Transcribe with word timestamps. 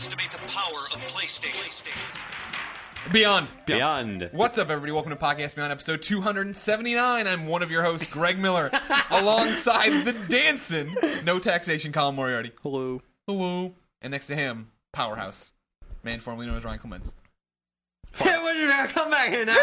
underestimate 0.00 0.32
the 0.32 0.38
power 0.50 0.86
of 0.94 1.00
PlayStation. 1.12 1.86
Beyond. 3.12 3.48
Beyond. 3.66 4.30
What's 4.32 4.56
up, 4.56 4.70
everybody? 4.70 4.92
Welcome 4.92 5.10
to 5.10 5.16
Podcast 5.16 5.56
Beyond 5.56 5.72
episode 5.72 6.00
279. 6.00 7.26
I'm 7.26 7.46
one 7.46 7.62
of 7.62 7.70
your 7.70 7.82
hosts, 7.82 8.06
Greg 8.06 8.38
Miller, 8.38 8.70
alongside 9.10 10.06
the 10.06 10.14
dancing, 10.30 10.96
no 11.24 11.38
taxation, 11.38 11.92
Colin 11.92 12.14
Moriarty. 12.14 12.50
Hello. 12.62 13.02
Hello. 13.26 13.74
And 14.00 14.10
next 14.12 14.28
to 14.28 14.36
him, 14.36 14.70
Powerhouse, 14.94 15.50
man 16.02 16.18
formerly 16.20 16.46
known 16.46 16.56
as 16.56 16.64
Ryan 16.64 16.78
Clements. 16.78 17.12
Hey, 18.14 18.38
what 18.38 18.56
you 18.56 18.68
gonna 18.68 18.88
come 18.88 19.10
back 19.10 19.28
here 19.28 19.44
now? 19.44 19.54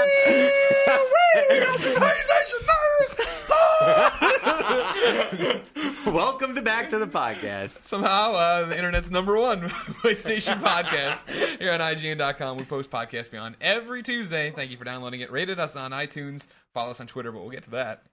Welcome 6.05 6.55
to 6.55 6.62
back 6.62 6.89
to 6.89 6.98
the 6.99 7.07
podcast. 7.07 7.85
Somehow, 7.85 8.34
uh, 8.34 8.66
the 8.66 8.76
internet's 8.77 9.09
number 9.09 9.40
one 9.40 9.62
PlayStation 9.70 10.59
podcast 10.59 11.30
here 11.59 11.71
on 11.71 11.80
IGN.com. 11.80 12.57
We 12.57 12.66
post 12.66 12.90
podcasts 12.91 13.31
Beyond 13.31 13.55
every 13.62 14.03
Tuesday. 14.03 14.52
Thank 14.52 14.71
you 14.71 14.77
for 14.77 14.84
downloading 14.84 15.21
it. 15.21 15.31
Rated 15.31 15.57
us 15.59 15.76
on 15.77 15.91
iTunes. 15.91 16.48
Follow 16.73 16.91
us 16.91 16.99
on 16.99 17.07
Twitter, 17.07 17.31
but 17.31 17.41
we'll 17.41 17.49
get 17.52 17.63
to 17.63 17.70
that 17.71 18.03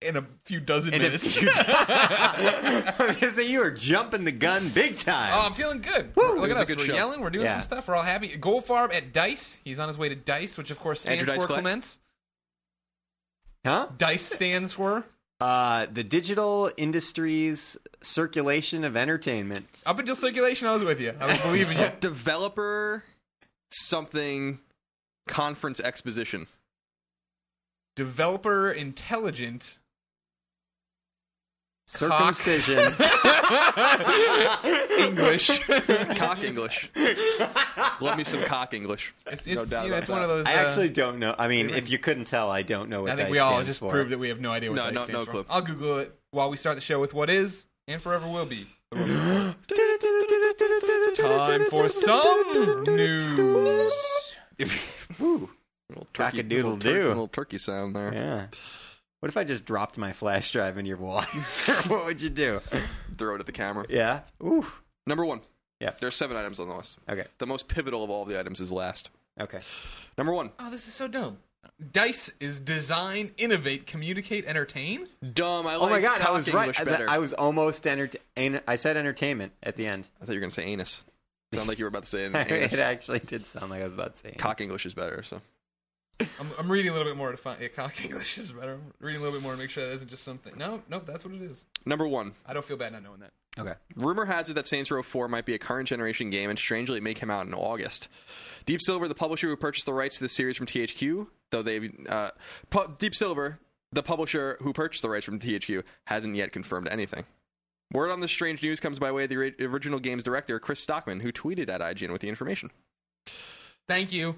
in 0.00 0.16
a 0.16 0.24
few 0.44 0.60
dozen 0.60 0.94
In 0.94 1.02
minutes. 1.02 1.36
few 1.36 1.50
I 1.54 2.94
was 2.98 3.16
gonna 3.16 3.32
say 3.32 3.46
you 3.50 3.60
are 3.62 3.70
jumping 3.70 4.24
the 4.24 4.32
gun 4.32 4.68
big 4.70 4.96
time. 4.96 5.32
Oh, 5.34 5.40
I'm 5.46 5.52
feeling 5.52 5.82
good. 5.82 6.16
Look 6.16 6.50
at 6.50 6.56
us. 6.56 6.68
We're 6.74 6.84
show. 6.86 6.94
yelling. 6.94 7.20
We're 7.20 7.30
doing 7.30 7.44
Yeah. 7.46 7.54
some 7.54 7.64
stuff. 7.64 7.86
We're 7.88 7.96
all 7.96 8.02
happy. 8.02 8.28
Goldfarb 8.30 8.94
at 8.94 9.12
Dice. 9.12 9.60
He's 9.62 9.78
on 9.78 9.88
his 9.88 9.98
way 9.98 10.08
to 10.08 10.16
Dice, 10.16 10.56
which 10.56 10.70
of 10.70 10.78
course 10.80 11.02
stands 11.02 11.30
for? 11.30 11.46
Clements. 11.46 11.98
huh? 13.66 13.88
Dice 13.98 14.24
stands 14.24 14.72
for. 14.72 15.04
Uh, 15.40 15.86
the 15.92 16.02
digital 16.02 16.70
industry's 16.76 17.76
circulation 18.02 18.82
of 18.82 18.96
entertainment. 18.96 19.66
Up 19.86 19.98
until 19.98 20.16
circulation, 20.16 20.66
I 20.66 20.72
was 20.72 20.82
with 20.82 21.00
you. 21.00 21.14
I 21.20 21.26
was 21.26 21.38
believing 21.42 21.78
you. 21.78 21.90
Developer 22.00 23.04
something 23.70 24.58
conference 25.28 25.78
exposition. 25.78 26.48
Developer 27.94 28.70
intelligent. 28.70 29.78
Circumcision. 31.90 32.78
English. 34.98 35.58
Cock 36.18 36.44
English. 36.44 36.90
Love 38.00 38.18
me 38.18 38.24
some 38.24 38.42
cock 38.42 38.74
English. 38.74 39.14
It's, 39.26 39.46
no 39.46 39.64
doubt 39.64 39.84
you 39.84 39.90
know, 39.90 39.94
about 39.96 39.98
it's 40.00 40.08
one 40.10 40.18
that. 40.20 40.24
of 40.24 40.28
those. 40.28 40.46
I 40.46 40.56
uh, 40.56 40.66
actually 40.66 40.90
don't 40.90 41.18
know. 41.18 41.34
I 41.38 41.48
mean, 41.48 41.70
if 41.70 41.88
you 41.90 41.98
couldn't 41.98 42.26
tell, 42.26 42.50
I 42.50 42.60
don't 42.60 42.90
know 42.90 43.00
what 43.02 43.06
that 43.06 43.14
is. 43.14 43.20
I 43.20 43.24
think 43.24 43.28
DICE 43.28 43.32
we 43.32 43.38
all 43.38 43.48
stands 43.52 43.66
just 43.68 43.80
for. 43.80 43.90
proved 43.90 44.10
that 44.10 44.18
we 44.18 44.28
have 44.28 44.38
no 44.38 44.52
idea 44.52 44.68
what 44.70 44.76
No, 44.76 44.82
DICE 44.84 44.94
no- 44.94 45.04
stands 45.04 45.12
no 45.20 45.24
for. 45.24 45.30
clue. 45.30 45.46
I'll 45.48 45.62
Google 45.62 45.98
it 46.00 46.14
while 46.30 46.50
we 46.50 46.58
start 46.58 46.76
the 46.76 46.82
show 46.82 47.00
with 47.00 47.14
what 47.14 47.30
is 47.30 47.66
and 47.86 48.02
forever 48.02 48.28
will 48.28 48.44
be. 48.44 48.66
Time 48.94 49.54
for 51.70 51.88
some 51.88 52.84
news. 52.84 53.92
Woo. 55.18 55.48
Little 55.88 56.06
Cock-a-doodle 56.12 56.74
little, 56.74 56.92
tur- 56.92 57.08
little 57.08 57.28
turkey 57.28 57.56
sound 57.56 57.96
there. 57.96 58.12
Yeah. 58.12 58.46
What 59.20 59.28
if 59.28 59.36
I 59.36 59.44
just 59.44 59.64
dropped 59.64 59.98
my 59.98 60.12
flash 60.12 60.52
drive 60.52 60.78
in 60.78 60.86
your 60.86 60.96
wall? 60.96 61.22
what 61.88 62.04
would 62.06 62.22
you 62.22 62.30
do? 62.30 62.60
Throw 63.16 63.34
it 63.34 63.40
at 63.40 63.46
the 63.46 63.52
camera. 63.52 63.84
Yeah. 63.88 64.20
Ooh. 64.42 64.66
Number 65.06 65.24
one. 65.24 65.40
Yeah. 65.80 65.90
There 65.98 66.06
are 66.06 66.12
seven 66.12 66.36
items 66.36 66.60
on 66.60 66.68
the 66.68 66.74
list. 66.76 66.98
Okay. 67.08 67.24
The 67.38 67.46
most 67.46 67.68
pivotal 67.68 68.04
of 68.04 68.10
all 68.10 68.24
the 68.24 68.38
items 68.38 68.60
is 68.60 68.70
last. 68.70 69.10
Okay. 69.40 69.60
Number 70.16 70.32
one. 70.32 70.50
Oh, 70.58 70.70
this 70.70 70.86
is 70.86 70.94
so 70.94 71.08
dumb. 71.08 71.38
Dice 71.92 72.30
is 72.40 72.60
design, 72.60 73.32
innovate, 73.36 73.86
communicate, 73.86 74.46
entertain. 74.46 75.08
Dumb. 75.34 75.66
I 75.66 75.74
Oh 75.74 75.80
like 75.82 75.90
my 75.90 76.00
god, 76.00 76.20
I 76.20 76.24
cock 76.24 76.34
was 76.34 76.52
right. 76.52 76.60
English 76.62 76.80
I, 76.80 76.84
better. 76.84 77.08
I 77.10 77.18
was 77.18 77.32
almost 77.32 77.86
entertain. 77.86 78.60
I 78.66 78.76
said 78.76 78.96
entertainment 78.96 79.52
at 79.62 79.76
the 79.76 79.86
end. 79.86 80.06
I 80.20 80.24
thought 80.24 80.32
you 80.32 80.38
were 80.38 80.40
going 80.42 80.50
to 80.50 80.54
say 80.54 80.64
anus. 80.64 81.02
Sound 81.52 81.68
like 81.68 81.78
you 81.78 81.84
were 81.84 81.88
about 81.88 82.04
to 82.04 82.08
say 82.08 82.24
anus. 82.26 82.72
it 82.72 82.78
actually 82.78 83.18
did 83.20 83.46
sound 83.46 83.70
like 83.70 83.80
I 83.80 83.84
was 83.84 83.94
about 83.94 84.14
to 84.14 84.18
say. 84.20 84.32
Cock 84.38 84.60
English 84.60 84.86
is 84.86 84.94
better. 84.94 85.22
So 85.24 85.40
I'm, 86.20 86.50
I'm 86.58 86.70
reading 86.70 86.90
a 86.90 86.92
little 86.92 87.06
bit 87.06 87.16
more 87.16 87.30
to 87.30 87.36
find. 87.36 87.60
Yeah, 87.60 87.68
cock 87.68 88.04
English 88.04 88.38
is 88.38 88.50
better. 88.52 88.74
I'm 88.74 88.92
reading 89.00 89.20
a 89.20 89.24
little 89.24 89.38
bit 89.38 89.42
more 89.42 89.52
to 89.52 89.58
make 89.58 89.70
sure 89.70 89.86
that 89.86 89.92
isn't 89.94 90.08
just 90.10 90.24
something. 90.24 90.52
No, 90.56 90.82
nope, 90.88 91.04
that's 91.06 91.24
what 91.24 91.32
it 91.34 91.42
is. 91.42 91.64
number 91.86 92.06
one. 92.06 92.32
I 92.46 92.52
don't 92.52 92.64
feel 92.64 92.76
bad 92.76 92.92
not 92.92 93.02
knowing 93.02 93.20
that. 93.20 93.30
Okay. 93.58 93.74
Rumor 93.96 94.24
has 94.24 94.48
it 94.48 94.54
that 94.54 94.66
Saints 94.68 94.90
Row 94.90 95.02
4 95.02 95.26
might 95.28 95.44
be 95.44 95.54
a 95.54 95.58
current 95.58 95.88
generation 95.88 96.30
game, 96.30 96.48
and 96.48 96.58
strangely, 96.58 96.98
it 96.98 97.02
may 97.02 97.14
come 97.14 97.30
out 97.30 97.46
in 97.46 97.54
August. 97.54 98.06
Deep 98.66 98.80
Silver, 98.80 99.08
the 99.08 99.14
publisher 99.16 99.48
who 99.48 99.56
purchased 99.56 99.86
the 99.86 99.92
rights 99.92 100.16
to 100.18 100.24
the 100.24 100.28
series 100.28 100.56
from 100.56 100.66
THQ, 100.66 101.26
though 101.50 101.62
they've 101.62 101.92
uh, 102.08 102.30
pu- 102.70 102.94
Deep 102.98 103.16
Silver, 103.16 103.58
the 103.90 104.02
publisher 104.02 104.58
who 104.60 104.72
purchased 104.72 105.02
the 105.02 105.08
rights 105.10 105.24
from 105.24 105.40
THQ, 105.40 105.82
hasn't 106.06 106.36
yet 106.36 106.52
confirmed 106.52 106.86
anything. 106.88 107.24
Word 107.92 108.10
on 108.10 108.20
this 108.20 108.30
strange 108.30 108.62
news 108.62 108.80
comes 108.80 108.98
by 108.98 109.10
way 109.10 109.24
of 109.24 109.30
the 109.30 109.54
original 109.64 109.98
game's 109.98 110.22
director, 110.22 110.60
Chris 110.60 110.80
Stockman, 110.80 111.20
who 111.20 111.32
tweeted 111.32 111.68
at 111.68 111.80
IGN 111.80 112.12
with 112.12 112.20
the 112.20 112.28
information. 112.28 112.70
Thank 113.88 114.12
you. 114.12 114.36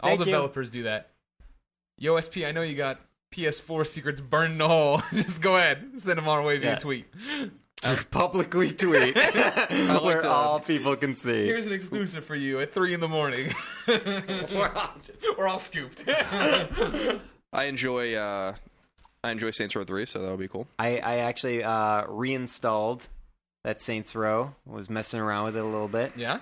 All 0.00 0.10
Thank 0.10 0.20
you. 0.20 0.24
developers 0.26 0.70
do 0.70 0.84
that. 0.84 1.08
Yo, 2.00 2.18
SP, 2.18 2.42
I 2.46 2.50
know 2.52 2.62
you 2.62 2.74
got 2.74 2.98
PS4 3.32 3.86
secrets 3.86 4.20
burned 4.20 4.52
in 4.54 4.58
the 4.58 4.66
hole. 4.68 5.02
Just 5.12 5.40
go 5.42 5.56
ahead, 5.56 5.92
send 5.98 6.16
them 6.18 6.26
our 6.28 6.42
way 6.42 6.56
via 6.58 6.70
Yeah. 6.70 6.76
tweet. 6.76 7.04
Publicly 8.10 8.72
tweet 8.72 9.14
where 9.16 10.20
to- 10.20 10.28
all 10.28 10.60
people 10.60 10.96
can 10.96 11.14
see. 11.16 11.46
Here's 11.46 11.64
an 11.66 11.72
exclusive 11.72 12.24
for 12.26 12.34
you 12.34 12.60
at 12.60 12.74
three 12.74 12.92
in 12.92 13.00
the 13.00 13.08
morning. 13.08 13.54
We're 13.86 15.46
all 15.48 15.58
scooped. 15.58 16.04
I 16.06 17.64
enjoy 17.64 18.14
uh, 18.16 18.54
I 19.24 19.30
enjoy 19.30 19.50
Saints 19.52 19.74
Row 19.76 19.84
3, 19.84 20.04
so 20.06 20.18
that'll 20.20 20.36
be 20.36 20.48
cool. 20.48 20.66
I, 20.78 20.98
I 20.98 21.16
actually 21.18 21.64
uh, 21.64 22.04
reinstalled 22.06 23.08
that 23.64 23.80
Saints 23.82 24.14
Row. 24.14 24.54
Was 24.66 24.88
messing 24.90 25.20
around 25.20 25.46
with 25.46 25.56
it 25.56 25.60
a 25.62 25.66
little 25.66 25.88
bit. 25.88 26.12
yeah, 26.16 26.40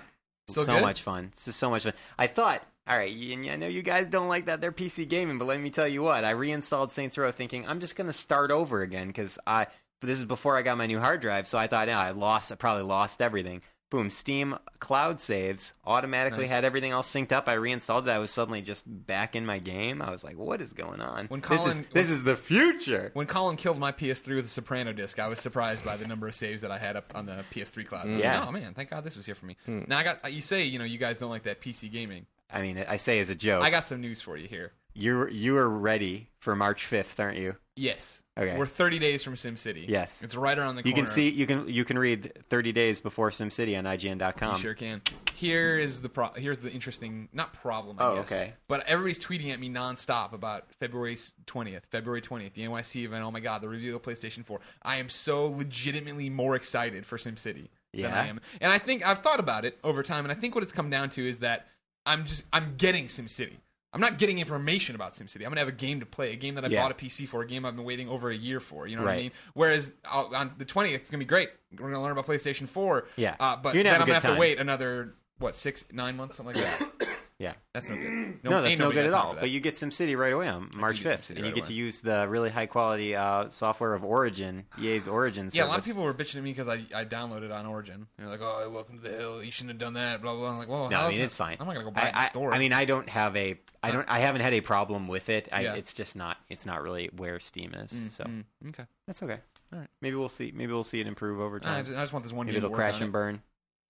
still 0.49 0.63
so 0.63 0.73
good. 0.75 0.81
much 0.81 1.01
fun. 1.01 1.29
This 1.33 1.47
is 1.47 1.55
so 1.55 1.69
much 1.69 1.83
fun. 1.83 1.93
I 2.17 2.27
thought, 2.27 2.63
all 2.89 2.97
right, 2.97 3.13
y- 3.15 3.33
and 3.33 3.45
I 3.49 3.55
know 3.55 3.67
you 3.67 3.81
guys 3.83 4.07
don't 4.07 4.27
like 4.27 4.45
that 4.47 4.61
they're 4.61 4.71
PC 4.71 5.07
gaming, 5.07 5.37
but 5.37 5.45
let 5.45 5.59
me 5.59 5.69
tell 5.69 5.87
you 5.87 6.01
what. 6.01 6.23
I 6.25 6.31
reinstalled 6.31 6.91
Saints 6.91 7.17
Row 7.17 7.31
thinking 7.31 7.67
I'm 7.67 7.79
just 7.79 7.95
gonna 7.95 8.13
start 8.13 8.51
over 8.51 8.81
again 8.81 9.07
because 9.07 9.37
I. 9.45 9.67
This 10.01 10.17
is 10.19 10.23
before 10.25 10.55
I 10.57 10.61
got 10.61 10.77
my 10.77 10.85
new 10.87 10.97
hard 10.99 11.19
drive, 11.19 11.45
so 11.45 11.57
I 11.57 11.67
thought, 11.67 11.89
yeah, 11.89 11.99
I 11.99 12.11
lost. 12.11 12.53
I 12.53 12.55
probably 12.55 12.83
lost 12.83 13.21
everything. 13.21 13.61
Boom, 13.89 14.09
Steam 14.09 14.55
cloud 14.79 15.19
saves 15.19 15.73
automatically 15.83 16.43
Nice. 16.45 16.51
had 16.51 16.63
everything 16.63 16.93
all 16.93 17.01
synced 17.03 17.31
up. 17.33 17.49
I 17.49 17.53
reinstalled 17.53 18.07
it. 18.07 18.11
I 18.11 18.19
was 18.19 18.31
suddenly 18.31 18.61
just 18.61 18.83
back 18.85 19.35
in 19.35 19.45
my 19.45 19.57
game. 19.59 20.01
I 20.01 20.09
was 20.11 20.23
like, 20.23 20.37
what 20.37 20.61
is 20.61 20.71
going 20.73 21.01
on? 21.01 21.25
When 21.25 21.41
this 21.41 21.51
is 21.51 21.57
Colin- 21.73 21.87
this 21.91 22.09
is 22.11 22.23
the 22.23 22.35
future. 22.37 23.09
When 23.13 23.25
Colin 23.27 23.57
killed 23.57 23.77
my 23.77 23.91
PS3 23.91 24.35
with 24.35 24.45
a 24.45 24.47
Soprano 24.47 24.93
disc, 24.93 25.19
I 25.19 25.27
was 25.27 25.39
surprised 25.39 25.83
by 25.83 25.97
the 25.97 26.07
number 26.07 26.27
of 26.27 26.35
saves 26.35 26.61
that 26.61 26.71
I 26.71 26.77
had 26.77 26.95
up 26.95 27.11
on 27.15 27.25
the 27.25 27.43
PS3 27.51 27.85
cloud. 27.85 28.03
I 28.03 28.07
was 28.07 28.15
like, 28.15 28.23
Yeah. 28.23 28.45
oh 28.47 28.51
man, 28.51 28.73
thank 28.75 28.91
God 28.91 29.03
this 29.03 29.17
was 29.17 29.25
here 29.25 29.35
for 29.35 29.47
me. 29.47 29.57
Hmm. 29.65 29.81
Now 29.87 29.97
I 29.97 30.03
got. 30.03 30.31
You 30.31 30.41
say 30.41 30.63
you 30.65 30.79
know 30.79 30.85
you 30.85 30.97
guys 30.99 31.19
don't 31.19 31.31
like 31.31 31.43
that 31.43 31.59
PC 31.59 31.91
gaming. 31.91 32.25
I 32.51 32.61
mean, 32.61 32.83
I 32.87 32.97
say 32.97 33.19
as 33.19 33.29
a 33.29 33.35
joke. 33.35 33.63
I 33.63 33.69
got 33.69 33.85
some 33.85 34.01
news 34.01 34.21
for 34.21 34.37
you 34.37 34.47
here. 34.47 34.71
you 34.93 35.27
you 35.27 35.57
are 35.57 35.69
ready 35.69 36.29
for 36.39 36.55
March 36.55 36.89
5th, 36.89 37.19
aren't 37.19 37.37
you? 37.37 37.55
Yes. 37.75 38.23
Okay. 38.37 38.57
We're 38.57 38.65
30 38.67 38.99
days 38.99 39.21
from 39.23 39.35
SimCity. 39.35 39.85
Yes. 39.87 40.21
It's 40.23 40.35
right 40.35 40.57
around 40.57 40.75
the 40.77 40.83
corner. 40.83 40.95
You 40.97 41.03
can 41.03 41.11
see 41.11 41.29
you 41.29 41.45
can 41.45 41.67
you 41.69 41.83
can 41.85 41.97
read 41.99 42.31
30 42.49 42.71
days 42.71 42.99
before 43.01 43.29
SimCity 43.29 43.77
on 43.77 43.85
You 43.85 44.09
IGN.com. 44.15 44.57
sure 44.59 44.73
can. 44.73 45.01
Here 45.35 45.77
is 45.77 46.01
the 46.01 46.09
pro- 46.09 46.31
here's 46.33 46.59
the 46.59 46.71
interesting 46.71 47.29
not 47.33 47.53
problem 47.53 47.97
I 47.99 48.03
Oh, 48.03 48.15
guess. 48.15 48.31
okay. 48.31 48.53
But 48.67 48.85
everybody's 48.87 49.19
tweeting 49.19 49.51
at 49.53 49.59
me 49.59 49.69
nonstop 49.69 50.33
about 50.33 50.71
February 50.79 51.15
20th, 51.15 51.83
February 51.91 52.21
20th, 52.21 52.53
the 52.53 52.63
NYC 52.63 53.03
event. 53.05 53.23
Oh 53.23 53.31
my 53.31 53.39
god, 53.41 53.61
the 53.61 53.69
review 53.69 53.95
of 53.95 54.01
the 54.03 54.09
PlayStation 54.11 54.43
4. 54.45 54.59
I 54.81 54.97
am 54.97 55.07
so 55.09 55.47
legitimately 55.47 56.29
more 56.29 56.55
excited 56.55 57.05
for 57.05 57.17
SimCity 57.17 57.67
than 57.93 58.05
I 58.11 58.27
am. 58.27 58.39
And 58.61 58.71
I 58.71 58.77
think 58.77 59.05
I've 59.05 59.19
thought 59.19 59.39
about 59.39 59.63
it 59.65 59.77
over 59.83 60.01
time 60.03 60.23
and 60.25 60.31
I 60.31 60.35
think 60.35 60.55
what 60.55 60.63
it's 60.63 60.73
come 60.73 60.89
down 60.89 61.09
to 61.11 61.27
is 61.27 61.39
that 61.39 61.67
I'm 62.09 62.25
just 62.25 62.43
I'm 62.51 62.75
getting 62.77 63.05
SimCity. 63.05 63.57
I'm 63.91 64.01
not 64.01 64.17
getting 64.19 64.37
information 64.37 64.93
about 64.95 65.13
SimCity. 65.13 65.37
I'm 65.43 65.49
gonna 65.49 65.61
have 65.61 65.67
a 65.67 65.71
game 65.71 65.99
to 65.99 66.05
play, 66.05 66.31
a 66.33 66.35
game 66.35 66.55
that 66.55 66.65
I 66.65 66.67
Yeah. 66.67 66.81
bought 66.81 66.91
a 66.91 66.93
PC 66.95 67.27
for, 67.27 67.41
a 67.41 67.47
game 67.47 67.65
I've 67.65 67.75
been 67.75 67.85
waiting 67.85 68.07
over 68.09 68.29
a 68.29 68.35
year 68.35 68.59
for. 68.59 68.85
You 68.87 68.97
know 68.97 69.03
what 69.03 69.13
I 69.13 69.17
mean? 69.17 69.31
Whereas 69.53 69.95
uh, 70.05 70.25
on 70.33 70.51
the 70.57 70.65
20th, 70.65 70.93
it's 70.95 71.09
gonna 71.11 71.19
be 71.19 71.25
great. 71.25 71.49
We're 71.71 71.89
gonna 71.89 72.01
learn 72.01 72.11
about 72.11 72.27
PlayStation 72.27 72.67
4. 72.67 73.07
Yeah. 73.15 73.35
uh, 73.39 73.55
but 73.55 73.73
You're 73.73 73.83
then 73.83 73.93
have 73.93 74.01
I'm 74.01 74.07
gonna 74.07 74.13
have 74.15 74.23
time. 74.23 74.35
to 74.35 74.39
wait 74.39 74.59
another 74.59 75.15
what 75.39 75.55
six, 75.55 75.85
nine 75.91 76.17
months, 76.17 76.35
something 76.35 76.55
like 76.55 76.63
that. 76.63 76.98
Yeah. 77.39 77.53
That's 77.73 77.87
no 77.87 77.95
good. 77.95 78.39
No, 78.43 78.61
that's 78.61 78.79
no 78.79 78.91
good 78.91 79.05
at 79.05 79.13
all. 79.13 79.33
But 79.39 79.49
you 79.49 79.59
get 79.61 79.75
SimCity 79.75 80.17
right 80.17 80.33
away 80.33 80.49
on 80.49 80.69
March 80.75 81.01
5th, 81.01 81.19
SimCity 81.21 81.29
and 81.29 81.37
you 81.39 81.43
right 81.45 81.55
get 81.55 81.63
to 81.65 81.73
use 81.73 82.01
the 82.01 82.27
really 82.27 82.49
high 82.49 82.65
quality 82.65 83.15
uh, 83.15 83.49
software 83.49 83.93
of 83.93 84.03
Origin, 84.03 84.65
EA's 84.77 85.07
Origin 85.07 85.45
service. 85.45 85.55
yeah, 85.57 85.65
a 85.65 85.67
lot 85.67 85.79
of 85.79 85.85
people 85.85 86.03
were 86.03 86.13
bitching 86.13 86.35
at 86.37 86.43
me 86.43 86.51
because 86.51 86.67
I, 86.67 86.81
I 86.93 87.05
downloaded 87.05 87.53
on 87.53 87.65
Origin. 87.65 88.07
They're 88.17 88.27
like, 88.27 88.41
"Oh, 88.41 88.69
welcome 88.73 88.97
to 88.97 89.03
the 89.03 89.09
hill. 89.15 89.41
You 89.43 89.51
shouldn't 89.51 89.71
have 89.71 89.79
done 89.79 89.93
that." 89.93 90.21
Blah 90.21 90.33
blah. 90.33 90.41
blah. 90.41 90.49
I'm 90.51 90.57
like, 90.57 90.67
"Well, 90.67 90.89
No, 90.89 90.99
I 90.99 91.09
mean 91.11 91.21
it's 91.21 91.35
fine. 91.35 91.55
I'm 91.61 91.65
not 91.67 91.73
gonna 91.73 91.85
go 91.85 91.91
buy 91.91 92.01
I, 92.01 92.05
it 92.05 92.09
in 92.09 92.13
the 92.15 92.19
I- 92.19 92.25
store." 92.27 92.53
I 92.53 92.59
mean, 92.59 92.73
I 92.73 92.83
don't 92.85 93.07
have 93.07 93.35
a, 93.37 93.57
I 93.81 93.91
don't, 93.91 94.05
I 94.09 94.19
haven't 94.19 94.41
had 94.41 94.53
a 94.53 94.59
problem 94.61 95.07
with 95.07 95.29
it. 95.29 95.47
I, 95.51 95.61
Yeah. 95.61 95.73
It's 95.75 95.93
just 95.93 96.17
not, 96.17 96.37
it's 96.49 96.65
not 96.65 96.81
really 96.81 97.09
where 97.15 97.39
Steam 97.39 97.73
is. 97.73 97.91
so 98.13 98.25
Mm, 98.25 98.43
okay. 98.69 98.83
that's 99.07 99.23
okay. 99.23 99.37
All 99.71 99.79
right. 99.79 99.87
Maybe 100.01 100.15
we'll 100.17 100.27
see. 100.29 100.51
Maybe 100.53 100.73
we'll 100.73 100.83
see 100.83 100.99
it 100.99 101.07
improve 101.07 101.39
over 101.39 101.55
I 101.57 101.59
time. 101.65 101.85
just, 101.85 101.97
I 101.97 102.01
just 102.01 102.11
want 102.11 102.23
this 102.25 102.33
one 102.33 102.47
Maybe 102.47 102.57
it'll 102.57 102.69
crash 102.69 102.99
and 102.99 103.09
it. 103.09 103.11
burn. 103.13 103.41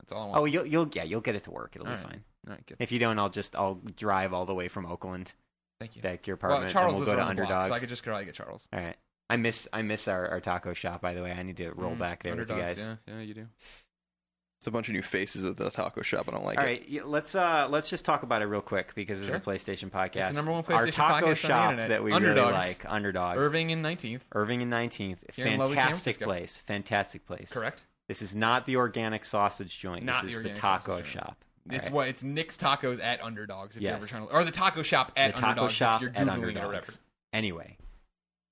That's 0.02 0.12
all 0.12 0.22
I 0.22 0.26
want. 0.28 0.38
Oh, 0.40 0.46
you'll, 0.46 0.66
you'll, 0.66 0.90
yeah, 0.94 1.04
you'll 1.04 1.20
get 1.22 1.36
it 1.36 1.44
to 1.46 1.52
work. 1.52 1.72
It'll 1.76 1.88
All 1.88 1.94
be 1.96 2.02
right. 2.02 2.10
fine. 2.12 2.24
All 2.50 2.56
right, 2.56 2.66
good. 2.66 2.78
If 2.80 2.92
you 2.92 3.00
don't, 3.00 3.18
I'll 3.20 3.30
just, 3.30 3.56
I'll 3.56 3.76
drive 3.96 4.34
all 4.34 4.46
the 4.46 4.54
way 4.56 4.68
from 4.68 4.86
Oakland 4.86 5.32
Thank 5.80 5.96
you. 5.96 6.02
back 6.02 6.24
to 6.24 6.28
your 6.28 6.38
Well, 6.42 6.52
apartment, 6.52 6.74
Charles 6.74 6.96
and 6.98 7.06
we'll 7.06 7.06
go 7.06 7.16
to 7.16 7.20
around 7.20 7.36
the 7.38 7.44
block, 7.44 7.52
Underdogs. 7.52 7.68
so 7.70 7.74
I 7.76 7.80
could 7.80 7.90
just 7.90 8.04
probably 8.04 8.26
get 8.26 8.34
Charles. 8.36 8.68
All 8.74 8.80
right. 8.80 8.96
I 9.30 9.36
miss 9.38 9.68
I 9.72 9.84
miss 9.84 10.08
our, 10.08 10.28
our 10.28 10.40
taco 10.42 10.74
shop 10.74 11.02
by 11.02 11.14
the 11.14 11.22
way. 11.22 11.32
I 11.32 11.44
need 11.44 11.58
to 11.58 11.72
roll 11.72 11.92
Mm, 11.96 12.00
back 12.00 12.24
there 12.24 12.36
with 12.36 12.50
you 12.50 12.56
guys. 12.58 12.80
Yeah, 13.08 13.14
yeah, 13.16 13.22
you 13.22 13.34
do. 13.36 13.46
It's 14.60 14.68
a 14.68 14.72
bunch 14.72 14.90
of 14.90 14.94
new 14.94 15.02
faces 15.02 15.46
at 15.46 15.56
the 15.56 15.70
taco 15.70 16.02
shop. 16.02 16.26
I 16.28 16.32
don't 16.32 16.44
like 16.44 16.58
All 16.58 16.66
it. 16.66 16.68
right, 16.68 16.90
yeah, 16.90 17.02
let's 17.06 17.34
uh 17.36 17.68
let's 17.70 17.90
just 17.90 18.04
talk 18.04 18.24
about 18.24 18.42
it 18.42 18.46
real 18.48 18.60
quick 18.62 18.94
because 18.96 19.24
Sure. 19.24 19.36
it's 19.36 19.48
a 19.48 19.50
PlayStation 19.50 19.90
podcast. 19.90 20.16
It's 20.16 20.30
the 20.32 20.36
number 20.36 20.52
one 20.52 20.66
Our 20.68 20.86
PlayStation 20.88 20.92
taco 20.94 21.14
podcast 21.14 21.24
on 21.24 21.30
the 21.30 21.36
shop 21.36 21.70
internet. 21.72 21.90
that 21.90 22.04
we 22.04 22.12
Underdogs. 22.12 22.52
really 22.52 22.58
like, 22.68 22.86
Underdogs. 22.92 23.46
Irving 23.46 23.70
in 23.70 23.82
19th. 23.82 24.22
Irving 24.34 24.62
and 24.64 24.74
19th. 24.74 25.18
Here 25.34 25.48
in 25.48 25.60
lovely 25.60 25.76
San 25.78 25.86
Fantastic 25.86 26.20
place. 26.20 26.58
Fantastic 26.68 27.26
place. 27.26 27.54
Correct. 27.54 27.86
This 28.10 28.22
is 28.22 28.36
not 28.36 28.66
the 28.66 28.76
organic 28.78 29.24
sausage 29.24 29.78
joint. 29.80 30.04
Not 30.04 30.24
this 30.24 30.32
is 30.34 30.38
the 30.40 30.50
organic 30.50 30.60
taco 30.62 31.02
shop. 31.04 31.38
It's 31.70 31.78
All 31.78 31.84
right. 31.86 31.94
what 31.94 32.08
it's 32.08 32.24
Nick's 32.24 32.58
Tacos 32.58 33.02
at 33.04 33.22
Underdogs. 33.24 33.76
If 33.76 33.82
you're 33.82 33.92
ever 33.92 34.02
Yes. 34.02 34.10
trying 34.10 34.28
to, 34.28 34.34
or 34.34 34.44
the 34.44 34.52
taco 34.52 34.82
shop 34.84 35.12
at 35.16 35.36
the 35.36 35.42
taco 35.42 35.50
Underdogs. 35.52 35.74
shop 35.74 36.02
if 36.02 36.02
you're 36.02 36.12
at 36.16 36.28
googling 36.28 36.38
it 36.38 36.44
or 36.44 36.48
whatever. 36.48 36.66
Underdogs. 36.68 37.00
Anyway, 37.34 37.78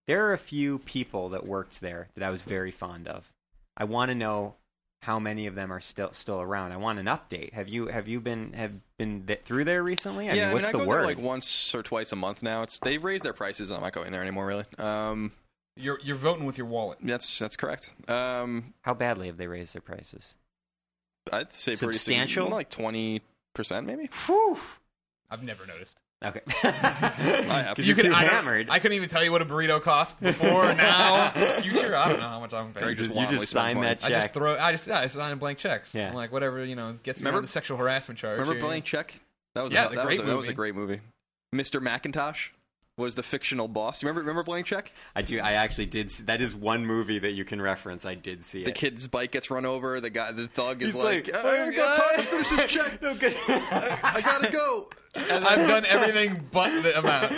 there 0.08 0.28
are 0.28 0.34
a 0.34 0.38
few 0.38 0.80
people 0.80 1.30
that 1.30 1.46
worked 1.46 1.82
there 1.82 2.10
that 2.16 2.24
I 2.24 2.30
was 2.30 2.42
very 2.44 2.72
fond 2.72 3.08
of. 3.08 3.32
I 3.76 3.84
want 3.86 4.10
to 4.10 4.16
know 4.16 4.56
how 5.04 5.20
many 5.20 5.46
of 5.48 5.56
them 5.56 5.72
are 5.72 5.80
still 5.82 6.12
still 6.14 6.42
around. 6.42 6.72
I 6.72 6.78
want 6.78 7.00
an 7.00 7.06
update. 7.06 7.54
Have 7.54 7.68
you 7.68 7.88
have 7.88 8.08
you 8.08 8.20
been 8.20 8.54
have 8.54 8.72
been 8.98 9.26
th- 9.28 9.42
through 9.46 9.64
there 9.66 9.84
recently? 9.84 10.30
I 10.30 10.34
yeah, 10.34 10.46
mean, 10.46 10.54
what's 10.56 10.66
I 10.68 10.72
mean, 10.72 10.76
I 10.76 10.80
the 10.80 10.86
go 10.86 10.90
word? 10.90 10.98
there 11.00 11.06
like 11.06 11.18
once 11.20 11.74
or 11.76 11.84
twice 11.84 12.12
a 12.12 12.16
month 12.16 12.42
now. 12.44 12.64
It's 12.64 12.80
they've 12.80 13.04
raised 13.04 13.24
their 13.24 13.34
prices. 13.34 13.70
I'm 13.72 13.82
not 13.82 13.94
going 13.94 14.12
there 14.12 14.22
anymore, 14.22 14.46
really. 14.48 14.66
Um, 14.80 15.32
You're 15.76 16.00
you're 16.02 16.16
voting 16.16 16.46
with 16.46 16.58
your 16.58 16.66
wallet. 16.68 16.98
that's 17.02 17.38
that's 17.38 17.56
correct. 17.56 17.94
Um, 18.08 18.74
how 18.82 18.94
badly 18.96 19.28
have 19.28 19.38
they 19.38 19.48
raised 19.48 19.74
their 19.76 19.82
prices? 19.82 20.36
I'd 21.34 21.54
say 21.54 21.76
Substantial? 21.76 22.46
sig- 22.46 22.54
like 22.54 22.70
twenty 22.70 23.22
percent, 23.54 23.86
maybe. 23.86 24.10
Whew. 24.26 24.58
I've 25.30 25.44
never 25.44 25.66
noticed. 25.66 26.00
Okay. 26.24 26.42
have. 26.52 27.78
You 27.78 27.84
you're 27.86 27.96
could 27.96 28.12
I, 28.12 28.24
hammered. 28.24 28.70
I 28.72 28.80
couldn't 28.80 28.96
even 28.96 29.08
tell 29.08 29.24
you 29.24 29.32
what 29.32 29.42
a 29.44 29.46
burrito 29.46 29.80
cost 29.80 30.20
before, 30.20 30.74
now, 30.74 31.30
future. 31.62 31.96
I 31.96 32.10
don't 32.10 32.20
know 32.20 32.28
how 32.28 32.40
much 32.40 32.54
I'm 32.54 32.74
paying. 32.74 32.90
You 32.90 32.96
just, 32.96 33.14
just 33.14 33.20
you 33.32 33.38
just 33.38 33.52
sign 33.52 33.76
money. 33.76 33.88
that 33.90 34.04
I 34.04 34.10
just 34.10 34.34
throw. 34.34 34.58
I 34.58 34.72
just 34.72 34.88
yeah, 34.88 35.00
I 35.00 35.08
sign 35.08 35.38
blank 35.38 35.60
checks. 35.60 35.94
Yeah. 35.94 36.10
I'm 36.10 36.16
like 36.16 36.32
whatever 36.32 36.64
you 36.66 36.76
know 36.76 36.96
gets 37.04 37.20
me 37.20 37.24
Remember- 37.24 37.38
around 37.38 37.44
the 37.44 37.50
sexual 37.50 37.78
harassment 37.78 38.20
charge. 38.20 38.40
Remember 38.40 38.54
here. 38.56 38.64
Blank 38.64 38.86
Check? 38.86 39.20
That 39.54 39.64
was 39.64 39.74
Yeah, 39.74 39.88
a, 39.88 39.96
that, 39.96 40.06
great 40.06 40.20
was 40.20 40.28
a, 40.28 40.32
that 40.32 40.38
was 40.38 40.48
a 40.48 40.54
great 40.54 40.76
movie. 40.76 41.02
Mr. 41.54 41.82
Macintosh 41.82 42.50
was 42.98 43.16
the 43.16 43.24
fictional 43.24 43.68
boss. 43.68 44.02
You 44.02 44.08
remember 44.08 44.22
remember 44.22 44.44
Blank 44.44 44.66
Check? 44.66 44.92
I 45.16 45.22
do. 45.22 45.40
I 45.40 45.52
actually 45.54 45.86
did. 45.86 46.12
See, 46.12 46.24
that 46.24 46.42
is 46.42 46.56
one 46.56 46.86
movie 46.86 47.20
that 47.20 47.32
you 47.32 47.46
can 47.46 47.62
reference. 47.62 48.06
I 48.06 48.16
did 48.16 48.44
see 48.44 48.64
The 48.64 48.72
it. 48.72 48.76
kid's 48.76 49.08
bike 49.08 49.32
gets 49.32 49.52
run 49.52 49.66
over. 49.66 50.02
The 50.02 50.10
guy, 50.10 50.32
the 50.32 50.48
thug 50.48 50.82
is 50.82 50.94
He's 50.96 51.04
like, 51.04 51.28
like, 51.32 51.36
I 51.36 51.42
"Oh, 51.48 51.64
ain't 51.66 51.76
got 51.76 51.96
time 52.16 52.16
to 52.18 52.24
finish 52.24 52.50
this 52.50 52.72
check. 52.72 53.02
no 53.02 53.14
good. 53.16 53.36
I 53.48 54.22
gotta 54.24 54.52
go. 54.52 54.90
And 55.16 55.26
then, 55.30 55.44
I've 55.46 55.68
done 55.68 55.86
everything 55.88 56.46
but 56.52 56.70
the 56.84 57.00
amount. 57.00 57.32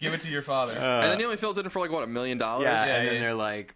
Give 0.00 0.14
it 0.14 0.22
to 0.22 0.30
your 0.30 0.40
father. 0.40 0.72
Uh, 0.72 1.02
and 1.02 1.12
then 1.12 1.18
he 1.18 1.26
only 1.26 1.36
fills 1.36 1.58
it 1.58 1.64
in 1.66 1.70
for 1.70 1.80
like 1.80 1.90
what 1.90 2.02
a 2.02 2.06
million 2.06 2.38
dollars. 2.38 2.64
yeah, 2.64 2.86
Yeah, 2.86 2.94
and 2.94 3.06
then 3.06 3.14
yeah. 3.16 3.20
they're 3.20 3.34
like, 3.34 3.74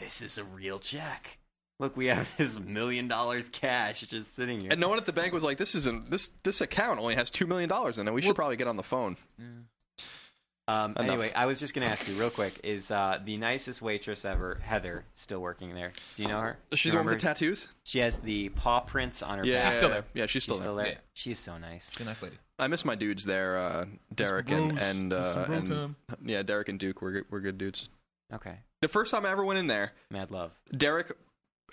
"This 0.00 0.22
is 0.22 0.38
a 0.38 0.44
real 0.44 0.78
check. 0.78 1.36
Look, 1.80 1.98
we 1.98 2.06
have 2.06 2.34
this 2.38 2.58
million 2.58 3.06
dollars 3.06 3.50
cash 3.50 4.00
just 4.00 4.34
sitting 4.34 4.62
here." 4.62 4.70
And 4.72 4.80
no 4.80 4.88
one 4.88 4.96
at 4.96 5.04
the 5.04 5.12
bank 5.12 5.34
was 5.34 5.42
like, 5.42 5.58
"This 5.58 5.74
isn't 5.74 6.10
this 6.10 6.30
this 6.44 6.62
account 6.62 6.98
only 6.98 7.14
has 7.14 7.30
two 7.30 7.46
million 7.46 7.68
dollars 7.68 7.98
in 7.98 8.08
it. 8.08 8.14
We 8.14 8.22
should 8.22 8.28
Well- 8.28 8.34
probably 8.36 8.56
get 8.56 8.68
on 8.68 8.76
the 8.76 8.82
phone." 8.82 9.18
Um, 10.68 10.94
anyway, 10.98 11.32
I 11.34 11.46
was 11.46 11.58
just 11.58 11.74
going 11.74 11.86
to 11.86 11.90
ask 11.90 12.06
you 12.06 12.14
real 12.14 12.28
quick: 12.30 12.60
Is 12.62 12.90
uh, 12.90 13.18
the 13.24 13.36
nicest 13.38 13.80
waitress 13.80 14.24
ever, 14.24 14.60
Heather, 14.62 15.04
still 15.14 15.40
working 15.40 15.74
there? 15.74 15.92
Do 16.16 16.22
you 16.22 16.28
know 16.28 16.40
her? 16.40 16.58
She's 16.74 16.82
Do 16.82 16.90
the 16.90 16.96
one 16.98 17.06
with 17.06 17.14
the 17.14 17.20
tattoos. 17.20 17.66
She 17.84 18.00
has 18.00 18.18
the 18.18 18.50
paw 18.50 18.80
prints 18.80 19.22
on 19.22 19.38
her 19.38 19.44
Yeah, 19.46 19.62
back. 19.62 19.64
She's 19.72 19.76
still 19.78 19.88
there. 19.88 20.04
Yeah, 20.12 20.26
she's 20.26 20.42
still 20.42 20.54
She's 20.56 20.60
there. 20.60 20.64
still 20.64 20.76
there. 20.76 20.86
Yeah. 20.86 20.98
She's 21.14 21.38
so 21.38 21.56
nice. 21.56 21.90
She's 21.90 22.00
a 22.02 22.04
nice 22.04 22.22
lady. 22.22 22.36
I 22.58 22.66
miss 22.68 22.84
my 22.84 22.96
dudes 22.96 23.24
there, 23.24 23.56
uh, 23.56 23.86
Derek 24.14 24.50
and 24.50 24.78
and 24.78 25.12
uh, 25.12 25.46
and 25.48 25.94
yeah, 26.24 26.42
Derek 26.42 26.68
and 26.68 26.78
Duke 26.78 27.00
were 27.00 27.12
good, 27.12 27.24
were 27.30 27.40
good 27.40 27.56
dudes. 27.56 27.88
Okay, 28.34 28.56
The 28.82 28.88
first 28.88 29.10
time 29.10 29.24
I 29.24 29.30
ever 29.30 29.42
went 29.44 29.58
in 29.58 29.68
there, 29.68 29.92
mad 30.10 30.30
love. 30.30 30.52
Derek, 30.76 31.12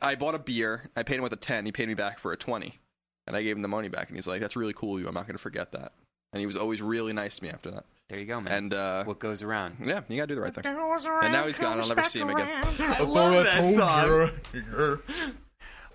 I 0.02 0.16
bought 0.16 0.36
a 0.36 0.40
beer. 0.40 0.90
I 0.96 1.04
paid 1.04 1.16
him 1.18 1.24
with 1.24 1.34
a 1.34 1.38
ten. 1.38 1.66
He 1.66 1.74
paid 1.74 1.90
me 1.90 1.96
back 1.96 2.18
for 2.20 2.32
a 2.32 2.38
twenty, 2.38 2.80
and 3.28 3.36
I 3.36 3.42
gave 3.44 3.58
him 3.58 3.62
the 3.62 3.68
money 3.68 3.90
back. 3.90 4.08
And 4.08 4.16
he's 4.16 4.26
like, 4.28 4.40
"That's 4.40 4.56
really 4.56 4.72
cool 4.74 4.96
of 4.96 5.02
you. 5.02 5.08
I'm 5.10 5.14
not 5.14 5.28
going 5.28 5.36
to 5.36 5.42
forget 5.42 5.74
that." 5.74 5.92
And 6.32 6.40
he 6.40 6.46
was 6.46 6.56
always 6.56 6.82
really 6.82 7.12
nice 7.14 7.38
to 7.38 7.44
me 7.44 7.50
after 7.50 7.72
that. 7.72 7.86
There 8.10 8.20
you 8.20 8.26
go, 8.26 8.40
man. 8.40 8.54
And 8.54 8.74
uh, 8.74 9.04
what 9.06 9.20
goes 9.20 9.42
around? 9.42 9.78
yeah, 9.84 10.02
you 10.08 10.18
got 10.18 10.24
to 10.24 10.28
do 10.28 10.36
the 10.36 10.42
right 10.42 10.54
thing. 10.54 10.64
And 10.66 11.34
now 11.34 11.48
he's 11.48 11.58
gone. 11.58 11.80
I'll 11.80 11.88
never 11.88 12.04
see 12.04 12.20
him 12.20 12.30
again. 12.30 12.64
I 12.80 13.02
love 13.02 13.44
that 13.46 13.76
song. 13.76 13.76
song. 13.76 15.00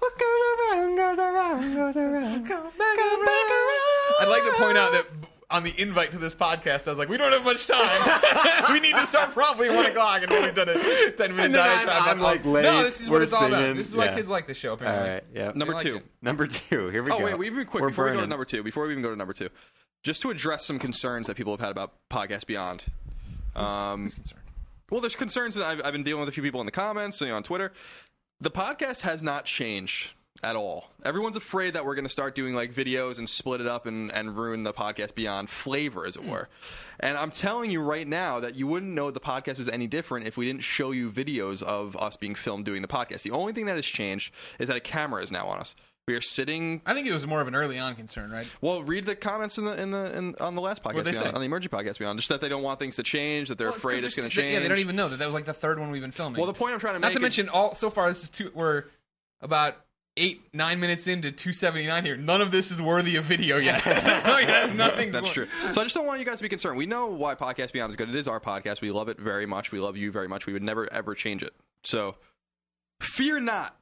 What 0.00 0.18
goes 0.18 0.72
around 0.72 0.96
goes 0.96 1.18
around 1.18 1.74
goes 1.74 1.96
around. 1.96 2.46
Come 2.48 2.64
back 2.64 2.98
around. 2.98 3.28
I'd 4.20 4.28
like 4.28 4.42
to 4.44 4.62
point 4.62 4.78
out 4.78 4.92
that 4.92 5.06
on 5.50 5.62
the 5.62 5.74
invite 5.80 6.12
to 6.12 6.18
this 6.18 6.34
podcast, 6.34 6.86
I 6.86 6.90
was 6.90 6.98
like, 6.98 7.08
we 7.08 7.16
don't 7.16 7.32
have 7.32 7.44
much 7.44 7.66
time. 7.66 8.72
we 8.72 8.80
need 8.80 8.94
to 8.94 9.06
start 9.06 9.32
probably 9.32 9.68
at 9.68 9.74
1 9.74 9.86
o'clock, 9.86 10.22
and 10.22 10.30
then 10.30 10.44
we've 10.44 10.54
done 10.54 10.68
a 10.68 10.72
10 10.74 10.82
minute 10.82 11.20
And 11.20 11.54
then 11.54 11.60
I'm- 11.60 11.86
diatribe. 11.86 12.02
I'm, 12.06 12.20
like, 12.20 12.44
late, 12.44 12.62
no, 12.62 12.82
this 12.84 13.00
is 13.00 13.10
what 13.10 13.18
we're 13.18 13.22
it's 13.24 13.32
all 13.32 13.46
about. 13.46 13.76
This 13.76 13.88
is 13.88 13.96
why 13.96 14.06
yeah. 14.06 14.14
kids 14.14 14.28
like 14.28 14.46
the 14.46 14.54
show, 14.54 14.74
apparently. 14.74 15.08
right, 15.10 15.24
yeah. 15.34 15.52
Number 15.54 15.74
like 15.74 15.82
two. 15.82 15.96
it. 15.96 16.06
Number 16.22 16.46
two. 16.46 16.88
Here 16.88 17.02
we 17.02 17.10
Oh 17.10 17.18
go. 17.18 17.22
Oh 17.22 17.24
wait, 17.26 17.38
we 17.38 17.46
even 17.46 17.66
quick. 17.66 17.82
We're 17.82 17.88
before 17.88 18.06
we 18.06 18.12
go 18.12 18.20
to 18.20 18.26
number 18.26 18.44
two, 18.44 18.62
before 18.62 18.84
we 18.86 18.92
even 18.92 19.02
go 19.02 19.10
to 19.10 19.16
number 19.16 19.32
two, 19.32 19.48
just 20.02 20.22
to 20.22 20.30
address 20.30 20.64
some 20.64 20.78
concerns 20.78 21.26
that 21.26 21.36
people 21.36 21.52
have 21.52 21.60
had 21.60 21.70
about 21.70 21.92
Podcast 22.10 22.46
Beyond. 22.46 22.84
Um, 23.54 24.04
Who's 24.04 24.14
concerned? 24.14 24.42
well, 24.90 25.00
there's 25.00 25.16
concerns 25.16 25.54
that 25.54 25.64
I've, 25.64 25.80
I've 25.84 25.92
been 25.92 26.02
dealing 26.02 26.20
with 26.20 26.28
a 26.28 26.32
few 26.32 26.42
people 26.42 26.60
in 26.60 26.66
the 26.66 26.72
comments, 26.72 27.20
you 27.20 27.28
know, 27.28 27.36
on 27.36 27.42
Twitter. 27.42 27.72
The 28.40 28.50
podcast 28.50 29.02
has 29.02 29.22
not 29.22 29.44
changed 29.44 30.10
at 30.42 30.56
all. 30.56 30.90
Everyone's 31.04 31.36
afraid 31.36 31.74
that 31.74 31.84
we're 31.84 31.94
going 31.94 32.06
to 32.06 32.10
start 32.10 32.34
doing 32.34 32.54
like 32.54 32.72
videos 32.72 33.18
and 33.18 33.28
split 33.28 33.60
it 33.60 33.66
up 33.66 33.84
and, 33.84 34.10
and 34.12 34.36
ruin 34.36 34.62
the 34.62 34.72
podcast 34.72 35.14
beyond 35.14 35.50
flavor, 35.50 36.06
as 36.06 36.16
it 36.16 36.24
were. 36.24 36.48
And 36.98 37.18
I'm 37.18 37.30
telling 37.30 37.70
you 37.70 37.82
right 37.82 38.08
now 38.08 38.40
that 38.40 38.54
you 38.54 38.66
wouldn't 38.66 38.92
know 38.92 39.10
the 39.10 39.20
podcast 39.20 39.58
was 39.58 39.68
any 39.68 39.86
different 39.86 40.26
if 40.26 40.38
we 40.38 40.46
didn't 40.46 40.62
show 40.62 40.92
you 40.92 41.10
videos 41.10 41.62
of 41.62 41.94
us 41.96 42.16
being 42.16 42.34
filmed 42.34 42.64
doing 42.64 42.80
the 42.80 42.88
podcast. 42.88 43.22
The 43.22 43.32
only 43.32 43.52
thing 43.52 43.66
that 43.66 43.76
has 43.76 43.84
changed 43.84 44.32
is 44.58 44.68
that 44.68 44.76
a 44.76 44.80
camera 44.80 45.22
is 45.22 45.30
now 45.30 45.46
on 45.48 45.58
us. 45.60 45.74
We 46.08 46.14
are 46.16 46.20
sitting 46.20 46.82
I 46.86 46.94
think 46.94 47.06
it 47.06 47.12
was 47.12 47.24
more 47.26 47.40
of 47.40 47.46
an 47.46 47.54
early 47.54 47.78
on 47.78 47.94
concern, 47.94 48.30
right? 48.30 48.48
well, 48.60 48.82
read 48.82 49.06
the 49.06 49.14
comments 49.14 49.58
in 49.58 49.64
the 49.64 49.80
in 49.80 49.90
the 49.92 50.16
in, 50.16 50.34
on 50.40 50.56
the 50.56 50.60
last 50.60 50.82
podcast 50.82 51.04
Beyond, 51.04 51.34
on 51.34 51.40
the 51.40 51.46
Emergency 51.46 51.68
Podcast 51.76 51.98
Beyond, 51.98 52.18
just 52.18 52.30
that 52.30 52.40
they 52.40 52.48
don't 52.48 52.62
want 52.64 52.80
things 52.80 52.96
to 52.96 53.02
change, 53.04 53.48
that 53.48 53.58
they're 53.58 53.68
Well, 53.68 53.76
afraid 53.76 54.02
it's 54.02 54.16
going 54.16 54.28
to 54.28 54.34
change. 54.34 54.52
Yeah, 54.54 54.58
they 54.60 54.68
don't 54.68 54.78
even 54.78 54.96
know 54.96 55.08
that 55.08 55.18
that 55.18 55.26
was 55.26 55.34
like 55.34 55.44
the 55.44 55.52
third 55.52 55.78
one 55.78 55.90
we've 55.92 56.02
been 56.02 56.10
filming. 56.10 56.38
Well, 56.40 56.46
the 56.48 56.58
point 56.58 56.74
I'm 56.74 56.80
trying 56.80 56.94
to 56.94 56.98
Not 57.00 57.08
make 57.08 57.14
not 57.14 57.20
to 57.20 57.26
is- 57.26 57.38
mention, 57.38 57.48
all 57.48 57.74
so 57.74 57.90
far 57.90 58.08
this 58.08 58.24
is 58.24 58.30
two. 58.30 58.50
We're 58.54 58.84
about 59.40 59.76
eight, 60.16 60.42
nine 60.52 60.80
minutes 60.80 61.06
into 61.06 61.30
279 61.30 62.04
here. 62.04 62.16
None 62.16 62.40
of 62.40 62.50
this 62.50 62.72
is 62.72 62.82
worthy 62.82 63.14
of 63.14 63.24
video 63.26 63.58
yet. 63.58 63.80
so 64.22 64.38
yeah, 64.38 64.72
nothing. 64.74 65.12
That's 65.12 65.30
true. 65.30 65.46
So 65.70 65.80
I 65.80 65.84
just 65.84 65.94
don't 65.94 66.06
want 66.06 66.18
you 66.18 66.26
guys 66.26 66.38
to 66.38 66.42
be 66.42 66.48
concerned. 66.48 66.76
We 66.76 66.86
know 66.86 67.06
why 67.06 67.36
Podcast 67.36 67.72
Beyond 67.72 67.90
is 67.90 67.96
good. 67.96 68.08
It 68.08 68.16
is 68.16 68.26
our 68.26 68.40
podcast. 68.40 68.80
We 68.80 68.90
love 68.90 69.08
it 69.08 69.20
very 69.20 69.46
much. 69.46 69.70
We 69.70 69.78
love 69.78 69.96
you 69.96 70.10
very 70.10 70.26
much. 70.26 70.46
We 70.46 70.52
would 70.54 70.62
never 70.64 70.92
ever 70.92 71.14
change 71.14 71.44
it. 71.44 71.54
So 71.84 72.16
fear 73.00 73.38
not, 73.38 73.76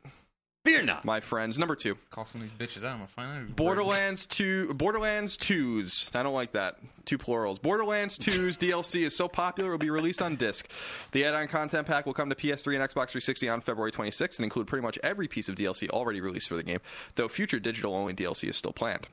Fear 0.68 0.82
not. 0.82 1.04
my 1.04 1.20
friends. 1.20 1.58
Number 1.58 1.74
two, 1.74 1.96
Call 2.10 2.24
some 2.24 2.42
of 2.42 2.48
these 2.48 2.68
bitches 2.68 2.84
out. 2.84 2.92
I'm 2.92 2.98
gonna 2.98 3.08
find 3.08 3.48
out. 3.50 3.56
Borderlands 3.56 4.26
two. 4.26 4.72
Borderlands 4.74 5.36
twos. 5.36 6.10
I 6.14 6.22
don't 6.22 6.34
like 6.34 6.52
that. 6.52 6.78
Two 7.04 7.16
plurals. 7.16 7.58
Borderlands 7.58 8.18
2's 8.18 8.58
DLC 8.58 9.00
is 9.00 9.16
so 9.16 9.28
popular 9.28 9.70
it 9.70 9.72
will 9.72 9.78
be 9.78 9.88
released 9.88 10.20
on 10.20 10.36
disc. 10.36 10.68
The 11.12 11.24
add-on 11.24 11.48
content 11.48 11.86
pack 11.86 12.04
will 12.04 12.12
come 12.12 12.28
to 12.28 12.34
PS3 12.34 12.74
and 12.74 12.84
Xbox 12.84 13.08
360 13.08 13.48
on 13.48 13.60
February 13.62 13.92
26th 13.92 14.36
and 14.36 14.44
include 14.44 14.66
pretty 14.66 14.82
much 14.82 14.98
every 15.02 15.26
piece 15.26 15.48
of 15.48 15.54
DLC 15.54 15.88
already 15.88 16.20
released 16.20 16.48
for 16.48 16.56
the 16.56 16.62
game, 16.62 16.80
though 17.14 17.28
future 17.28 17.58
digital-only 17.58 18.12
DLC 18.12 18.46
is 18.50 18.58
still 18.58 18.74
planned. 18.74 19.08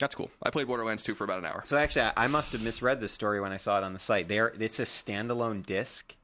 That's 0.00 0.16
cool. 0.16 0.30
I 0.42 0.50
played 0.50 0.66
Borderlands 0.66 1.04
2 1.04 1.14
for 1.14 1.22
about 1.22 1.38
an 1.38 1.44
hour. 1.44 1.62
So 1.66 1.76
actually, 1.76 2.02
I 2.02 2.12
I 2.16 2.26
must 2.26 2.50
have 2.52 2.62
misread 2.62 3.00
this 3.00 3.12
story 3.12 3.40
when 3.40 3.52
I 3.52 3.58
saw 3.58 3.78
it 3.78 3.84
on 3.84 3.92
the 3.92 3.98
site. 4.00 4.26
There, 4.26 4.52
it's 4.58 4.80
a 4.80 4.84
standalone 4.84 5.64
disc. 5.64 6.14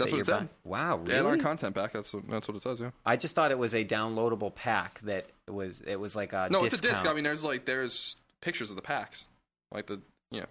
That's 0.00 0.10
that 0.10 0.14
what 0.16 0.16
it 0.16 0.16
you're 0.16 0.24
said. 0.24 0.36
buying. 0.38 0.48
Wow, 0.64 1.00
The 1.04 1.16
add-on 1.18 1.40
content 1.40 1.74
pack. 1.74 1.92
That's 1.92 2.12
what, 2.12 2.28
that's 2.28 2.48
what 2.48 2.56
it 2.56 2.62
says. 2.62 2.80
Yeah. 2.80 2.90
I 3.06 3.16
just 3.16 3.34
thought 3.34 3.50
it 3.50 3.58
was 3.58 3.74
a 3.74 3.84
downloadable 3.84 4.54
pack 4.54 5.00
that 5.02 5.26
was 5.48 5.80
it 5.86 5.96
was 6.00 6.16
like 6.16 6.32
a 6.32 6.48
No, 6.50 6.64
it's 6.64 6.78
a 6.78 6.80
disc. 6.82 7.06
I 7.06 7.12
mean, 7.14 7.24
there's 7.24 7.44
like 7.44 7.64
there's 7.64 8.16
pictures 8.40 8.70
of 8.70 8.76
the 8.76 8.82
packs, 8.82 9.26
like 9.72 9.86
the 9.86 10.00
yeah. 10.30 10.46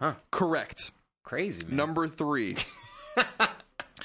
Huh. 0.00 0.14
Correct. 0.30 0.90
crazy 1.24 1.64
man. 1.64 1.76
Number 1.76 2.06
three. 2.08 2.56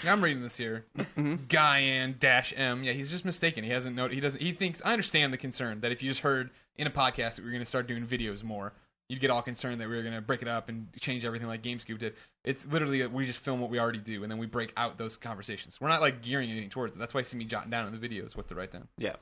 I'm 0.04 0.24
reading 0.24 0.42
this 0.42 0.56
here. 0.56 0.86
Mm-hmm. 0.98 1.36
Guyan 1.48 2.18
dash 2.18 2.54
M. 2.58 2.84
Yeah, 2.84 2.94
he's 2.94 3.12
just 3.12 3.24
mistaken. 3.26 3.64
He 3.64 3.70
hasn't 3.70 3.96
noted. 3.96 4.16
He 4.16 4.22
doesn't. 4.22 4.42
He 4.42 4.52
thinks. 4.54 4.82
I 4.84 4.94
understand 4.94 5.32
the 5.32 5.38
concern 5.38 5.82
that 5.82 5.92
if 5.92 6.02
you 6.02 6.10
just 6.10 6.22
heard 6.22 6.50
in 6.78 6.88
a 6.88 6.90
podcast 6.90 7.36
that 7.36 7.42
we 7.44 7.50
are 7.50 7.52
going 7.52 7.62
to 7.62 7.66
start 7.68 7.88
doing 7.88 8.08
videos 8.08 8.42
more, 8.44 8.74
you'd 9.12 9.20
get 9.20 9.30
all 9.30 9.42
concerned 9.42 9.82
that 9.82 9.90
we 9.90 9.96
were 9.98 10.04
going 10.04 10.16
to 10.16 10.22
break 10.22 10.42
it 10.42 10.48
up 10.48 10.70
and 10.70 10.88
change 11.02 11.26
everything 11.26 11.50
like 11.50 11.62
GameScoop 11.62 12.00
did. 12.00 12.14
It's 12.46 12.66
literally 12.66 13.06
we 13.08 13.26
just 13.26 13.40
film 13.40 13.60
what 13.60 13.70
we 13.70 13.78
already 13.78 14.00
do 14.00 14.24
and 14.24 14.32
then 14.32 14.40
we 14.40 14.46
break 14.46 14.72
out 14.78 14.98
those 14.98 15.18
conversations. 15.18 15.82
We're 15.82 15.90
not 15.90 16.00
like 16.00 16.22
gearing 16.22 16.50
anything 16.50 16.70
towards 16.70 16.94
it. 16.94 17.00
That's 17.00 17.14
why 17.14 17.20
you 17.20 17.26
see 17.26 17.36
me 17.36 17.44
jotting 17.44 17.70
down 17.70 17.94
in 17.94 18.00
the 18.00 18.08
videos 18.08 18.38
what 18.38 18.48
to 18.48 18.56
write 18.56 18.72
down. 18.72 18.88
Yeah. 18.98 19.18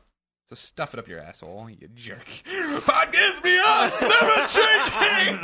So 0.48 0.53
stuff 0.55 0.93
it 0.93 1.00
up 1.00 1.08
your 1.08 1.19
asshole, 1.19 1.72
you 1.72 1.88
jerk. 1.96 2.27
Podcast 2.46 3.41
beyond, 3.41 3.93
never 4.00 4.48
changing. 4.48 5.39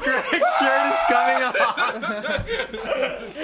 Greg's 0.00 0.56
shirt 0.58 0.86
is 0.88 0.96
coming 1.10 1.42
off. 1.44 3.34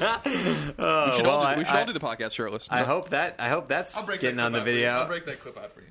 oh, 0.00 0.20
We 0.24 1.16
should, 1.16 1.26
well, 1.26 1.36
all, 1.36 1.42
do, 1.42 1.46
I, 1.46 1.56
we 1.58 1.64
should 1.64 1.74
I, 1.74 1.80
all 1.80 1.86
do 1.86 1.92
the 1.92 2.00
podcast 2.00 2.32
shirtless. 2.32 2.66
I 2.70 2.82
hope 2.82 3.10
that 3.10 3.36
I 3.38 3.48
hope 3.48 3.68
that's 3.68 3.96
I'll 3.96 4.06
getting 4.06 4.36
that 4.36 4.46
on 4.46 4.52
the 4.52 4.60
clip 4.60 4.62
out 4.62 4.64
for 4.64 4.70
you. 4.70 4.74
video. 4.76 4.90
I'll 4.90 5.06
break 5.06 5.26
that 5.26 5.40
clip 5.40 5.58
out 5.58 5.72
for 5.72 5.80
you. 5.80 5.86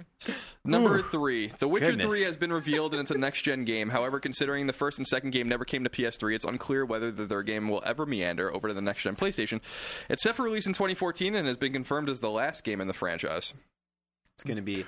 Number 0.64 1.02
three, 1.02 1.52
The 1.60 1.68
Witcher 1.68 1.88
Goodness. 1.88 2.06
3 2.08 2.22
has 2.24 2.38
been 2.38 2.52
revealed 2.52 2.94
and 2.94 3.02
it's 3.02 3.12
a 3.12 3.18
next 3.18 3.44
gen 3.44 3.66
game. 3.66 3.90
However, 3.90 4.20
considering 4.20 4.68
the 4.68 4.74
first 4.74 4.98
and 4.98 5.06
second 5.06 5.32
game 5.32 5.48
never 5.48 5.66
came 5.66 5.84
to 5.84 5.90
PS3, 5.90 6.36
it's 6.36 6.44
unclear 6.46 6.86
whether 6.86 7.12
the 7.12 7.28
third 7.28 7.46
game 7.46 7.70
will 7.70 7.84
ever 7.86 8.06
meander 8.06 8.54
over 8.54 8.68
to 8.68 8.74
the 8.74 8.82
next 8.82 9.04
gen 9.04 9.16
PlayStation. 9.16 9.62
It's 10.10 10.24
set 10.24 10.36
for 10.36 10.44
release 10.44 10.66
in 10.66 10.74
2014 10.74 11.36
and 11.36 11.48
has 11.48 11.58
been 11.58 11.74
confirmed 11.74 12.10
as 12.10 12.20
the 12.20 12.32
last 12.32 12.64
game 12.64 12.82
in 12.82 12.88
the 12.88 12.94
franchise. 12.94 13.54
It's 14.36 14.44
gonna 14.44 14.62
be. 14.62 14.86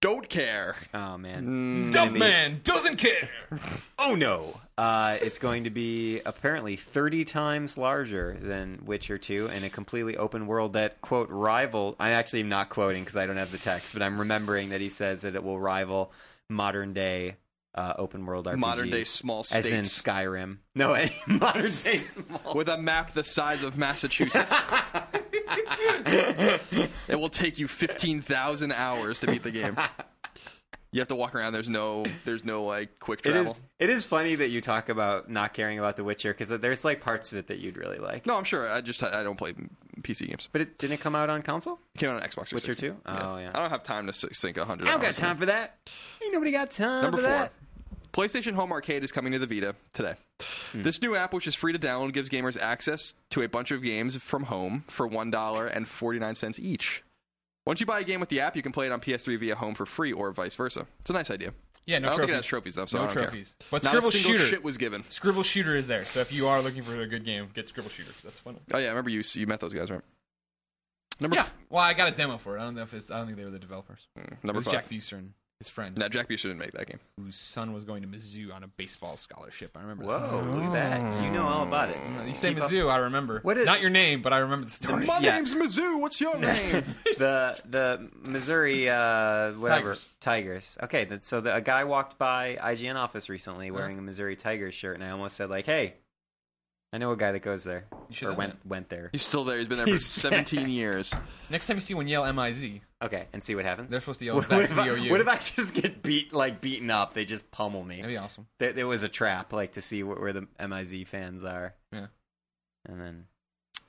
Don't 0.00 0.28
care. 0.28 0.76
Oh 0.94 1.18
man. 1.18 1.80
It's 1.80 1.90
Stuff 1.90 2.06
gonna 2.06 2.12
be- 2.14 2.18
man 2.20 2.60
doesn't 2.64 2.96
care. 2.96 3.28
Oh 4.02 4.14
no! 4.14 4.58
Uh, 4.78 5.18
it's 5.20 5.38
going 5.38 5.64
to 5.64 5.70
be 5.70 6.20
apparently 6.24 6.74
30 6.76 7.26
times 7.26 7.76
larger 7.76 8.36
than 8.40 8.80
Witcher 8.86 9.18
2 9.18 9.48
in 9.48 9.62
a 9.62 9.68
completely 9.68 10.16
open 10.16 10.46
world 10.46 10.72
that 10.72 11.02
quote 11.02 11.28
rival. 11.28 11.96
I'm 12.00 12.12
actually 12.12 12.44
not 12.44 12.70
quoting 12.70 13.02
because 13.04 13.18
I 13.18 13.26
don't 13.26 13.36
have 13.36 13.52
the 13.52 13.58
text, 13.58 13.92
but 13.92 14.00
I'm 14.02 14.18
remembering 14.18 14.70
that 14.70 14.80
he 14.80 14.88
says 14.88 15.20
that 15.22 15.34
it 15.34 15.44
will 15.44 15.60
rival 15.60 16.12
modern 16.48 16.94
day 16.94 17.36
uh, 17.74 17.92
open 17.98 18.24
world 18.24 18.46
RPGs. 18.46 18.56
Modern 18.58 18.90
day 18.90 19.04
small 19.04 19.42
states 19.44 19.66
as 19.66 19.72
in 19.72 19.80
Skyrim. 19.82 20.56
No, 20.74 20.94
modern 21.26 21.62
day 21.64 21.68
small. 21.68 22.40
with 22.54 22.70
a 22.70 22.78
map 22.78 23.12
the 23.12 23.22
size 23.22 23.62
of 23.62 23.76
Massachusetts. 23.76 24.54
it 27.08 27.16
will 27.18 27.28
take 27.28 27.58
you 27.58 27.68
15,000 27.68 28.72
hours 28.72 29.20
to 29.20 29.26
beat 29.26 29.42
the 29.42 29.50
game. 29.50 29.76
You 30.92 31.00
have 31.00 31.08
to 31.08 31.14
walk 31.14 31.36
around. 31.36 31.52
There's 31.52 31.70
no, 31.70 32.04
there's 32.24 32.44
no 32.44 32.64
like 32.64 32.98
quick 32.98 33.22
travel. 33.22 33.52
is. 33.52 33.60
It 33.78 33.90
is 33.90 34.04
funny 34.04 34.34
that 34.34 34.48
you 34.48 34.60
talk 34.60 34.88
about 34.88 35.30
not 35.30 35.54
caring 35.54 35.78
about 35.78 35.96
The 35.96 36.02
Witcher 36.02 36.32
because 36.32 36.48
there's 36.48 36.84
like 36.84 37.00
parts 37.00 37.32
of 37.32 37.38
it 37.38 37.46
that 37.46 37.58
you'd 37.58 37.76
really 37.76 37.98
like. 37.98 38.26
No, 38.26 38.36
I'm 38.36 38.42
sure. 38.42 38.68
I 38.68 38.80
just 38.80 39.00
I 39.02 39.22
don't 39.22 39.36
play 39.36 39.54
PC 40.02 40.26
games. 40.28 40.48
But 40.50 40.62
it 40.62 40.78
didn't 40.78 40.94
it 40.94 41.00
come 41.00 41.14
out 41.14 41.30
on 41.30 41.42
console. 41.42 41.78
It 41.94 41.98
came 41.98 42.10
out 42.10 42.20
on 42.20 42.28
Xbox. 42.28 42.52
Witcher 42.52 42.74
2? 42.74 42.96
Oh, 43.06 43.38
yeah. 43.38 43.52
I 43.54 43.60
don't 43.60 43.70
have 43.70 43.84
time 43.84 44.08
to 44.08 44.12
sink 44.12 44.56
a 44.56 44.64
hundred. 44.64 44.88
I 44.88 44.92
don't 44.92 45.02
got 45.02 45.14
time 45.14 45.36
for 45.36 45.46
that. 45.46 45.76
Ain't 46.24 46.32
nobody 46.32 46.50
got 46.50 46.72
time 46.72 47.02
Number 47.02 47.18
for 47.18 47.22
four. 47.22 47.30
that. 47.32 47.52
PlayStation 48.12 48.54
Home 48.54 48.72
Arcade 48.72 49.04
is 49.04 49.12
coming 49.12 49.32
to 49.32 49.38
the 49.38 49.46
Vita 49.46 49.74
today. 49.92 50.14
Hmm. 50.72 50.82
This 50.82 51.00
new 51.02 51.14
app, 51.14 51.32
which 51.32 51.46
is 51.46 51.54
free 51.54 51.72
to 51.72 51.78
download, 51.78 52.12
gives 52.12 52.28
gamers 52.28 52.58
access 52.60 53.14
to 53.30 53.42
a 53.42 53.48
bunch 53.48 53.70
of 53.70 53.82
games 53.82 54.16
from 54.16 54.44
home 54.44 54.84
for 54.88 55.06
one 55.06 55.30
dollar 55.30 55.66
and 55.66 55.86
forty 55.88 56.18
nine 56.18 56.34
cents 56.34 56.58
each. 56.58 57.02
Once 57.66 57.78
you 57.80 57.86
buy 57.86 58.00
a 58.00 58.04
game 58.04 58.20
with 58.20 58.30
the 58.30 58.40
app, 58.40 58.56
you 58.56 58.62
can 58.62 58.72
play 58.72 58.86
it 58.86 58.92
on 58.92 59.00
PS3 59.00 59.38
via 59.38 59.54
home 59.54 59.74
for 59.74 59.84
free, 59.86 60.12
or 60.12 60.32
vice 60.32 60.54
versa. 60.54 60.86
It's 61.00 61.10
a 61.10 61.12
nice 61.12 61.30
idea. 61.30 61.52
Yeah, 61.86 61.98
no 61.98 62.08
I 62.08 62.10
don't 62.10 62.16
trophies. 62.18 62.20
think 62.20 62.30
it 62.30 62.34
has 62.36 62.46
trophies 62.46 62.74
though, 62.74 62.86
so 62.86 62.96
no 62.98 63.02
I 63.02 63.06
don't 63.06 63.14
care. 63.14 63.22
trophies. 63.24 63.56
But 63.70 63.82
Not 63.84 63.90
Scribble 63.90 64.10
Shooter. 64.10 64.46
shit 64.46 64.64
was 64.64 64.76
given. 64.78 65.04
Scribble 65.10 65.42
Shooter 65.42 65.76
is 65.76 65.86
there. 65.86 66.04
So 66.04 66.20
if 66.20 66.32
you 66.32 66.48
are 66.48 66.62
looking 66.62 66.82
for 66.82 67.00
a 67.00 67.06
good 67.06 67.24
game, 67.24 67.48
get 67.54 67.66
Scribble 67.68 67.90
Shooter. 67.90 68.12
That's 68.24 68.38
fun. 68.38 68.58
Oh 68.72 68.78
yeah, 68.78 68.86
I 68.86 68.90
remember 68.90 69.10
you 69.10 69.22
you 69.34 69.46
met 69.46 69.60
those 69.60 69.74
guys 69.74 69.90
right? 69.90 70.00
Number 71.20 71.36
Yeah. 71.36 71.42
f- 71.42 71.52
Well, 71.68 71.82
I 71.82 71.92
got 71.94 72.08
a 72.08 72.12
demo 72.12 72.38
for 72.38 72.56
it. 72.56 72.60
I 72.60 72.64
don't 72.64 72.74
know 72.76 72.82
if 72.82 72.94
it's. 72.94 73.10
I 73.10 73.18
don't 73.18 73.26
think 73.26 73.38
they 73.38 73.44
were 73.44 73.50
the 73.50 73.58
developers. 73.58 74.06
It 74.16 74.42
number 74.42 74.58
was 74.60 74.66
five. 74.66 74.74
Jack 74.74 74.88
Buser 74.90 75.18
and 75.18 75.32
his 75.60 75.68
friend, 75.68 75.96
Now 75.96 76.08
Jack 76.08 76.28
Buser 76.28 76.42
didn't 76.44 76.58
make 76.58 76.72
that 76.72 76.88
game. 76.88 76.98
whose 77.18 77.36
son 77.36 77.72
was 77.72 77.84
going 77.84 78.02
to 78.02 78.08
Mizzou 78.08 78.52
on 78.52 78.62
a 78.64 78.66
baseball 78.66 79.16
scholarship. 79.16 79.76
I 79.76 79.82
remember. 79.82 80.04
Whoa, 80.04 80.20
that. 80.20 80.54
look 80.56 80.64
at 80.64 80.72
that. 80.72 81.22
You 81.24 81.30
know 81.30 81.46
all 81.46 81.62
about 81.62 81.90
it. 81.90 81.98
You 82.26 82.34
say 82.34 82.54
Keep 82.54 82.64
up. 82.64 82.70
Mizzou, 82.70 82.90
I 82.90 82.96
remember. 82.96 83.40
What 83.42 83.58
is- 83.58 83.66
Not 83.66 83.80
your 83.82 83.90
name, 83.90 84.22
but 84.22 84.32
I 84.32 84.38
remember 84.38 84.64
the 84.64 84.72
story. 84.72 85.04
My 85.06 85.20
Yeah. 85.20 85.34
name's 85.36 85.54
Mizzou. 85.54 86.00
What's 86.00 86.20
your 86.20 86.36
name? 86.38 86.82
the 87.18 87.58
the 87.68 88.08
Missouri 88.22 88.88
uh, 88.88 89.52
whatever 89.52 89.80
Tigers. 89.94 90.06
Tigers. 90.20 90.78
Okay, 90.82 91.04
that, 91.04 91.24
so 91.24 91.40
the, 91.40 91.54
a 91.54 91.60
guy 91.60 91.84
walked 91.84 92.18
by 92.18 92.58
IGN 92.60 92.96
office 92.96 93.28
recently 93.28 93.70
wearing 93.70 93.98
a 93.98 94.02
Missouri 94.02 94.36
Tigers 94.36 94.74
shirt, 94.74 94.94
and 94.96 95.04
I 95.04 95.10
almost 95.10 95.36
said 95.36 95.50
like, 95.50 95.66
"Hey, 95.66 95.94
I 96.92 96.98
know 96.98 97.12
a 97.12 97.16
guy 97.16 97.32
that 97.32 97.40
goes 97.42 97.64
there 97.64 97.84
You 98.08 98.14
should 98.14 98.26
or 98.28 98.30
have 98.30 98.38
went 98.38 98.66
went 98.66 98.88
there." 98.88 99.10
He's 99.12 99.26
still 99.26 99.44
there. 99.44 99.58
He's 99.58 99.68
been 99.68 99.76
there 99.76 99.86
for 99.86 99.92
He's 99.92 100.06
17 100.06 100.68
years. 100.70 101.12
Next 101.50 101.66
time 101.66 101.76
you 101.76 101.80
see 101.82 101.94
one, 101.94 102.08
yell 102.08 102.24
M 102.24 102.38
I 102.38 102.52
Z. 102.52 102.80
Okay, 103.02 103.26
and 103.32 103.42
see 103.42 103.54
what 103.54 103.64
happens. 103.64 103.90
They're 103.90 104.00
supposed 104.00 104.18
to 104.20 104.26
yell 104.26 104.36
what, 104.36 104.48
back 104.48 104.56
what 104.56 104.64
if 104.66 104.76
I, 104.78 105.10
what 105.10 105.20
if 105.22 105.28
I 105.28 105.38
just 105.38 105.72
get 105.74 106.02
beat 106.02 106.34
like 106.34 106.60
beaten 106.60 106.90
up? 106.90 107.14
They 107.14 107.24
just 107.24 107.50
pummel 107.50 107.82
me. 107.82 107.96
That'd 107.96 108.10
be 108.10 108.16
awesome. 108.18 108.46
There, 108.58 108.72
there 108.74 108.86
was 108.86 109.02
a 109.02 109.08
trap, 109.08 109.52
like 109.54 109.72
to 109.72 109.82
see 109.82 110.02
where, 110.02 110.16
where 110.16 110.32
the 110.34 110.46
MIZ 110.58 111.06
fans 111.06 111.42
are. 111.44 111.74
Yeah. 111.92 112.06
And 112.86 113.00
then 113.00 113.24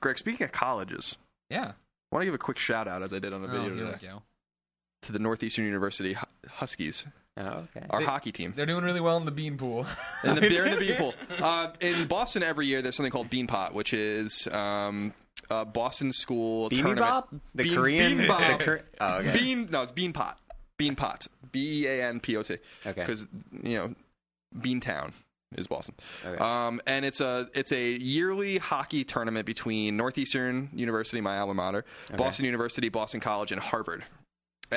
Greg, 0.00 0.16
speaking 0.18 0.44
of 0.44 0.52
colleges, 0.52 1.16
Yeah. 1.50 1.72
I 2.10 2.14
want 2.14 2.22
to 2.22 2.26
give 2.26 2.34
a 2.34 2.38
quick 2.38 2.58
shout 2.58 2.88
out, 2.88 3.02
as 3.02 3.12
I 3.12 3.18
did 3.18 3.32
on 3.32 3.42
the 3.42 3.48
Oh, 3.48 3.52
video 3.52 3.74
here 3.74 3.84
today, 3.86 3.98
we 4.02 4.08
go. 4.08 4.22
to 5.02 5.12
the 5.12 5.18
Northeastern 5.18 5.64
University 5.64 6.16
Huskies, 6.48 7.04
oh, 7.36 7.42
okay. 7.42 7.86
our 7.90 8.00
They- 8.00 8.06
hockey 8.06 8.32
team. 8.32 8.52
They're 8.56 8.66
doing 8.66 8.84
really 8.84 9.00
well 9.00 9.16
in 9.18 9.24
the 9.26 9.30
bean 9.30 9.56
pool. 9.58 9.86
in 10.24 10.34
the 10.34 10.40
beer 10.42 10.66
in 10.66 10.74
the 10.74 10.80
bean 10.80 10.96
pool. 10.98 11.14
Uh, 11.38 11.68
in 11.80 12.06
Boston, 12.08 12.42
every 12.42 12.66
year 12.66 12.82
there's 12.82 12.96
something 12.96 13.12
called 13.12 13.28
Bean 13.30 13.46
Pot, 13.46 13.72
which 13.74 13.92
is 13.94 14.46
um, 14.48 15.14
a 15.52 15.64
Boston 15.64 16.12
school 16.12 16.70
Beanie 16.70 16.76
tournament. 16.76 16.98
Bob, 17.00 17.40
the 17.54 17.62
Bean- 17.62 17.74
Korean. 17.74 18.18
Bean 18.18 18.28
Bob. 18.28 18.58
the 18.58 18.82
oh, 19.00 19.14
okay. 19.16 19.38
Bean, 19.38 19.68
no, 19.70 19.82
it's 19.82 19.92
Bean 19.92 20.12
Pot. 20.12 20.38
Bean 20.78 20.96
Pot. 20.96 21.26
B 21.52 21.82
E 21.82 21.86
A 21.86 22.04
N 22.06 22.20
P 22.20 22.36
O 22.36 22.42
T. 22.42 22.54
Okay. 22.84 23.00
Because 23.00 23.26
you 23.62 23.76
know, 23.76 23.94
Beantown 24.58 25.12
is 25.56 25.66
Boston. 25.66 25.94
Okay. 26.24 26.42
Um, 26.42 26.80
and 26.86 27.04
it's 27.04 27.20
a 27.20 27.48
it's 27.54 27.72
a 27.72 27.90
yearly 27.98 28.58
hockey 28.58 29.04
tournament 29.04 29.46
between 29.46 29.96
Northeastern 29.96 30.70
University, 30.74 31.20
my 31.20 31.38
alma 31.38 31.54
mater, 31.54 31.84
Boston 32.16 32.46
University, 32.46 32.88
Boston 32.88 33.20
College, 33.20 33.52
and 33.52 33.60
Harvard. 33.60 34.04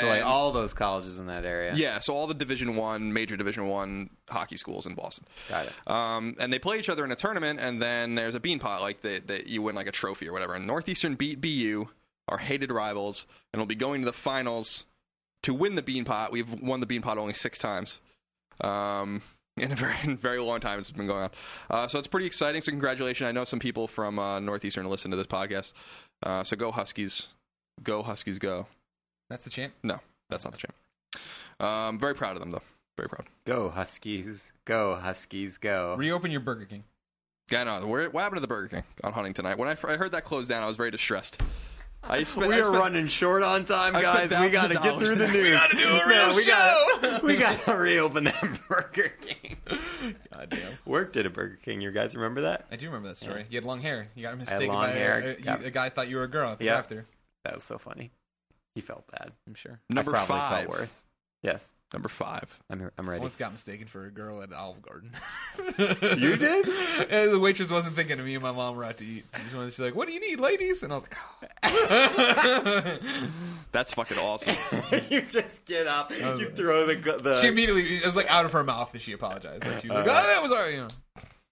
So 0.02 0.08
like 0.08 0.26
all 0.26 0.52
those 0.52 0.74
colleges 0.74 1.20
in 1.20 1.28
that 1.28 1.46
area. 1.46 1.74
yeah, 1.76 2.00
so 2.00 2.14
all 2.14 2.28
the 2.28 2.34
Division 2.34 2.76
One, 2.76 3.14
major 3.14 3.38
Division 3.38 3.68
One 3.68 4.10
hockey 4.30 4.58
schools 4.58 4.86
in 4.86 4.96
Boston. 4.96 5.26
Got 5.50 5.68
it. 5.68 5.74
Um, 5.88 6.36
and 6.40 6.52
they 6.52 6.60
play 6.60 6.80
each 6.80 6.90
other 6.90 7.04
in 7.06 7.12
a 7.12 7.16
tournament, 7.16 7.60
and 7.60 7.82
then 7.82 8.16
there's 8.16 8.36
a 8.36 8.40
bean 8.40 8.60
pot, 8.60 8.82
like 8.82 9.02
that 9.02 9.28
that 9.28 9.48
you 9.48 9.62
win 9.62 9.76
like 9.76 9.88
a 9.88 9.92
trophy 9.92 10.28
or 10.28 10.34
whatever. 10.34 10.56
And 10.56 10.68
Northeastern 10.68 11.16
beat 11.16 11.42
BU, 11.42 11.88
our 12.28 12.38
hated 12.38 12.72
rivals, 12.72 13.26
and 13.54 13.60
will 13.60 13.68
be 13.68 13.76
going 13.76 14.02
to 14.02 14.06
the 14.06 14.14
finals 14.14 14.86
to 15.44 15.54
win 15.54 15.76
the 15.76 15.82
bean 15.82 16.06
pot. 16.06 16.32
We've 16.32 16.62
won 16.62 16.80
the 16.80 16.86
bean 16.86 17.02
pot 17.02 17.18
only 17.18 17.34
six 17.34 17.60
times. 17.60 18.00
Um, 18.62 19.22
in 19.58 19.72
a 19.72 19.76
very 19.76 20.16
very 20.16 20.40
long 20.40 20.60
time 20.60 20.80
it's 20.80 20.92
been 20.92 21.08
going 21.08 21.24
on. 21.24 21.30
Uh, 21.70 21.88
so 21.88 21.98
it's 21.98 22.08
pretty 22.08 22.26
exciting. 22.26 22.62
So 22.62 22.72
congratulations! 22.72 23.28
I 23.28 23.32
know 23.32 23.46
some 23.46 23.60
people 23.60 23.88
from 23.88 24.20
uh, 24.20 24.40
Northeastern 24.40 24.90
listen 24.90 25.12
to 25.12 25.18
this 25.18 25.28
podcast. 25.28 25.72
Uh, 26.22 26.44
so 26.44 26.58
go 26.58 26.72
Huskies, 26.72 27.28
go 27.82 28.04
Huskies, 28.04 28.38
go! 28.38 28.68
That's 29.30 29.44
the 29.44 29.50
chant. 29.50 29.74
No, 29.84 30.00
that's 30.30 30.44
not 30.44 30.54
the 30.54 30.60
champ. 30.60 30.76
Um, 31.60 31.98
very 32.00 32.14
proud 32.16 32.34
of 32.36 32.40
them 32.42 32.52
though. 32.52 32.62
Very 32.98 33.10
proud. 33.10 33.26
Go 33.46 33.70
Huskies. 33.70 34.54
Go 34.66 34.96
Huskies. 34.96 35.58
Go. 35.58 35.96
Reopen 35.98 36.32
your 36.32 36.40
Burger 36.42 36.66
King. 36.66 36.84
Yeah, 37.52 37.64
no. 37.66 37.86
Where, 37.86 38.10
what 38.10 38.22
happened 38.22 38.38
to 38.38 38.42
the 38.42 38.48
Burger 38.48 38.68
King 38.70 38.84
on 39.04 39.14
Hunting 39.14 39.34
tonight? 39.34 39.58
When 39.58 39.68
I, 39.68 39.78
I 39.88 39.98
heard 39.98 40.12
that 40.14 40.24
closed 40.26 40.50
down, 40.50 40.64
I 40.64 40.68
was 40.68 40.78
very 40.78 40.92
distressed. 40.92 41.42
I 42.04 42.24
spent, 42.24 42.48
we 42.48 42.56
I 42.56 42.60
are 42.60 42.64
spent- 42.64 42.78
running 42.78 43.08
short 43.08 43.44
on 43.44 43.66
time, 43.66 43.94
guys. 43.94 44.32
We 44.32 44.50
got 44.50 44.68
to 44.68 44.74
get 44.76 44.84
dollars 44.84 45.10
through 45.12 45.20
the 45.20 45.28
news. 45.32 45.44
We 45.44 45.52
gotta 45.52 45.76
do 45.78 45.84
a 45.84 45.98
No, 45.98 46.06
real 46.08 46.36
we 46.36 46.44
show. 46.44 46.86
Gotta, 47.02 47.26
we 47.26 47.38
got 47.38 47.60
to 47.60 47.76
reopen 47.76 48.24
that 48.26 48.60
Burger 48.68 49.12
King. 49.22 49.58
God 50.32 50.50
damn. 50.50 50.72
Worked 50.86 51.18
at 51.18 51.26
a 51.26 51.30
Burger 51.30 51.60
King. 51.64 51.82
You 51.82 51.92
guys 51.92 52.16
remember 52.16 52.42
that? 52.42 52.66
I 52.72 52.76
do 52.78 52.86
remember 52.88 53.10
that 53.10 53.18
story. 53.18 53.46
You 53.50 53.58
had 53.58 53.64
long 53.66 53.82
hair. 53.82 54.08
You 54.16 54.22
got 54.24 54.30
had 54.30 54.40
mistaken 54.40 54.68
long 54.70 54.84
by 54.84 54.92
hair. 54.92 55.20
A, 55.20 55.42
a, 55.42 55.44
Yeah. 55.44 55.68
a 55.68 55.72
guy 55.72 55.90
thought 55.90 56.08
you 56.08 56.16
were 56.18 56.24
a 56.24 56.28
girl 56.30 56.52
at 56.52 56.62
Yeah. 56.62 56.78
after. 56.78 57.06
That 57.44 57.56
was 57.56 57.64
so 57.64 57.78
funny. 57.78 58.12
He 58.76 58.82
felt 58.82 59.06
bad. 59.12 59.32
I'm 59.48 59.56
sure. 59.56 59.80
Number 59.90 60.12
I 60.12 60.26
probably 60.26 60.36
five. 60.36 60.66
felt 60.66 60.80
worse. 60.80 61.06
Yes, 61.44 61.74
Number 61.94 62.10
five. 62.10 62.60
I'm. 62.72 62.90
I'm 62.98 63.08
I 63.08 63.12
ready. 63.12 63.22
once 63.22 63.36
got 63.36 63.52
mistaken 63.52 63.86
for 63.88 64.06
a 64.06 64.10
girl 64.12 64.42
at 64.42 64.52
Olive 64.52 64.82
Garden. 64.82 65.12
You 66.20 66.36
did? 66.38 66.68
And 67.12 67.32
the 67.32 67.40
waitress 67.40 67.70
wasn't 67.70 67.96
thinking 67.96 68.20
of 68.20 68.26
me 68.26 68.34
and 68.34 68.42
my 68.44 68.52
mom 68.52 68.76
were 68.76 68.84
out 68.84 68.98
to 68.98 69.06
eat. 69.06 69.26
She 69.52 69.56
was 69.56 69.78
like, 69.78 69.94
"What 69.96 70.08
do 70.08 70.14
you 70.14 70.20
need, 70.20 70.40
ladies?" 70.40 70.82
And 70.82 70.92
I 70.92 70.96
was 70.96 71.04
like, 71.04 71.18
oh. 71.64 72.98
That's 73.72 73.94
fucking 73.94 74.18
awesome. 74.18 74.56
you 75.10 75.22
just 75.22 75.64
get 75.66 75.86
up. 75.88 76.10
was- 76.10 76.40
You 76.42 76.50
throw 76.50 76.86
the 76.88 76.96
the. 77.22 77.38
She 77.40 77.48
immediately 77.48 77.96
it 77.98 78.06
was 78.06 78.16
like 78.16 78.30
out 78.30 78.46
of 78.46 78.52
her 78.54 78.64
mouth 78.64 78.92
that 78.94 79.02
she 79.02 79.12
apologized. 79.12 79.66
Like 79.66 79.82
she 79.82 79.88
was 79.90 79.98
like, 80.00 80.08
Uh, 80.08 80.12
"Oh, 80.12 80.28
that 80.28 80.42
was 80.42 80.52
alright." 80.52 80.74
You 80.74 80.80
know, 80.82 80.88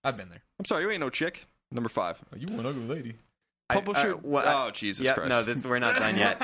I've 0.03 0.18
been 0.18 0.30
there. 0.30 0.42
I'm 0.60 0.65
sorry, 0.65 0.84
you 0.84 0.92
ain't 0.92 1.01
no 1.01 1.10
chick. 1.10 1.46
Number 1.72 1.89
five. 1.89 2.18
Oh, 2.34 2.38
you 2.38 2.48
one 2.48 2.65
ugly 2.65 2.86
lady. 2.88 3.13
I- 3.70 3.75
Publisher. 3.75 4.12
I- 4.13 4.15
what- 4.15 4.46
oh, 4.48 4.72
Jesus 4.72 5.06
Yep, 5.06 5.15
Christ. 5.15 5.30
no, 5.30 5.44
this 5.44 5.63
we're 5.65 5.80
not 5.80 5.98
done 5.98 6.18
yet. 6.18 6.42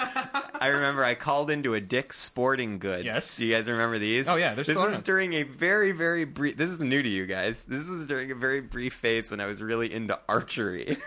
I 0.60 0.68
remember 0.68 1.04
I 1.04 1.16
called 1.16 1.50
into 1.50 1.74
a 1.74 1.82
Dick's 1.82 2.18
Sporting 2.20 2.80
Goods. 2.80 3.06
Yes. 3.06 3.38
Do 3.38 3.46
you 3.46 3.56
guys 3.56 3.70
remember 3.70 3.98
these? 3.98 4.28
Oh, 4.28 4.36
yeah, 4.36 4.54
they're 4.54 4.64
This 4.64 4.78
still 4.78 4.86
was 4.88 4.96
around. 4.96 5.04
during 5.06 5.34
a 5.34 5.44
very, 5.44 5.92
very 5.92 6.26
brief. 6.26 6.58
This 6.58 6.70
is 6.72 6.82
new 6.82 7.02
to 7.02 7.10
you 7.10 7.26
guys. 7.26 7.64
This 7.64 7.90
was 7.90 8.06
during 8.08 8.32
a 8.32 8.36
very 8.36 8.62
brief 8.62 8.94
phase 8.94 9.32
when 9.32 9.40
I 9.40 9.46
was 9.46 9.62
really 9.64 9.92
into 9.94 10.20
archery. 10.28 10.98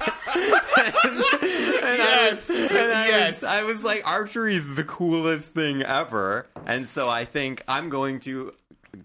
and, 0.34 0.94
and 1.04 2.02
I 2.02 2.28
was, 2.30 2.50
and 2.50 2.70
I 2.92 3.08
Yes. 3.08 3.42
was, 3.42 3.44
I 3.50 3.62
was 3.64 3.84
like, 3.84 4.02
archery 4.06 4.54
is 4.56 4.74
the 4.76 4.84
coolest 4.84 5.52
thing 5.54 5.82
ever. 5.82 6.46
And 6.66 6.88
so 6.88 7.08
I 7.08 7.24
think 7.24 7.62
I'm 7.68 7.88
going 7.88 8.20
to 8.20 8.52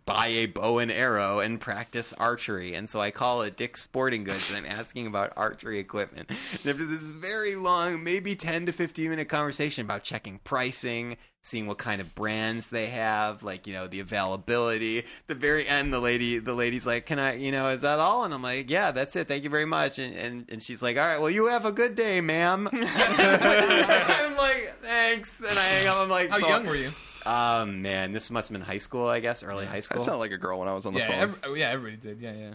buy 0.08 0.28
a 0.28 0.46
bow 0.48 0.80
and 0.80 0.90
arrow 0.90 1.40
and 1.40 1.60
practice 1.60 2.14
archery. 2.14 2.74
And 2.74 2.90
so 2.90 3.00
I 3.02 3.12
call 3.12 3.42
it 3.42 3.58
Dick's 3.58 3.82
Sporting 3.82 4.24
Goods 4.24 4.50
and 4.50 4.58
I'm 4.58 4.66
asking 4.66 5.06
about 5.06 5.34
archery 5.36 5.80
equipment. 5.80 6.30
And 6.30 6.66
after 6.66 6.86
this 6.86 7.04
very 7.04 7.56
long, 7.56 8.04
maybe 8.04 8.34
10 8.36 8.66
to 8.68 8.72
15 8.72 9.10
minute 9.10 9.28
conversation 9.28 9.84
about 9.86 10.04
checking 10.04 10.40
pricing, 10.46 11.18
seeing 11.42 11.68
what 11.68 11.78
kind 11.78 12.00
of 12.00 12.16
brands 12.16 12.70
they 12.70 12.88
have, 12.88 13.44
like, 13.44 13.68
you 13.68 13.74
know, 13.74 13.88
the 13.88 14.00
availability. 14.00 15.00
At 15.00 15.06
the 15.28 15.36
very 15.36 15.68
end, 15.68 15.94
the 15.94 16.00
lady, 16.00 16.40
the 16.40 16.54
lady's 16.54 16.88
like, 16.88 17.06
can 17.06 17.20
I, 17.20 17.36
you 17.36 17.52
know, 17.52 17.68
is 17.68 17.82
that 17.82 18.00
all? 18.00 18.24
And 18.24 18.34
I'm 18.34 18.42
like, 18.42 18.70
yeah, 18.70 18.92
that's 18.92 19.18
it. 19.18 19.28
Thank 19.28 19.44
you 19.44 19.50
very 19.50 19.66
much. 19.66 20.00
And, 20.00 20.16
and, 20.16 20.46
and 20.48 20.64
she's 20.64 20.82
like, 20.82 20.96
all 20.98 21.06
right, 21.06 21.20
well, 21.20 21.30
you 21.30 21.48
have 21.48 21.66
a 21.66 21.72
good 21.74 21.96
day, 21.96 22.22
ma'am. 22.22 22.70
I'm 22.72 24.38
like, 24.38 24.74
thanks. 24.82 25.42
And 25.42 25.50
I 25.60 25.64
hang 25.64 25.88
up. 25.88 26.00
I'm 26.00 26.10
like, 26.10 26.30
How 26.30 26.40
so- 26.40 26.48
young 26.48 26.66
were 26.66 26.78
you? 26.78 26.92
Um, 27.28 27.82
man, 27.82 28.12
this 28.14 28.30
must 28.32 28.50
have 28.50 28.58
been 28.58 28.66
high 28.66 28.78
school, 28.78 29.08
I 29.08 29.20
guess, 29.20 29.44
early 29.44 29.66
high 29.66 29.82
school. 29.82 29.98
I 29.98 30.00
school. 30.00 30.06
sounded 30.06 30.20
like 30.20 30.32
a 30.32 30.38
girl 30.38 30.60
when 30.60 30.68
I 30.68 30.74
was 30.74 30.86
on 30.86 30.94
the 30.94 31.00
Yeah, 31.00 31.08
phone. 31.08 31.16
every, 31.20 31.40
oh, 31.44 31.54
yeah, 31.56 31.70
everybody 31.70 31.98
did. 31.98 32.22
Yeah, 32.22 32.34
yeah. 32.34 32.54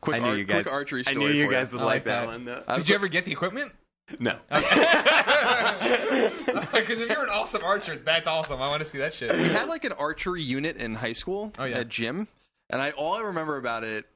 quick, 0.00 0.16
I 0.16 0.18
knew 0.20 0.26
ar- 0.30 0.36
you 0.36 0.44
guys. 0.44 0.62
quick 0.64 0.74
archery 0.74 1.02
I 1.06 1.10
story 1.12 1.24
knew 1.26 1.30
you 1.32 1.44
for 1.46 1.52
guys 1.52 1.72
would 1.72 1.82
I 1.82 1.84
like, 1.84 1.94
like 1.94 2.04
that, 2.04 2.20
that. 2.22 2.26
one. 2.26 2.44
Though. 2.44 2.64
I 2.66 2.76
Did 2.78 2.88
you 2.88 2.94
ever 2.96 3.08
get 3.08 3.24
the 3.24 3.32
equipment? 3.32 3.72
no. 4.18 4.36
Because 6.74 7.00
if 7.00 7.08
you're 7.08 7.22
an 7.24 7.30
awesome 7.30 7.62
archer, 7.64 7.96
that's 7.96 8.26
awesome. 8.28 8.60
I 8.60 8.68
want 8.68 8.82
to 8.82 8.88
see 8.88 8.98
that 8.98 9.14
shit. 9.14 9.32
we 9.32 9.44
had 9.48 9.68
like 9.68 9.84
an 9.84 9.92
archery 9.92 10.42
unit 10.42 10.76
in 10.76 10.94
high 10.96 11.12
school 11.12 11.52
Oh, 11.58 11.64
yeah. 11.64 11.78
at 11.78 11.88
gym, 11.88 12.26
and 12.68 12.82
I 12.82 12.90
all 12.90 13.14
I 13.14 13.20
remember 13.22 13.56
about 13.56 13.84
it 13.84 14.06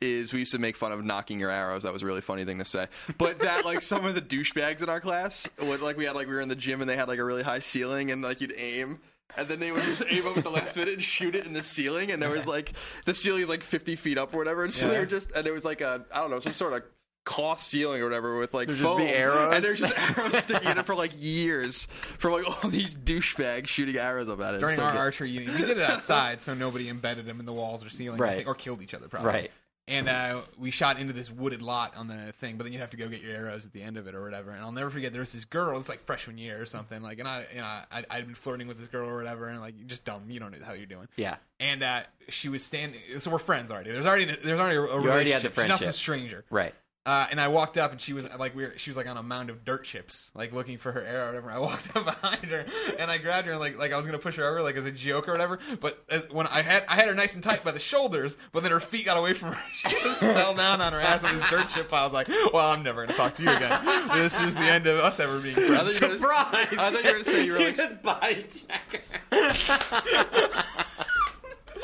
is 0.00 0.32
we 0.32 0.40
used 0.40 0.52
to 0.52 0.58
make 0.58 0.76
fun 0.76 0.92
of 0.92 1.04
knocking 1.04 1.40
your 1.40 1.50
arrows. 1.50 1.82
That 1.84 1.92
was 1.92 2.02
a 2.02 2.06
really 2.06 2.20
funny 2.20 2.44
thing 2.44 2.58
to 2.58 2.64
say. 2.64 2.88
But 3.18 3.38
that 3.40 3.64
like 3.64 3.80
some 3.80 4.04
of 4.04 4.14
the 4.14 4.20
douchebags 4.20 4.82
in 4.82 4.88
our 4.88 5.00
class 5.00 5.48
would 5.60 5.80
like 5.80 5.96
we 5.96 6.04
had 6.04 6.14
like 6.14 6.26
we 6.28 6.34
were 6.34 6.40
in 6.40 6.48
the 6.48 6.56
gym 6.56 6.80
and 6.80 6.90
they 6.90 6.96
had 6.96 7.08
like 7.08 7.18
a 7.18 7.24
really 7.24 7.42
high 7.42 7.60
ceiling 7.60 8.10
and 8.10 8.20
like 8.22 8.40
you'd 8.40 8.54
aim. 8.56 8.98
And 9.36 9.48
then 9.48 9.58
they 9.58 9.72
would 9.72 9.82
just 9.82 10.02
aim 10.08 10.26
up 10.26 10.36
at 10.36 10.44
the 10.44 10.50
last 10.50 10.76
minute 10.76 10.94
and 10.94 11.02
shoot 11.02 11.34
it 11.34 11.44
in 11.46 11.54
the 11.54 11.62
ceiling. 11.62 12.10
And 12.12 12.22
there 12.22 12.30
was 12.30 12.46
like 12.46 12.72
the 13.04 13.14
ceiling 13.14 13.42
is 13.42 13.48
like 13.48 13.64
fifty 13.64 13.96
feet 13.96 14.18
up 14.18 14.34
or 14.34 14.38
whatever. 14.38 14.62
And 14.64 14.72
so 14.72 14.86
they 14.88 14.94
Yeah. 14.94 15.00
were 15.00 15.06
just 15.06 15.32
and 15.32 15.44
there 15.46 15.52
was 15.54 15.64
like 15.64 15.80
a 15.80 16.04
I 16.12 16.20
don't 16.20 16.30
know 16.30 16.38
some 16.40 16.52
sort 16.54 16.72
of 16.74 16.82
cloth 17.24 17.62
ceiling 17.62 18.02
or 18.02 18.04
whatever 18.04 18.36
with 18.38 18.52
like 18.52 18.68
There'd 18.68 18.78
just 18.78 18.86
foam. 18.86 18.98
be 19.00 19.08
arrows? 19.08 19.54
and 19.54 19.64
there's 19.64 19.78
just 19.78 19.98
arrows 19.98 20.36
sticking 20.36 20.68
in 20.70 20.76
it 20.78 20.84
for 20.84 20.94
like 20.94 21.10
years 21.16 21.88
from 22.18 22.32
like 22.32 22.46
all 22.64 22.68
these 22.70 22.94
douchebags 22.94 23.68
shooting 23.68 23.96
arrows 23.96 24.28
up 24.28 24.40
at 24.42 24.52
it. 24.52 24.56
It's 24.56 24.60
During 24.60 24.76
so 24.76 24.82
our 24.84 24.92
good. 24.92 24.98
archery 24.98 25.30
unit, 25.30 25.54
we 25.54 25.60
did 25.62 25.78
it 25.78 25.90
outside, 25.90 26.42
so 26.42 26.52
nobody 26.52 26.90
embedded 26.90 27.24
them 27.24 27.40
in 27.40 27.46
the 27.46 27.52
walls 27.54 27.82
or 27.82 27.88
ceiling, 27.88 28.20
I 28.20 28.24
Right. 28.24 28.36
think, 28.36 28.48
or 28.48 28.54
killed 28.54 28.82
each 28.82 28.92
other, 28.92 29.08
probably. 29.08 29.30
Right. 29.30 29.50
And 29.86 30.08
uh, 30.08 30.42
we 30.58 30.70
shot 30.70 30.98
into 30.98 31.12
this 31.12 31.30
wooded 31.30 31.60
lot 31.60 31.94
on 31.94 32.08
the 32.08 32.32
thing, 32.40 32.56
but 32.56 32.64
then 32.64 32.72
you'd 32.72 32.80
have 32.80 32.90
to 32.90 32.96
go 32.96 33.06
get 33.06 33.20
your 33.20 33.36
arrows 33.36 33.66
at 33.66 33.72
the 33.74 33.82
end 33.82 33.98
of 33.98 34.06
it 34.06 34.14
or 34.14 34.24
whatever. 34.24 34.50
And 34.50 34.62
I'll 34.62 34.72
never 34.72 34.88
forget 34.88 35.12
there 35.12 35.20
was 35.20 35.34
this 35.34 35.44
girl. 35.44 35.78
It's 35.78 35.90
like 35.90 36.02
freshman 36.04 36.38
year 36.38 36.60
or 36.60 36.64
something. 36.64 37.02
Like, 37.02 37.18
and 37.18 37.28
I, 37.28 37.44
you 37.52 37.60
know, 37.60 37.64
I, 37.66 38.04
I'd 38.08 38.24
been 38.24 38.34
flirting 38.34 38.66
with 38.66 38.78
this 38.78 38.88
girl 38.88 39.06
or 39.06 39.16
whatever, 39.16 39.48
and 39.48 39.60
like 39.60 39.86
just 39.86 40.06
dumb. 40.06 40.22
You 40.28 40.40
don't 40.40 40.58
know 40.58 40.64
how 40.64 40.72
you're 40.72 40.86
doing. 40.86 41.08
Yeah. 41.16 41.36
And 41.60 41.82
uh, 41.82 42.02
she 42.30 42.48
was 42.48 42.64
standing. 42.64 43.00
So 43.18 43.30
we're 43.30 43.38
friends 43.38 43.70
already. 43.70 43.92
There's 43.92 44.06
already 44.06 44.24
there's 44.24 44.58
already 44.58 44.76
a, 44.76 44.82
a 44.84 45.02
You 45.02 45.10
already 45.10 45.32
had 45.32 45.42
the 45.42 45.50
relationship. 45.50 45.54
She's 45.54 45.68
not 45.68 45.80
some 45.80 45.92
stranger. 45.92 46.44
Right. 46.48 46.74
Uh, 47.06 47.26
and 47.30 47.38
I 47.38 47.48
walked 47.48 47.76
up, 47.76 47.92
and 47.92 48.00
she 48.00 48.14
was 48.14 48.26
like, 48.38 48.54
we 48.56 48.62
were, 48.64 48.72
she 48.78 48.88
was 48.88 48.96
like 48.96 49.06
on 49.06 49.18
a 49.18 49.22
mound 49.22 49.50
of 49.50 49.62
dirt 49.62 49.84
chips, 49.84 50.32
like 50.34 50.54
looking 50.54 50.78
for 50.78 50.90
her 50.90 51.04
arrow 51.04 51.24
or 51.24 51.26
whatever. 51.26 51.50
I 51.50 51.58
walked 51.58 51.88
up 51.94 52.04
behind 52.06 52.44
her, 52.46 52.64
and 52.98 53.10
I 53.10 53.18
grabbed 53.18 53.46
her, 53.46 53.52
and 53.52 53.60
like, 53.60 53.76
like 53.78 53.92
I 53.92 53.98
was 53.98 54.06
gonna 54.06 54.18
push 54.18 54.36
her 54.36 54.44
over, 54.48 54.62
like 54.62 54.76
as 54.76 54.86
a 54.86 54.90
joke 54.90 55.28
or 55.28 55.32
whatever. 55.32 55.58
But 55.80 56.02
as, 56.08 56.22
when 56.30 56.46
I 56.46 56.62
had, 56.62 56.84
I 56.88 56.94
had 56.94 57.08
her 57.08 57.14
nice 57.14 57.34
and 57.34 57.44
tight 57.44 57.62
by 57.62 57.72
the 57.72 57.78
shoulders, 57.78 58.38
but 58.52 58.62
then 58.62 58.72
her 58.72 58.80
feet 58.80 59.04
got 59.04 59.18
away 59.18 59.34
from 59.34 59.52
her. 59.52 59.60
She 59.74 59.88
just 59.90 60.18
fell 60.18 60.54
down 60.54 60.80
on 60.80 60.94
her 60.94 61.00
ass 61.00 61.22
on 61.24 61.34
this 61.36 61.50
dirt 61.50 61.68
chip 61.68 61.90
pile. 61.90 62.00
I 62.00 62.04
was 62.04 62.14
like, 62.14 62.28
well, 62.54 62.70
I'm 62.70 62.82
never 62.82 63.04
gonna 63.04 63.18
talk 63.18 63.36
to 63.36 63.42
you 63.42 63.50
again. 63.50 63.84
This 64.14 64.40
is 64.40 64.54
the 64.54 64.62
end 64.62 64.86
of 64.86 64.98
us 64.98 65.20
ever 65.20 65.38
being 65.40 65.56
friends. 65.56 65.98
thought 65.98 66.10
you 66.10 66.18
were 66.18 66.24
gonna- 66.26 66.44
Surprise! 66.48 66.78
I 66.78 66.90
thought 66.90 67.02
you 67.04 67.08
were 67.08 67.12
gonna 67.12 67.24
say 67.24 67.44
you 67.44 67.52
were 67.52 67.58
like- 67.58 67.76
just 67.76 68.02
body 68.02 68.46
check. 68.48 69.02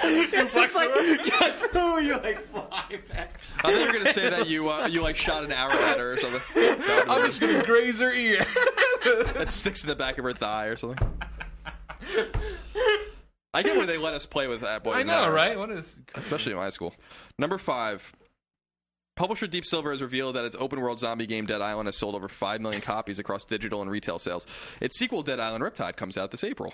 Suplex 0.01 0.75
like, 0.75 0.91
her. 0.91 1.17
guess 1.25 1.63
who? 1.73 2.01
You 2.01 2.15
like 2.15 2.41
fly 2.51 2.99
back. 3.13 3.35
I 3.59 3.63
thought 3.63 3.81
you 3.81 3.87
were 3.87 3.93
gonna 3.93 4.13
say 4.13 4.31
that 4.31 4.49
you 4.49 4.69
uh, 4.69 4.87
you 4.87 5.03
like 5.03 5.17
shot 5.17 5.45
an 5.45 5.53
arrow 5.53 5.73
at 5.73 5.99
her 5.99 6.13
or 6.13 6.17
something. 6.17 6.41
That 6.55 7.07
I'm 7.09 7.25
just 7.25 7.41
gonna 7.41 7.63
graze 7.63 8.01
her 8.01 8.13
ear. 8.13 8.45
that 9.35 9.51
sticks 9.51 9.83
to 9.83 9.87
the 9.87 9.97
back 9.97 10.19
of 10.19 10.25
her 10.25 10.33
thigh 10.33 10.67
or 10.67 10.77
something. 10.77 11.09
I 13.53 13.63
get 13.63 13.77
where 13.77 13.87
they 13.87 13.99
let 13.99 14.15
us 14.15 14.27
play 14.27 14.47
with 14.47 14.61
that 14.61 14.85
boys. 14.85 14.97
I 14.97 15.03
know, 15.03 15.25
arrows, 15.25 15.35
right? 15.35 15.59
What 15.59 15.71
is? 15.71 15.99
Especially 16.15 16.53
in 16.53 16.59
my 16.59 16.71
school. 16.71 16.95
Number 17.39 17.59
five. 17.59 18.13
Publisher 19.17 19.47
Deep 19.47 19.67
Silver 19.67 19.91
has 19.91 20.01
revealed 20.01 20.37
that 20.37 20.47
its 20.47 20.57
open 20.59 20.81
world 20.81 20.99
zombie 20.99 21.27
game 21.27 21.45
Dead 21.45 21.61
Island 21.61 21.89
has 21.89 21.97
sold 21.97 22.15
over 22.15 22.27
5 22.27 22.59
million 22.63 22.81
copies 22.81 23.19
across 23.19 23.45
digital 23.45 23.83
and 23.83 23.91
retail 23.91 24.19
sales. 24.19 24.47
Its 24.81 24.97
sequel, 24.99 25.23
Dead 25.23 25.39
Island 25.39 25.63
Riptide, 25.63 25.97
comes 25.97 26.17
out 26.17 26.31
this 26.31 26.43
April. 26.43 26.73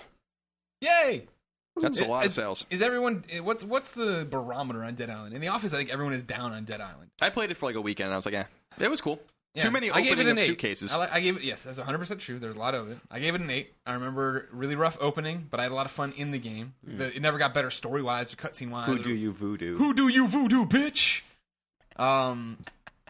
Yay! 0.79 1.27
That's 1.81 2.01
a 2.01 2.05
lot 2.05 2.25
of 2.25 2.33
sales. 2.33 2.65
Is 2.69 2.81
everyone? 2.81 3.23
What's 3.41 3.63
what's 3.63 3.91
the 3.91 4.25
barometer 4.29 4.83
on 4.83 4.95
Dead 4.95 5.09
Island? 5.09 5.33
In 5.35 5.41
the 5.41 5.47
office, 5.49 5.73
I 5.73 5.77
think 5.77 5.91
everyone 5.91 6.13
is 6.13 6.23
down 6.23 6.53
on 6.53 6.63
Dead 6.65 6.81
Island. 6.81 7.09
I 7.21 7.29
played 7.29 7.51
it 7.51 7.57
for 7.57 7.65
like 7.65 7.75
a 7.75 7.81
weekend 7.81 8.07
and 8.07 8.13
I 8.13 8.17
was 8.17 8.25
like, 8.25 8.35
eh, 8.35 8.43
it 8.79 8.89
was 8.89 9.01
cool. 9.01 9.19
Yeah. 9.53 9.63
Too 9.63 9.71
many 9.71 9.89
I 9.89 10.01
gave 10.01 10.11
it 10.11 10.13
opening 10.13 10.27
an 10.27 10.37
of 10.37 10.43
eight. 10.43 10.45
suitcases. 10.45 10.93
I, 10.93 11.15
I 11.15 11.19
gave 11.19 11.37
it 11.37 11.43
yes, 11.43 11.63
that's 11.63 11.79
100 11.79 11.97
percent 11.97 12.19
true. 12.19 12.37
There's 12.37 12.55
a 12.55 12.59
lot 12.59 12.75
of 12.75 12.91
it. 12.91 12.99
I 13.09 13.19
gave 13.19 13.33
it 13.33 13.41
an 13.41 13.49
eight. 13.49 13.73
I 13.87 13.93
remember 13.93 14.47
really 14.51 14.75
rough 14.75 14.97
opening, 15.01 15.47
but 15.49 15.59
I 15.59 15.63
had 15.63 15.71
a 15.71 15.75
lot 15.75 15.85
of 15.87 15.91
fun 15.91 16.13
in 16.15 16.29
the 16.31 16.37
game. 16.37 16.73
The, 16.83 17.15
it 17.15 17.21
never 17.23 17.39
got 17.39 17.55
better 17.55 17.71
story 17.71 18.03
wise 18.03 18.31
or 18.31 18.35
cutscene 18.35 18.69
wise. 18.69 18.85
Who 18.87 18.99
do 18.99 19.13
you 19.13 19.31
voodoo? 19.31 19.77
Who 19.77 19.93
do 19.95 20.09
you 20.09 20.27
voodoo, 20.27 20.65
bitch? 20.65 21.21
Um, 21.95 22.57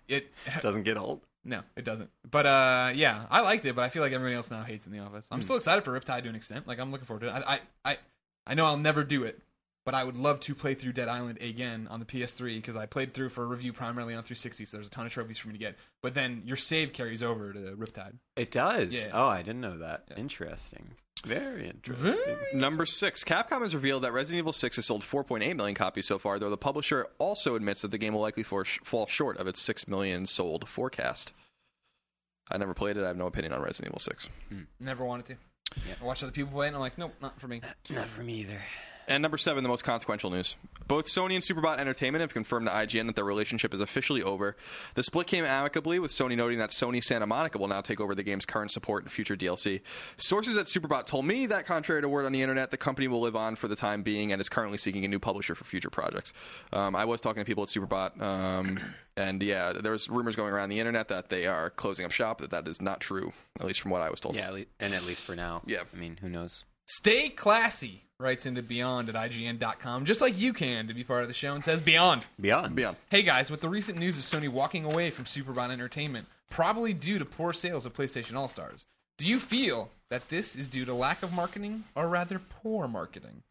it 0.07 0.31
Doesn't 0.61 0.83
get 0.83 0.95
old. 0.97 1.19
no, 1.43 1.59
it 1.75 1.83
doesn't. 1.83 2.09
But 2.29 2.45
uh, 2.45 2.91
yeah, 2.95 3.25
I 3.29 3.41
liked 3.41 3.65
it, 3.65 3.75
but 3.75 3.81
I 3.83 3.89
feel 3.89 4.01
like 4.01 4.13
everybody 4.13 4.35
else 4.35 4.49
now 4.49 4.63
hates 4.63 4.85
in 4.87 4.93
the 4.93 4.99
office. 4.99 5.27
I'm 5.31 5.41
still 5.43 5.57
excited 5.57 5.83
for 5.83 5.99
Riptide 5.99 6.23
to 6.23 6.29
an 6.29 6.35
extent. 6.35 6.65
Like 6.67 6.79
I'm 6.79 6.91
looking 6.91 7.05
forward 7.05 7.21
to 7.21 7.27
it. 7.27 7.31
I 7.31 7.53
I 7.55 7.59
I, 7.91 7.97
I 8.47 8.53
know 8.53 8.65
I'll 8.65 8.77
never 8.77 9.03
do 9.03 9.23
it. 9.23 9.41
But 9.85 9.95
I 9.95 10.03
would 10.03 10.17
love 10.17 10.41
to 10.41 10.53
play 10.53 10.73
through 10.73 10.91
Dead 10.91 11.07
Island 11.07 11.41
again 11.41 11.87
on 11.89 12.01
the 12.01 12.05
PS3 12.05 12.55
because 12.55 12.75
I 12.75 12.87
played 12.87 13.13
through 13.13 13.29
for 13.29 13.43
a 13.43 13.47
review 13.47 13.71
primarily 13.71 14.15
on 14.15 14.21
360, 14.21 14.65
so 14.65 14.75
there's 14.75 14.87
a 14.87 14.89
ton 14.89 15.05
of 15.05 15.13
trophies 15.13 15.37
for 15.37 15.47
me 15.47 15.53
to 15.53 15.59
get. 15.59 15.77
But 16.01 16.13
then 16.13 16.41
your 16.43 16.57
save 16.57 16.91
carries 16.91 17.23
over 17.23 17.53
to 17.53 17.59
Riptide. 17.59 18.15
It 18.35 18.51
does. 18.51 18.93
Yeah. 18.93 19.11
Oh, 19.13 19.27
I 19.27 19.43
didn't 19.43 19.61
know 19.61 19.77
that. 19.77 20.09
Interesting. 20.17 20.89
Very 21.25 21.69
interesting. 21.69 22.35
Number 22.53 22.85
six, 22.85 23.23
Capcom 23.23 23.61
has 23.61 23.73
revealed 23.73 24.03
that 24.03 24.11
Resident 24.11 24.39
Evil 24.39 24.51
6 24.51 24.75
has 24.75 24.85
sold 24.85 25.03
4.8 25.03 25.55
million 25.55 25.73
copies 25.73 26.05
so 26.05 26.19
far, 26.19 26.37
though 26.37 26.49
the 26.49 26.57
publisher 26.57 27.07
also 27.17 27.55
admits 27.55 27.81
that 27.81 27.91
the 27.91 27.97
game 27.97 28.13
will 28.13 28.21
likely 28.21 28.43
for, 28.43 28.65
fall 28.65 29.07
short 29.07 29.37
of 29.37 29.47
its 29.47 29.61
6 29.61 29.87
million 29.87 30.25
sold 30.25 30.67
forecast. 30.67 31.31
I 32.51 32.57
never 32.57 32.73
played 32.73 32.97
it. 32.97 33.03
I 33.03 33.07
have 33.07 33.17
no 33.17 33.27
opinion 33.27 33.53
on 33.53 33.61
Resident 33.61 33.93
Evil 33.93 33.99
6. 33.99 34.29
Hmm. 34.49 34.61
Never 34.81 35.05
wanted 35.05 35.25
to. 35.27 35.35
Yeah. 35.75 35.95
I 36.01 36.05
watched 36.05 36.23
other 36.23 36.31
people 36.31 36.51
play 36.51 36.67
and 36.67 36.75
I'm 36.75 36.81
like, 36.81 36.97
nope, 36.97 37.13
not 37.21 37.39
for 37.39 37.47
me. 37.47 37.61
Uh, 37.63 37.93
not 37.93 38.07
for 38.07 38.23
me 38.23 38.41
either. 38.41 38.61
And 39.07 39.21
number 39.21 39.37
seven, 39.37 39.63
the 39.63 39.69
most 39.69 39.85
consequential 39.85 40.29
news. 40.29 40.57
Both 40.85 41.05
Sony 41.05 41.35
and 41.35 41.43
Superbot 41.43 41.79
Entertainment 41.79 42.21
have 42.21 42.33
confirmed 42.33 42.67
to 42.67 42.73
IGN 42.73 43.07
that 43.07 43.15
their 43.15 43.23
relationship 43.25 43.73
is 43.73 43.79
officially 43.79 44.21
over. 44.21 44.57
The 44.95 45.03
split 45.03 45.27
came 45.27 45.45
amicably, 45.45 45.97
with 45.97 46.11
Sony 46.11 46.35
noting 46.35 46.59
that 46.59 46.71
Sony 46.71 47.01
Santa 47.01 47.25
Monica 47.25 47.57
will 47.57 47.69
now 47.69 47.79
take 47.79 48.01
over 48.01 48.13
the 48.13 48.23
game's 48.23 48.45
current 48.45 48.71
support 48.71 49.03
and 49.03 49.11
future 49.11 49.37
DLC. 49.37 49.81
Sources 50.17 50.57
at 50.57 50.67
Superbot 50.67 51.05
told 51.05 51.25
me 51.25 51.45
that, 51.45 51.65
contrary 51.65 52.01
to 52.01 52.09
word 52.09 52.25
on 52.25 52.33
the 52.33 52.41
internet, 52.41 52.71
the 52.71 52.77
company 52.77 53.07
will 53.07 53.21
live 53.21 53.35
on 53.35 53.55
for 53.55 53.69
the 53.69 53.77
time 53.77 54.03
being 54.03 54.33
and 54.33 54.41
is 54.41 54.49
currently 54.49 54.77
seeking 54.77 55.05
a 55.05 55.07
new 55.07 55.19
publisher 55.19 55.55
for 55.55 55.63
future 55.63 55.89
projects. 55.89 56.33
Um, 56.73 56.93
I 56.95 57.05
was 57.05 57.21
talking 57.21 57.41
to 57.41 57.45
people 57.45 57.63
at 57.63 57.69
Superbot, 57.69 58.21
um, 58.21 58.79
and 59.15 59.41
yeah, 59.41 59.71
there 59.71 59.93
was 59.93 60.09
rumors 60.09 60.35
going 60.35 60.53
around 60.53 60.67
the 60.69 60.79
internet 60.79 61.07
that 61.07 61.29
they 61.29 61.47
are 61.47 61.69
closing 61.69 62.05
up 62.05 62.11
shop. 62.11 62.41
That 62.41 62.51
that 62.51 62.67
is 62.67 62.81
not 62.81 62.99
true, 62.99 63.31
at 63.59 63.65
least 63.65 63.79
from 63.79 63.91
what 63.91 64.01
I 64.01 64.09
was 64.09 64.19
told. 64.19 64.35
Yeah, 64.35 64.63
and 64.81 64.93
at 64.93 65.03
least 65.03 65.23
for 65.23 65.35
now. 65.35 65.61
Yeah. 65.65 65.83
I 65.93 65.97
mean, 65.97 66.17
who 66.21 66.29
knows? 66.29 66.65
Stay 66.89 67.27
classy, 67.27 68.05
writes 68.17 68.45
into 68.45 68.63
Beyond 68.63 69.09
at 69.09 69.15
IGN.com, 69.15 70.05
just 70.05 70.21
like 70.21 70.39
you 70.39 70.53
can 70.53 70.87
to 70.87 70.93
be 70.93 71.03
part 71.03 71.21
of 71.21 71.27
the 71.27 71.33
show, 71.33 71.53
and 71.53 71.61
says 71.61 71.81
Beyond. 71.81 72.25
Beyond. 72.39 72.77
Beyond. 72.77 72.95
Hey 73.11 73.23
guys, 73.23 73.51
with 73.51 73.59
the 73.59 73.67
recent 73.67 73.97
news 73.97 74.17
of 74.17 74.23
Sony 74.23 74.47
walking 74.47 74.85
away 74.85 75.09
from 75.11 75.25
Superbot 75.25 75.69
Entertainment, 75.69 76.27
probably 76.49 76.93
due 76.93 77.19
to 77.19 77.25
poor 77.25 77.51
sales 77.51 77.85
of 77.85 77.93
PlayStation 77.93 78.35
All 78.35 78.47
Stars, 78.47 78.85
do 79.17 79.27
you 79.27 79.37
feel 79.37 79.89
that 80.09 80.29
this 80.29 80.55
is 80.55 80.69
due 80.69 80.85
to 80.85 80.93
lack 80.93 81.23
of 81.23 81.33
marketing 81.33 81.83
or 81.93 82.07
rather 82.07 82.39
poor 82.39 82.87
marketing? 82.87 83.43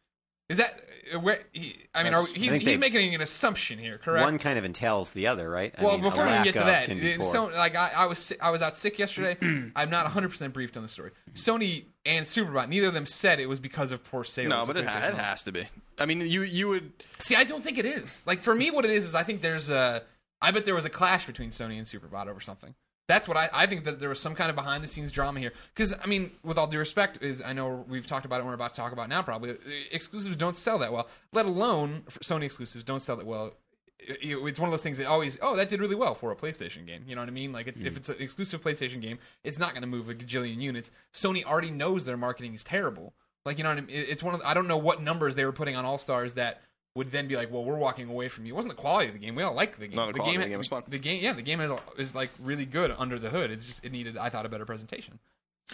Is 0.49 0.57
that 0.57 0.79
uh, 1.13 1.19
where? 1.19 1.41
He, 1.51 1.87
I 1.93 2.03
mean, 2.03 2.13
are, 2.13 2.21
That's- 2.21 2.35
he's, 2.35 2.53
I 2.53 2.57
he's 2.57 2.77
making 2.77 3.13
an 3.13 3.21
assumption 3.21 3.79
here, 3.79 3.97
correct? 3.97 4.23
One 4.23 4.37
kind 4.37 4.57
of 4.57 4.65
entails 4.65 5.11
the 5.11 5.27
other, 5.27 5.49
right? 5.49 5.73
I 5.77 5.83
well, 5.83 5.93
mean, 5.93 6.03
before 6.03 6.25
we 6.25 6.31
get 6.43 6.53
to 6.53 6.59
that, 6.59 6.85
can 6.85 6.99
be 6.99 7.21
so 7.23 7.45
like 7.45 7.75
I, 7.75 7.91
I 7.95 8.05
was 8.05 8.31
I 8.41 8.51
was 8.51 8.61
out 8.61 8.77
sick 8.77 8.97
yesterday. 8.97 9.37
I'm 9.75 9.89
not 9.89 10.03
100 10.05 10.29
percent 10.29 10.53
briefed 10.53 10.77
on 10.77 10.83
the 10.83 10.89
story. 10.89 11.11
Sony 11.33 11.85
and 12.05 12.25
Superbot, 12.25 12.69
neither 12.69 12.87
of 12.87 12.93
them 12.93 13.05
said 13.05 13.39
it 13.39 13.47
was 13.47 13.59
because 13.59 13.91
of 13.91 14.03
poor 14.03 14.23
sales. 14.23 14.49
No, 14.49 14.65
but 14.65 14.77
it, 14.77 14.85
ha- 14.85 15.07
it 15.07 15.15
has 15.15 15.43
to 15.43 15.51
be. 15.51 15.67
I 15.99 16.05
mean, 16.05 16.21
you 16.21 16.43
you 16.43 16.69
would 16.69 16.91
See, 17.19 17.35
I 17.35 17.43
don't 17.43 17.63
think 17.63 17.77
it 17.77 17.85
is. 17.85 18.23
Like 18.25 18.41
for 18.41 18.55
me, 18.55 18.71
what 18.71 18.85
it 18.85 18.91
is 18.91 19.05
is 19.05 19.15
I 19.15 19.23
think 19.23 19.41
there's 19.41 19.69
a. 19.69 20.03
I 20.41 20.51
bet 20.51 20.65
there 20.65 20.75
was 20.75 20.85
a 20.85 20.89
clash 20.89 21.25
between 21.25 21.49
Sony 21.49 21.77
and 21.77 21.87
Superbot 21.87 22.27
over 22.27 22.39
something. 22.39 22.75
That's 23.07 23.27
what 23.27 23.37
I, 23.37 23.49
I 23.53 23.65
think 23.67 23.85
that 23.85 23.99
there 23.99 24.09
was 24.09 24.19
some 24.19 24.35
kind 24.35 24.49
of 24.49 24.55
behind 24.55 24.83
the 24.83 24.87
scenes 24.87 25.11
drama 25.11 25.39
here. 25.39 25.53
Because 25.73 25.93
I 26.01 26.05
mean, 26.07 26.31
with 26.43 26.57
all 26.57 26.67
due 26.67 26.79
respect, 26.79 27.19
is 27.21 27.41
I 27.41 27.53
know 27.53 27.85
we've 27.87 28.05
talked 28.05 28.25
about 28.25 28.35
it. 28.37 28.39
and 28.39 28.47
We're 28.49 28.53
about 28.55 28.73
to 28.73 28.81
talk 28.81 28.91
about 28.91 29.03
it 29.05 29.09
now. 29.09 29.21
Probably 29.21 29.51
uh, 29.51 29.55
exclusives 29.91 30.35
don't 30.35 30.55
sell 30.55 30.77
that 30.79 30.91
well. 30.91 31.07
Let 31.31 31.45
alone 31.45 32.03
Sony 32.21 32.43
exclusives 32.43 32.83
don't 32.83 32.99
sell 33.01 33.15
that 33.15 33.25
well. 33.25 33.53
It- 33.99 34.19
it- 34.21 34.37
It's 34.45 34.59
one 34.59 34.67
of 34.69 34.71
those 34.71 34.83
things 34.83 34.97
that 34.97 35.07
always 35.07 35.37
oh 35.41 35.55
that 35.55 35.69
did 35.69 35.79
really 35.79 35.95
well 35.95 36.15
for 36.15 36.31
a 36.31 36.35
PlayStation 36.35 36.85
game. 36.85 37.03
You 37.07 37.15
know 37.15 37.21
what 37.21 37.29
I 37.29 37.31
mean? 37.31 37.51
Like 37.53 37.67
it's 37.67 37.81
if 37.81 37.95
it's 37.97 38.09
an 38.09 38.17
exclusive 38.19 38.61
PlayStation 38.61 39.01
game, 39.01 39.19
it's 39.43 39.57
not 39.57 39.71
going 39.71 39.81
to 39.83 39.87
move 39.87 40.09
a 40.09 40.13
gajillion 40.13 40.59
units. 40.61 40.91
Sony 41.13 41.43
already 41.45 41.71
knows 41.71 42.03
their 42.05 42.17
marketing 42.17 42.53
is 42.53 42.63
terrible. 42.63 43.13
Like 43.45 43.57
you 43.57 43.63
know 43.63 43.69
what 43.69 43.77
I 43.77 43.81
mean? 43.81 43.95
It's 43.95 44.21
one 44.21 44.35
of 44.35 44.41
I 44.43 44.53
don't 44.53 44.67
know 44.67 44.77
what 44.77 45.01
numbers 45.01 45.35
they 45.35 45.45
were 45.45 45.53
putting 45.53 45.77
on 45.77 45.85
All 45.85 45.97
Stars 45.97 46.33
that 46.33 46.61
would 46.97 47.11
then 47.11 47.27
be 47.27 47.35
like, 47.35 47.51
well, 47.51 47.63
we're 47.63 47.77
walking 47.77 48.09
away 48.09 48.27
from 48.27 48.45
you. 48.45 48.53
It 48.53 48.55
wasn't 48.55 48.75
the 48.75 48.81
quality 48.81 49.07
of 49.07 49.13
the 49.13 49.19
game. 49.19 49.35
We 49.35 49.43
all 49.43 49.53
like 49.53 49.77
the 49.77 49.87
game. 49.87 49.95
No, 49.95 50.07
the 50.07 50.13
quality 50.13 50.37
of 50.37 50.43
the 50.43 50.49
game 50.49 50.57
was 50.57 50.67
fun. 50.67 50.81
The 50.87 50.97
game, 50.97 51.23
yeah, 51.23 51.33
the 51.33 51.43
game 51.43 51.61
is, 51.61 51.71
is 51.97 52.15
like 52.15 52.31
really 52.39 52.65
good 52.65 52.93
under 52.97 53.19
the 53.19 53.29
hood. 53.29 53.51
It's 53.51 53.65
just 53.65 53.85
it 53.85 53.91
needed, 53.91 54.17
I 54.17 54.29
thought, 54.29 54.47
a 54.47 54.49
better 54.49 54.65
presentation. 54.65 55.19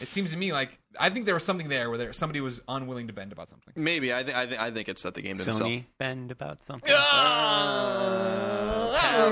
It 0.02 0.10
seems 0.10 0.32
to 0.32 0.38
me 0.38 0.52
like 0.52 0.80
I 1.00 1.10
think 1.12 1.26
there 1.26 1.36
was 1.36 1.44
something 1.46 1.70
there 1.70 1.90
where 1.90 1.98
there, 1.98 2.12
somebody 2.14 2.42
was 2.42 2.62
unwilling 2.68 3.08
to 3.08 3.14
bend 3.14 3.32
about 3.32 3.48
something. 3.48 3.74
maybe. 3.76 4.14
I 4.14 4.24
think 4.24 4.38
I, 4.38 4.46
th- 4.48 4.60
I 4.60 4.72
think 4.72 4.90
it's 4.90 5.04
that 5.04 5.14
the 5.14 5.22
game 5.22 5.38
didn't 5.38 5.54
sell. 5.54 5.72
Bend 5.98 6.32
about 6.32 6.66
something. 6.66 6.92
Ah, 6.94 7.74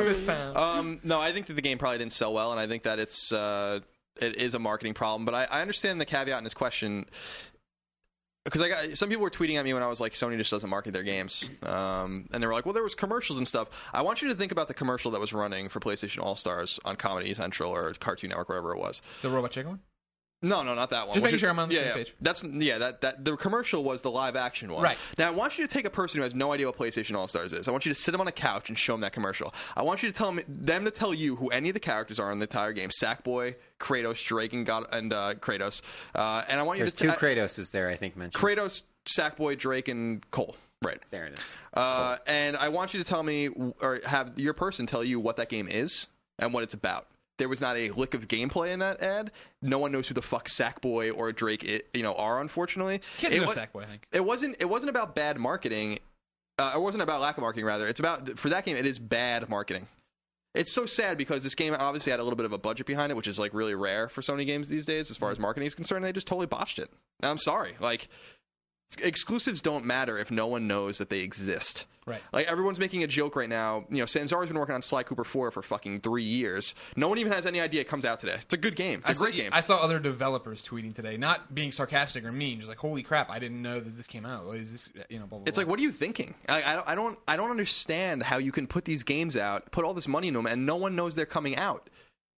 fist 0.03 0.25
pound. 0.25 0.55
Um, 0.57 0.99
no, 1.03 1.19
I 1.19 1.33
think 1.33 1.47
that 1.47 1.55
the 1.55 1.61
game 1.61 1.77
probably 1.77 1.97
didn't 1.97 2.13
sell 2.13 2.33
well, 2.33 2.51
and 2.51 2.59
I 2.59 2.67
think 2.67 2.83
that 2.83 2.99
it's 2.99 3.31
uh, 3.31 3.79
it 4.17 4.35
is 4.35 4.53
a 4.53 4.59
marketing 4.59 4.93
problem. 4.93 5.25
But 5.25 5.33
I, 5.33 5.43
I 5.45 5.61
understand 5.61 5.99
the 5.99 6.05
caveat 6.05 6.37
in 6.37 6.43
his 6.43 6.53
question. 6.53 7.07
Because 8.43 8.61
I 8.61 8.69
got 8.69 8.97
some 8.97 9.09
people 9.09 9.23
were 9.23 9.29
tweeting 9.29 9.55
at 9.55 9.65
me 9.65 9.73
when 9.73 9.83
I 9.83 9.87
was 9.87 9.99
like, 9.99 10.13
Sony 10.13 10.37
just 10.37 10.51
doesn't 10.51 10.69
market 10.69 10.93
their 10.93 11.03
games, 11.03 11.49
um, 11.63 12.27
and 12.31 12.41
they 12.41 12.47
were 12.47 12.53
like, 12.53 12.65
well, 12.65 12.73
there 12.73 12.83
was 12.83 12.95
commercials 12.95 13.37
and 13.37 13.47
stuff. 13.47 13.69
I 13.93 14.01
want 14.01 14.21
you 14.21 14.29
to 14.29 14.35
think 14.35 14.51
about 14.51 14.67
the 14.67 14.73
commercial 14.73 15.11
that 15.11 15.21
was 15.21 15.33
running 15.33 15.69
for 15.69 15.79
PlayStation 15.79 16.23
All 16.23 16.35
Stars 16.35 16.79
on 16.85 16.95
Comedy 16.95 17.33
Central 17.33 17.71
or 17.71 17.93
Cartoon 17.93 18.29
Network, 18.29 18.49
whatever 18.49 18.73
it 18.73 18.79
was. 18.79 19.01
The 19.21 19.29
robot 19.29 19.51
chicken 19.51 19.71
one. 19.71 19.79
No, 20.43 20.63
no, 20.63 20.73
not 20.73 20.89
that 20.89 21.07
one. 21.07 21.13
Just 21.13 21.17
Which 21.17 21.23
making 21.33 21.39
sure 21.39 21.49
I'm 21.51 21.59
on 21.59 21.69
the 21.69 21.75
yeah, 21.75 21.81
same 21.81 21.87
yeah. 21.89 21.95
page. 21.95 22.15
That's 22.19 22.43
yeah. 22.43 22.77
That 22.79 23.01
that 23.01 23.23
the 23.23 23.35
commercial 23.35 23.83
was 23.83 24.01
the 24.01 24.09
live 24.09 24.35
action 24.35 24.73
one. 24.73 24.81
Right. 24.83 24.97
Now 25.17 25.27
I 25.27 25.31
want 25.31 25.59
you 25.59 25.67
to 25.67 25.71
take 25.71 25.85
a 25.85 25.89
person 25.89 26.17
who 26.17 26.23
has 26.23 26.33
no 26.33 26.51
idea 26.51 26.65
what 26.65 26.77
PlayStation 26.77 27.15
All 27.15 27.27
Stars 27.27 27.53
is. 27.53 27.67
I 27.67 27.71
want 27.71 27.85
you 27.85 27.93
to 27.93 27.99
sit 27.99 28.11
them 28.11 28.21
on 28.21 28.27
a 28.27 28.31
couch 28.31 28.69
and 28.69 28.77
show 28.77 28.93
them 28.93 29.01
that 29.01 29.13
commercial. 29.13 29.53
I 29.75 29.83
want 29.83 30.01
you 30.01 30.11
to 30.11 30.17
tell 30.17 30.31
them 30.31 30.43
them 30.47 30.85
to 30.85 30.91
tell 30.91 31.13
you 31.13 31.35
who 31.35 31.49
any 31.49 31.69
of 31.69 31.73
the 31.73 31.79
characters 31.79 32.19
are 32.19 32.31
in 32.31 32.39
the 32.39 32.45
entire 32.45 32.73
game: 32.73 32.89
Sackboy, 32.89 33.55
Kratos, 33.79 34.25
Drake, 34.25 34.53
and 34.53 34.65
God 34.65 34.85
and 34.91 35.13
uh, 35.13 35.35
Kratos. 35.35 35.83
Uh, 36.15 36.43
and 36.49 36.59
I 36.59 36.63
want 36.63 36.79
you 36.79 36.83
There's 36.83 36.95
to 36.95 37.03
two 37.03 37.11
t- 37.11 37.17
Kratoses 37.17 37.71
there, 37.71 37.89
I 37.89 37.95
think 37.95 38.17
mentioned. 38.17 38.41
Kratos, 38.43 38.83
Sackboy, 39.05 39.59
Drake, 39.59 39.89
and 39.89 40.29
Cole. 40.31 40.55
Right. 40.83 40.97
there 41.11 41.25
it 41.25 41.37
is. 41.37 41.51
Uh, 41.75 42.17
and 42.25 42.57
I 42.57 42.69
want 42.69 42.95
you 42.95 43.03
to 43.03 43.07
tell 43.07 43.21
me, 43.21 43.49
or 43.49 44.01
have 44.03 44.39
your 44.39 44.53
person 44.55 44.87
tell 44.87 45.03
you 45.03 45.19
what 45.19 45.37
that 45.37 45.47
game 45.47 45.67
is 45.67 46.07
and 46.39 46.53
what 46.55 46.63
it's 46.63 46.73
about. 46.73 47.05
There 47.37 47.49
was 47.49 47.61
not 47.61 47.75
a 47.75 47.89
lick 47.91 48.13
of 48.13 48.27
gameplay 48.27 48.71
in 48.71 48.79
that 48.79 49.01
ad. 49.01 49.31
No 49.61 49.79
one 49.79 49.91
knows 49.91 50.07
who 50.07 50.13
the 50.13 50.21
fuck 50.21 50.47
Sackboy 50.47 51.11
or 51.15 51.31
Drake, 51.31 51.65
i 51.67 51.81
you 51.97 52.03
know, 52.03 52.13
are. 52.13 52.39
Unfortunately, 52.39 53.01
Kids 53.17 53.35
it 53.35 53.39
know 53.39 53.47
wa- 53.47 53.53
Sackboy, 53.53 53.83
I 53.83 53.87
think. 53.87 54.05
It 54.11 54.23
wasn't. 54.23 54.57
It 54.59 54.69
wasn't 54.69 54.89
about 54.91 55.15
bad 55.15 55.39
marketing. 55.39 55.99
Uh, 56.59 56.73
it 56.75 56.81
wasn't 56.81 57.01
about 57.01 57.21
lack 57.21 57.37
of 57.37 57.41
marketing. 57.41 57.65
Rather, 57.65 57.87
it's 57.87 57.99
about 57.99 58.37
for 58.37 58.49
that 58.49 58.65
game. 58.65 58.75
It 58.75 58.85
is 58.85 58.99
bad 58.99 59.49
marketing. 59.49 59.87
It's 60.53 60.73
so 60.73 60.85
sad 60.85 61.17
because 61.17 61.43
this 61.43 61.55
game 61.55 61.73
obviously 61.79 62.11
had 62.11 62.19
a 62.19 62.23
little 62.23 62.35
bit 62.35 62.45
of 62.45 62.51
a 62.51 62.57
budget 62.57 62.85
behind 62.85 63.11
it, 63.11 63.15
which 63.15 63.27
is 63.27 63.39
like 63.39 63.53
really 63.53 63.73
rare 63.73 64.09
for 64.09 64.21
Sony 64.21 64.45
games 64.45 64.67
these 64.67 64.85
days 64.85 65.09
as 65.09 65.17
far 65.17 65.31
as 65.31 65.39
marketing 65.39 65.65
is 65.65 65.73
concerned. 65.75 66.03
They 66.03 66.11
just 66.11 66.27
totally 66.27 66.47
botched 66.47 66.77
it. 66.77 66.91
Now 67.21 67.31
I'm 67.31 67.37
sorry. 67.37 67.75
Like 67.79 68.09
exclusives 69.01 69.61
don't 69.61 69.85
matter 69.85 70.17
if 70.17 70.29
no 70.29 70.47
one 70.47 70.67
knows 70.67 70.97
that 70.97 71.09
they 71.09 71.19
exist. 71.19 71.85
Right. 72.07 72.21
Like 72.33 72.47
everyone's 72.47 72.79
making 72.79 73.03
a 73.03 73.07
joke 73.07 73.35
right 73.35 73.47
now. 73.47 73.85
You 73.89 73.97
know, 73.99 74.05
Sanzaru's 74.05 74.47
been 74.47 74.57
working 74.57 74.73
on 74.73 74.81
Sly 74.81 75.03
Cooper 75.03 75.23
4 75.23 75.51
for 75.51 75.61
fucking 75.61 76.01
three 76.01 76.23
years. 76.23 76.73
No 76.95 77.07
one 77.07 77.19
even 77.19 77.31
has 77.31 77.45
any 77.45 77.61
idea 77.61 77.81
it 77.81 77.87
comes 77.87 78.05
out 78.05 78.17
today. 78.19 78.37
It's 78.41 78.53
a 78.55 78.57
good 78.57 78.75
game. 78.75 78.99
It's 78.99 79.07
a 79.07 79.11
I 79.11 79.13
great 79.13 79.35
saw, 79.35 79.41
game. 79.41 79.49
I 79.53 79.59
saw 79.59 79.77
other 79.77 79.99
developers 79.99 80.63
tweeting 80.63 80.95
today, 80.95 81.15
not 81.17 81.53
being 81.53 81.71
sarcastic 81.71 82.25
or 82.25 82.31
mean, 82.31 82.57
just 82.57 82.69
like, 82.69 82.79
"Holy 82.79 83.03
crap! 83.03 83.29
I 83.29 83.37
didn't 83.37 83.61
know 83.61 83.79
that 83.79 83.95
this 83.95 84.07
came 84.07 84.25
out. 84.25 84.45
What 84.47 84.57
is 84.57 84.71
this?" 84.71 84.89
You 85.09 85.19
know, 85.19 85.27
blah 85.27 85.39
blah. 85.39 85.43
It's 85.47 85.57
blah. 85.57 85.61
like, 85.61 85.69
what 85.69 85.79
are 85.79 85.83
you 85.83 85.91
thinking? 85.91 86.33
I, 86.49 86.63
I, 86.63 86.75
don't- 86.75 86.87
I 86.89 86.95
don't, 86.95 87.19
I 87.27 87.37
don't 87.37 87.51
understand 87.51 88.23
how 88.23 88.37
you 88.37 88.51
can 88.51 88.65
put 88.65 88.85
these 88.85 89.03
games 89.03 89.37
out, 89.37 89.71
put 89.71 89.85
all 89.85 89.93
this 89.93 90.07
money 90.07 90.27
into 90.29 90.39
them, 90.39 90.47
and 90.47 90.65
no 90.65 90.77
one 90.77 90.95
knows 90.95 91.15
they're 91.15 91.25
coming 91.27 91.55
out. 91.55 91.89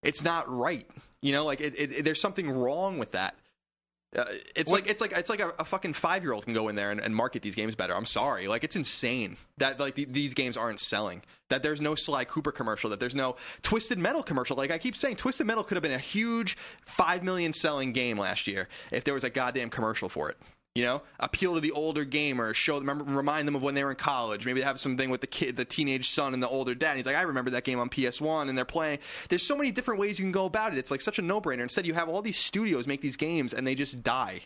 It's 0.04 0.23
not 0.26 0.49
right. 0.54 0.86
You 1.21 1.32
know, 1.32 1.45
like 1.45 1.62
it, 1.62 1.73
it- 1.80 2.04
there's 2.04 2.19
something 2.19 2.49
wrong 2.52 2.97
with 2.99 3.12
that. 3.13 3.36
Uh, 4.15 4.26
it's 4.56 4.71
What- 4.71 4.82
like 4.82 4.89
it's 4.91 5.02
like 5.02 5.12
it's 5.17 5.30
like 5.30 5.39
a, 5.39 5.54
a 5.60 5.65
fucking 5.65 5.93
five 5.93 6.23
year 6.23 6.34
old 6.34 6.45
can 6.45 6.54
go 6.54 6.67
in 6.67 6.76
there 6.76 6.91
and, 6.91 6.99
and 6.99 7.15
market 7.15 7.41
these 7.41 7.56
games 7.56 7.73
better. 7.76 7.95
I'm 7.95 8.06
sorry, 8.06 8.47
like 8.47 8.63
it's 8.63 8.76
insane 8.76 9.38
that 9.58 9.80
like 9.80 9.95
the, 9.95 10.06
these 10.06 10.34
games 10.34 10.56
aren't 10.56 10.80
selling. 10.80 11.21
That 11.49 11.62
there's 11.63 11.82
no 11.82 11.95
Sly 11.95 12.26
Cooper 12.26 12.52
commercial. 12.52 12.89
That 12.91 12.99
there's 12.99 13.15
no 13.15 13.36
Twisted 13.62 13.97
Metal 13.99 14.23
commercial. 14.23 14.56
Like 14.58 14.71
I 14.71 14.78
keep 14.78 14.95
saying, 14.95 15.15
Twisted 15.17 15.45
Metal 15.47 15.63
could 15.63 15.76
have 15.76 15.84
been 15.84 15.91
a 15.91 15.97
huge 15.97 16.58
five 16.86 17.23
million 17.23 17.54
selling 17.54 17.91
game 17.93 18.17
last 18.17 18.47
year 18.47 18.67
if 18.91 19.04
there 19.04 19.13
was 19.13 19.23
a 19.23 19.30
goddamn 19.30 19.69
commercial 19.69 20.10
for 20.10 20.30
it. 20.30 20.38
You 20.75 20.83
know, 20.83 21.03
appeal 21.19 21.53
to 21.53 21.59
the 21.59 21.71
older 21.71 22.03
gamer, 22.03 22.51
show 22.55 22.79
them, 22.79 23.15
remind 23.15 23.47
them 23.47 23.53
of 23.53 23.62
when 23.62 23.75
they 23.75 23.83
were 23.83 23.91
in 23.91 23.95
college. 23.95 24.43
Maybe 24.43 24.59
they 24.59 24.65
have 24.65 24.79
something 24.79 25.12
with 25.12 25.21
the 25.21 25.27
kid, 25.27 25.55
the 25.55 25.65
teenage 25.65 26.09
son, 26.09 26.33
and 26.33 26.41
the 26.41 26.49
older 26.49 26.73
dad. 26.73 26.91
And 26.91 26.97
he's 26.97 27.05
like, 27.05 27.15
I 27.15 27.21
remember 27.21 27.51
that 27.51 27.63
game 27.63 27.79
on 27.79 27.89
PS 27.89 28.19
One, 28.19 28.49
and 28.49 28.57
they're 28.57 28.65
playing. 28.65 28.97
There's 29.29 29.43
so 29.43 29.55
many 29.55 29.69
different 29.69 29.99
ways 29.99 30.17
you 30.17 30.25
can 30.25 30.31
go 30.31 30.45
about 30.45 30.73
it. 30.73 30.79
It's 30.79 30.89
like 30.89 31.01
such 31.01 31.19
a 31.19 31.21
no 31.21 31.39
brainer. 31.39 31.62
Instead, 31.62 31.86
you 31.86 31.93
have 31.93 32.09
all 32.09 32.23
these 32.23 32.38
studios 32.38 32.88
make 32.88 33.01
these 33.01 33.17
games, 33.17 33.53
and 33.53 33.67
they 33.67 33.75
just 33.75 34.01
die. 34.01 34.41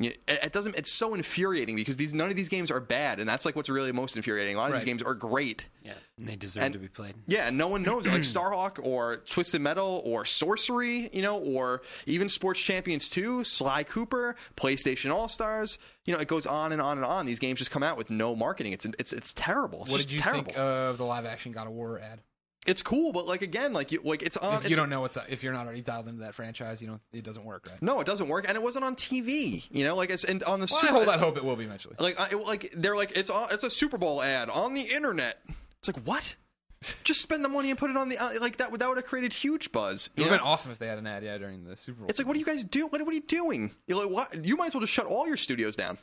You- 0.00 0.14
It 0.26 0.40
it 0.44 0.52
doesn't. 0.52 0.74
It's 0.76 0.90
so 0.90 1.14
infuriating 1.14 1.76
because 1.76 1.96
these 1.96 2.12
none 2.14 2.30
of 2.30 2.36
these 2.36 2.48
games 2.48 2.70
are 2.70 2.80
bad, 2.80 3.20
and 3.20 3.28
that's 3.28 3.44
like 3.44 3.54
what's 3.54 3.68
really 3.68 3.92
most 3.92 4.16
infuriating. 4.16 4.56
A 4.56 4.58
lot 4.58 4.68
of 4.68 4.72
these 4.74 4.84
games 4.84 5.02
are 5.02 5.14
great. 5.14 5.66
Yeah, 5.84 5.92
and 6.18 6.26
they 6.26 6.36
deserve 6.36 6.62
And- 6.64 6.72
to 6.72 6.78
be 6.78 6.88
played. 6.88 7.14
Yeah, 7.26 7.48
and 7.48 7.58
no 7.58 7.68
one 7.68 7.82
knows 7.82 8.06
it. 8.06 8.10
like 8.10 8.22
Starhawk 8.22 8.80
or 8.82 9.18
Twisted 9.18 9.60
Metal 9.60 10.02
or 10.04 10.24
Sorcery, 10.24 11.10
you 11.12 11.20
know, 11.22 11.38
or 11.38 11.82
even 12.06 12.28
Sports 12.28 12.60
Champions 12.60 13.08
2, 13.10 13.44
Sly 13.44 13.84
Cooper, 13.84 14.36
PlayStation 14.56 15.12
All 15.14 15.28
Stars. 15.28 15.78
You 16.06 16.14
know, 16.14 16.20
it 16.20 16.28
goes 16.28 16.46
on 16.46 16.72
and 16.72 16.80
on 16.80 16.96
and 16.96 17.04
on. 17.06 17.26
These 17.26 17.38
games 17.38 17.58
just 17.58 17.70
come 17.70 17.82
out 17.82 17.96
with 17.98 18.08
no 18.10 18.34
marketing. 18.34 18.72
It's 18.72 18.86
it's 18.98 19.12
it's 19.12 19.32
terrible. 19.34 19.82
It's 19.82 19.90
what 19.90 20.00
did 20.00 20.12
you 20.12 20.20
terrible. 20.20 20.44
think 20.44 20.58
of 20.58 20.96
the 20.98 21.04
live 21.04 21.26
action 21.26 21.52
God 21.52 21.66
of 21.66 21.74
War 21.74 22.00
ad? 22.00 22.20
It's 22.66 22.82
cool, 22.82 23.12
but 23.12 23.26
like 23.26 23.42
again, 23.42 23.72
like 23.72 23.90
you 23.92 24.00
like 24.04 24.22
it's 24.22 24.36
on. 24.36 24.56
If 24.58 24.62
you 24.62 24.66
it's- 24.66 24.76
don't 24.76 24.90
know 24.90 25.00
what's 25.00 25.16
if 25.28 25.42
you're 25.42 25.52
not 25.52 25.64
already 25.66 25.80
dialed 25.82 26.08
into 26.08 26.20
that 26.22 26.34
franchise, 26.34 26.80
you 26.82 26.88
know 26.88 27.00
it 27.12 27.24
doesn't 27.24 27.44
work, 27.44 27.66
right? 27.70 27.80
No, 27.82 28.00
it 28.00 28.06
doesn't 28.06 28.28
work, 28.28 28.46
and 28.48 28.56
it 28.56 28.62
wasn't 28.62 28.84
on 28.84 28.96
TV. 28.96 29.64
You 29.70 29.84
know, 29.84 29.96
like 29.96 30.10
it's 30.10 30.24
and 30.24 30.42
on 30.44 30.60
the 30.60 30.68
Well, 30.70 30.78
I 30.78 30.82
Super- 30.82 30.92
hold 30.94 31.08
out 31.08 31.18
hope 31.20 31.36
it 31.36 31.44
will 31.44 31.56
be 31.56 31.64
eventually. 31.64 31.96
Like, 31.98 32.18
I, 32.20 32.34
like 32.36 32.70
they're 32.76 32.96
like 32.96 33.16
it's 33.16 33.30
on, 33.30 33.48
it's 33.50 33.64
a 33.64 33.70
Super 33.70 33.96
Bowl 33.98 34.22
ad 34.22 34.50
on 34.50 34.74
the 34.74 34.82
internet. 34.82 35.38
It's 35.78 35.88
like 35.88 36.02
what? 36.04 36.34
Just 37.04 37.20
spend 37.20 37.44
the 37.44 37.48
money 37.48 37.68
and 37.70 37.78
put 37.78 37.90
it 37.90 37.96
on 37.96 38.08
the 38.08 38.18
uh, 38.18 38.38
like 38.40 38.58
that. 38.58 38.70
would- 38.70 38.80
That 38.80 38.88
would 38.88 38.98
have 38.98 39.06
created 39.06 39.32
huge 39.32 39.72
buzz. 39.72 40.08
It 40.16 40.20
would 40.20 40.28
have 40.30 40.38
been 40.40 40.46
awesome 40.46 40.70
if 40.72 40.78
they 40.78 40.86
had 40.86 40.98
an 40.98 41.06
ad, 41.06 41.22
yeah, 41.24 41.38
during 41.38 41.64
the 41.64 41.76
Super 41.76 42.00
Bowl. 42.00 42.08
It's 42.10 42.18
like, 42.18 42.26
what 42.28 42.36
are 42.36 42.38
you 42.38 42.44
guys 42.46 42.64
do? 42.64 42.86
What, 42.86 43.00
what 43.00 43.08
are 43.10 43.14
you 43.14 43.20
doing? 43.22 43.70
You're 43.86 43.98
like, 44.04 44.10
what? 44.10 44.44
You 44.46 44.56
might 44.56 44.66
as 44.68 44.74
well 44.74 44.80
just 44.82 44.92
shut 44.92 45.06
all 45.06 45.26
your 45.26 45.36
studios 45.36 45.76
down. 45.76 45.98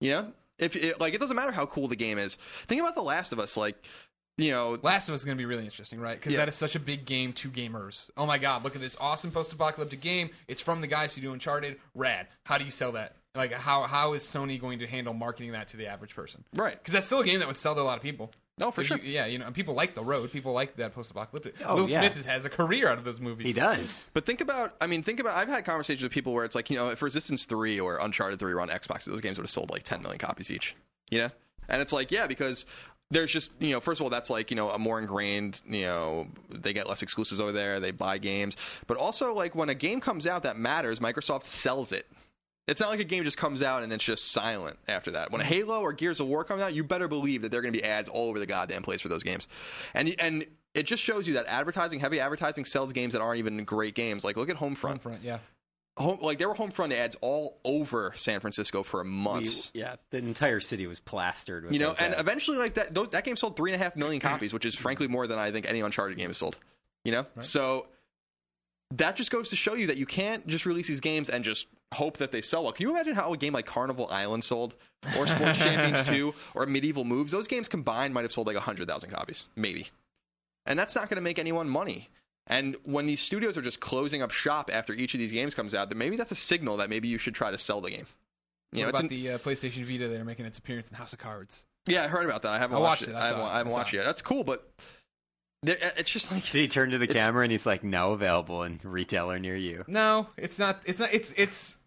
You 0.00 0.10
know, 0.10 0.32
if 0.58 0.74
it, 0.76 1.00
like 1.00 1.14
it 1.14 1.20
doesn't 1.20 1.36
matter 1.36 1.52
how 1.52 1.66
cool 1.66 1.88
the 1.88 1.96
game 1.96 2.18
is. 2.18 2.36
Think 2.66 2.80
about 2.82 2.94
The 2.94 3.02
Last 3.02 3.32
of 3.32 3.38
Us. 3.40 3.56
Like, 3.56 3.76
you 4.38 4.50
know, 4.50 4.78
Last 4.82 5.08
of 5.08 5.14
Us 5.14 5.20
is 5.20 5.24
going 5.24 5.36
to 5.36 5.40
be 5.40 5.46
really 5.46 5.64
interesting, 5.64 6.00
right? 6.00 6.18
Because 6.18 6.32
Yeah. 6.32 6.38
that 6.40 6.48
is 6.48 6.54
such 6.54 6.74
a 6.74 6.80
big 6.80 7.04
game 7.04 7.32
to 7.34 7.50
gamers. 7.50 8.08
Oh 8.16 8.26
my 8.26 8.38
god, 8.38 8.64
look 8.64 8.74
at 8.74 8.80
this 8.80 8.96
awesome 9.00 9.30
post-apocalyptic 9.30 10.00
game. 10.00 10.30
It's 10.48 10.60
from 10.60 10.80
the 10.80 10.86
guys 10.86 11.14
who 11.14 11.20
do 11.20 11.32
Uncharted. 11.32 11.78
Rad. 11.94 12.28
How 12.44 12.58
do 12.58 12.64
you 12.64 12.70
sell 12.70 12.92
that? 12.92 13.16
Like, 13.34 13.52
how 13.52 13.82
how 13.84 14.12
is 14.12 14.22
Sony 14.24 14.60
going 14.60 14.80
to 14.80 14.86
handle 14.86 15.14
marketing 15.14 15.52
that 15.52 15.68
to 15.68 15.76
the 15.76 15.86
average 15.86 16.14
person? 16.14 16.44
right? 16.54 16.78
Because 16.78 16.92
that's 16.92 17.06
still 17.06 17.20
a 17.20 17.24
game 17.24 17.38
that 17.38 17.48
would 17.48 17.56
sell 17.56 17.74
to 17.74 17.80
a 17.80 17.82
lot 17.82 17.96
of 17.96 18.02
people. 18.02 18.30
Oh, 18.60 18.70
for 18.70 18.82
If 18.82 18.88
sure. 18.88 18.98
you- 18.98 19.10
yeah, 19.10 19.24
you 19.24 19.38
know, 19.38 19.46
and 19.46 19.54
people 19.54 19.74
like 19.74 19.94
the 19.94 20.04
road. 20.04 20.30
People 20.30 20.52
like 20.52 20.76
that 20.76 20.94
post-apocalyptic. 20.94 21.54
Oh, 21.64 21.76
Will 21.76 21.90
yeah. 21.90 22.00
Smith 22.12 22.26
has 22.26 22.44
a 22.44 22.50
career 22.50 22.86
out 22.88 22.98
of 22.98 23.04
those 23.04 23.18
movies. 23.18 23.46
He 23.46 23.54
does. 23.54 24.06
But 24.12 24.26
think 24.26 24.42
about, 24.42 24.76
I 24.80 24.86
mean, 24.86 25.02
think 25.02 25.18
about. 25.20 25.36
I've 25.38 25.48
had 25.48 25.64
conversations 25.64 26.02
with 26.02 26.12
people 26.12 26.34
where 26.34 26.44
it's 26.44 26.54
like, 26.54 26.68
you 26.68 26.76
know, 26.76 26.90
if 26.90 27.00
Resistance 27.00 27.46
Three 27.46 27.80
or 27.80 27.96
Uncharted 27.96 28.38
Three 28.38 28.52
were 28.52 28.60
on 28.60 28.68
Xbox, 28.68 29.04
those 29.06 29.22
games 29.22 29.38
would 29.38 29.44
have 29.44 29.50
sold 29.50 29.70
like 29.70 29.82
10 29.84 30.02
million 30.02 30.18
copies 30.18 30.50
each. 30.50 30.76
You 31.10 31.18
know, 31.18 31.30
and 31.68 31.80
it's 31.80 31.92
like, 31.94 32.12
yeah, 32.12 32.26
because 32.26 32.66
there's 33.12 33.30
just, 33.30 33.52
you 33.58 33.70
know, 33.70 33.80
first 33.80 34.00
of 34.00 34.04
all, 34.04 34.10
that's 34.10 34.30
like, 34.30 34.50
you 34.50 34.56
know, 34.56 34.70
a 34.70 34.78
more 34.78 34.98
ingrained, 34.98 35.60
you 35.66 35.82
know, 35.82 36.26
they 36.50 36.72
get 36.72 36.88
less 36.88 37.02
exclusives 37.02 37.40
over 37.40 37.52
there, 37.52 37.78
they 37.80 37.90
buy 37.90 38.18
games, 38.18 38.56
but 38.86 38.96
also 38.96 39.34
like 39.34 39.54
when 39.54 39.68
a 39.68 39.74
game 39.74 40.00
comes 40.00 40.26
out 40.26 40.44
that 40.44 40.56
matters, 40.56 40.98
Microsoft 40.98 41.44
sells 41.44 41.92
it. 41.92 42.06
It's 42.68 42.80
not 42.80 42.90
like 42.90 43.00
a 43.00 43.04
game 43.04 43.24
just 43.24 43.38
comes 43.38 43.60
out 43.60 43.82
and 43.82 43.92
it's 43.92 44.04
just 44.04 44.30
silent 44.30 44.78
after 44.86 45.10
that. 45.12 45.32
When 45.32 45.40
a 45.40 45.44
Halo 45.44 45.80
or 45.80 45.92
Gears 45.92 46.20
of 46.20 46.28
War 46.28 46.44
comes 46.44 46.62
out, 46.62 46.72
you 46.72 46.84
better 46.84 47.08
believe 47.08 47.42
that 47.42 47.50
there 47.50 47.58
are 47.58 47.62
going 47.62 47.74
to 47.74 47.78
be 47.78 47.84
ads 47.84 48.08
all 48.08 48.28
over 48.28 48.38
the 48.38 48.46
goddamn 48.46 48.82
place 48.82 49.00
for 49.00 49.08
those 49.08 49.24
games. 49.24 49.48
And 49.94 50.14
and 50.20 50.46
it 50.72 50.84
just 50.84 51.02
shows 51.02 51.26
you 51.26 51.34
that 51.34 51.46
advertising, 51.46 51.98
heavy 51.98 52.20
advertising, 52.20 52.64
sells 52.64 52.92
games 52.92 53.14
that 53.14 53.20
aren't 53.20 53.40
even 53.40 53.64
great 53.64 53.94
games. 53.94 54.24
Like 54.24 54.36
look 54.36 54.48
at 54.48 54.56
Homefront. 54.56 55.02
Homefront, 55.02 55.18
yeah. 55.22 55.38
Home, 55.98 56.18
like 56.22 56.38
there 56.38 56.48
were 56.48 56.54
Homefront 56.54 56.94
ads 56.94 57.16
all 57.20 57.60
over 57.64 58.14
San 58.16 58.40
Francisco 58.40 58.82
for 58.82 59.02
We- 59.02 59.10
months. 59.10 59.70
yeah, 59.74 59.96
the 60.10 60.18
entire 60.18 60.58
city 60.60 60.86
was 60.86 61.00
plastered 61.00 61.64
with 61.64 61.74
you 61.74 61.78
know, 61.78 61.88
those 61.88 62.00
and 62.00 62.14
ads. 62.14 62.20
eventually, 62.22 62.56
like 62.56 62.74
that, 62.74 62.94
those, 62.94 63.10
that 63.10 63.24
game 63.24 63.36
sold 63.36 63.56
three 63.56 63.72
and 63.72 63.80
a 63.80 63.84
half 63.84 63.94
million 63.94 64.18
mm-hmm. 64.18 64.28
copies, 64.28 64.54
which 64.54 64.64
is 64.64 64.74
frankly 64.74 65.06
more 65.06 65.26
than 65.26 65.38
I 65.38 65.52
think 65.52 65.68
any 65.68 65.80
Uncharted 65.80 66.16
game 66.16 66.30
has 66.30 66.38
sold. 66.38 66.56
You 67.04 67.12
know, 67.12 67.26
so 67.40 67.88
that 68.92 69.16
just 69.16 69.30
goes 69.30 69.50
to 69.50 69.56
show 69.56 69.74
you 69.74 69.88
that 69.88 69.96
you 69.96 70.06
can't 70.06 70.46
just 70.46 70.66
release 70.66 70.86
these 70.86 71.00
games 71.00 71.28
and 71.28 71.44
just 71.44 71.66
hope 71.92 72.18
that 72.18 72.30
they 72.30 72.40
sell 72.42 72.62
well. 72.62 72.72
Can 72.72 72.86
you 72.86 72.90
imagine 72.92 73.14
how 73.14 73.32
a 73.32 73.36
game 73.36 73.52
like 73.52 73.66
Carnival 73.66 74.08
Island 74.10 74.44
sold, 74.44 74.74
or 75.18 75.26
Sports 75.26 75.58
Champions 75.62 76.06
Two, 76.06 76.34
or 76.54 76.64
Medieval 76.66 77.04
Moves? 77.04 77.32
Those 77.32 77.48
games 77.48 77.68
combined 77.68 78.14
might 78.14 78.22
have 78.22 78.32
sold 78.32 78.46
like 78.46 78.56
hundred 78.56 78.88
thousand 78.88 79.10
copies, 79.10 79.46
maybe, 79.56 79.88
and 80.64 80.78
that's 80.78 80.94
not 80.94 81.08
going 81.08 81.16
to 81.16 81.22
make 81.22 81.38
anyone 81.38 81.68
money. 81.68 82.08
And 82.46 82.76
when 82.84 83.06
these 83.06 83.20
studios 83.20 83.56
are 83.56 83.62
just 83.62 83.80
closing 83.80 84.20
up 84.22 84.30
shop 84.30 84.68
after 84.72 84.92
each 84.92 85.14
of 85.14 85.20
these 85.20 85.32
games 85.32 85.54
comes 85.54 85.74
out, 85.74 85.88
then 85.88 85.98
maybe 85.98 86.16
that's 86.16 86.32
a 86.32 86.36
signal 86.36 86.76
that 86.78 86.90
maybe 86.90 87.08
you 87.08 87.18
should 87.18 87.34
try 87.34 87.50
to 87.50 87.58
sell 87.58 87.80
the 87.80 87.90
game. 87.90 88.06
You 88.72 88.80
know, 88.80 88.86
what 88.86 88.90
it's 88.90 89.00
about 89.00 89.10
an- 89.12 89.22
the 89.22 89.30
uh, 89.32 89.38
PlayStation 89.38 89.84
Vita? 89.84 90.08
They're 90.08 90.24
making 90.24 90.46
its 90.46 90.58
appearance 90.58 90.88
in 90.88 90.96
House 90.96 91.12
of 91.12 91.18
Cards. 91.18 91.64
yeah, 91.86 92.04
I 92.04 92.08
heard 92.08 92.24
about 92.24 92.42
that. 92.42 92.52
I 92.52 92.58
haven't 92.58 92.76
I 92.76 92.80
watched, 92.80 93.02
watched 93.02 93.10
it. 93.10 93.12
it. 93.12 93.16
I 93.16 93.20
I 93.22 93.26
haven't, 93.26 93.40
it. 93.42 93.44
I 93.44 93.56
haven't 93.58 93.72
I 93.72 93.76
watched 93.76 93.94
it. 93.94 93.96
it 93.96 94.00
yet. 94.00 94.06
That's 94.06 94.22
cool, 94.22 94.44
but 94.44 94.68
it's 95.64 96.10
just 96.10 96.32
like 96.32 96.42
Did 96.44 96.54
he 96.58 96.68
turn 96.68 96.90
to 96.90 96.98
the 96.98 97.06
camera 97.06 97.42
and 97.44 97.52
he's 97.52 97.66
like, 97.66 97.84
"Now 97.84 98.12
available 98.12 98.64
in 98.64 98.80
retailer 98.82 99.38
near 99.38 99.54
you"? 99.56 99.84
No, 99.86 100.26
it's 100.36 100.58
not. 100.58 100.80
It's 100.84 100.98
not. 100.98 101.12
It's 101.14 101.32
it's. 101.36 101.78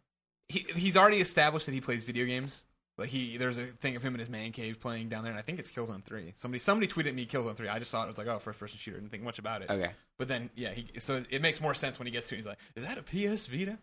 He, 0.48 0.66
he's 0.76 0.96
already 0.96 1.18
established 1.22 1.66
that 1.66 1.74
he 1.74 1.82
plays 1.82 2.04
video 2.04 2.26
games. 2.26 2.66
Like 2.98 3.10
he, 3.10 3.38
there's 3.38 3.58
a 3.58 3.66
thing 3.66 3.96
of 3.96 4.02
him 4.02 4.14
in 4.14 4.20
his 4.20 4.30
man 4.30 4.52
cave 4.52 4.80
playing 4.80 5.10
down 5.10 5.24
there, 5.24 5.32
and 5.32 5.40
I 5.40 5.42
think 5.42 5.60
it's 5.60 5.70
Killzone 5.70 6.04
Three. 6.04 6.32
Somebody, 6.36 6.60
somebody 6.60 6.88
tweeted 6.92 7.14
me 7.14 7.26
Killzone 7.26 7.56
Three. 7.56 7.68
I 7.68 7.80
just 7.80 7.92
saw 7.92 8.02
it. 8.02 8.06
I 8.06 8.08
was 8.08 8.18
like, 8.18 8.28
oh, 8.28 8.40
first 8.40 8.60
person 8.60 8.78
shooter. 8.80 8.98
Didn't 8.98 9.12
think 9.12 9.24
much 9.24 9.38
about 9.40 9.62
it. 9.62 9.70
Okay. 9.70 9.92
But 10.18 10.28
then, 10.30 10.50
yeah, 10.56 10.72
he, 10.72 10.88
so 11.00 11.24
it 11.30 11.42
makes 11.42 11.60
more 11.60 11.74
sense 11.74 12.00
when 12.00 12.06
he 12.06 12.12
gets 12.12 12.30
to. 12.30 12.36
it. 12.36 12.38
He's 12.38 12.46
like, 12.46 12.58
is 12.76 12.84
that 12.86 12.98
a 12.98 13.04
PS 13.04 13.48
Vita? 13.48 13.78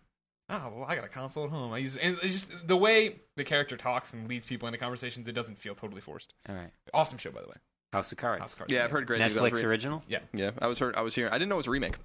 Oh, 0.48 0.72
well, 0.77 0.85
I 0.87 0.96
got 0.96 1.05
a 1.05 1.09
console 1.09 1.44
at 1.44 1.51
home. 1.51 1.72
I 1.72 1.79
use 1.79 1.96
and 1.96 2.16
it's 2.22 2.46
just 2.46 2.66
the 2.68 2.77
way 2.77 3.16
the 3.37 3.44
character 3.44 3.77
talks 3.77 4.12
and 4.12 4.29
leads 4.29 4.44
people 4.44 4.66
into 4.68 4.79
conversations. 4.79 5.29
It 5.29 5.33
doesn't 5.33 5.57
feel 5.57 5.75
totally 5.75 6.01
forced. 6.01 6.35
All 6.48 6.55
right. 6.55 6.70
Awesome 6.92 7.18
show, 7.18 7.31
by 7.31 7.40
the 7.42 7.48
way. 7.48 7.55
House 7.92 8.11
of 8.12 8.18
Cards. 8.18 8.40
House 8.40 8.53
of 8.55 8.59
Cards. 8.61 8.72
yeah, 8.72 8.85
I've 8.85 8.90
heard 8.90 9.07
great 9.07 9.20
things 9.20 9.37
about 9.37 9.53
Netflix 9.53 9.59
it. 9.59 9.64
original. 9.64 10.03
Yeah, 10.09 10.20
Yeah, 10.33 10.51
I 10.61 10.66
was 10.66 10.79
heard. 10.79 10.96
I 10.96 11.03
was 11.03 11.14
hearing. 11.14 11.31
I 11.33 11.37
didn't 11.37 11.51
know 11.51 11.57
it 11.57 11.59
was 11.59 11.66
a 11.66 11.70
remake. 11.70 11.96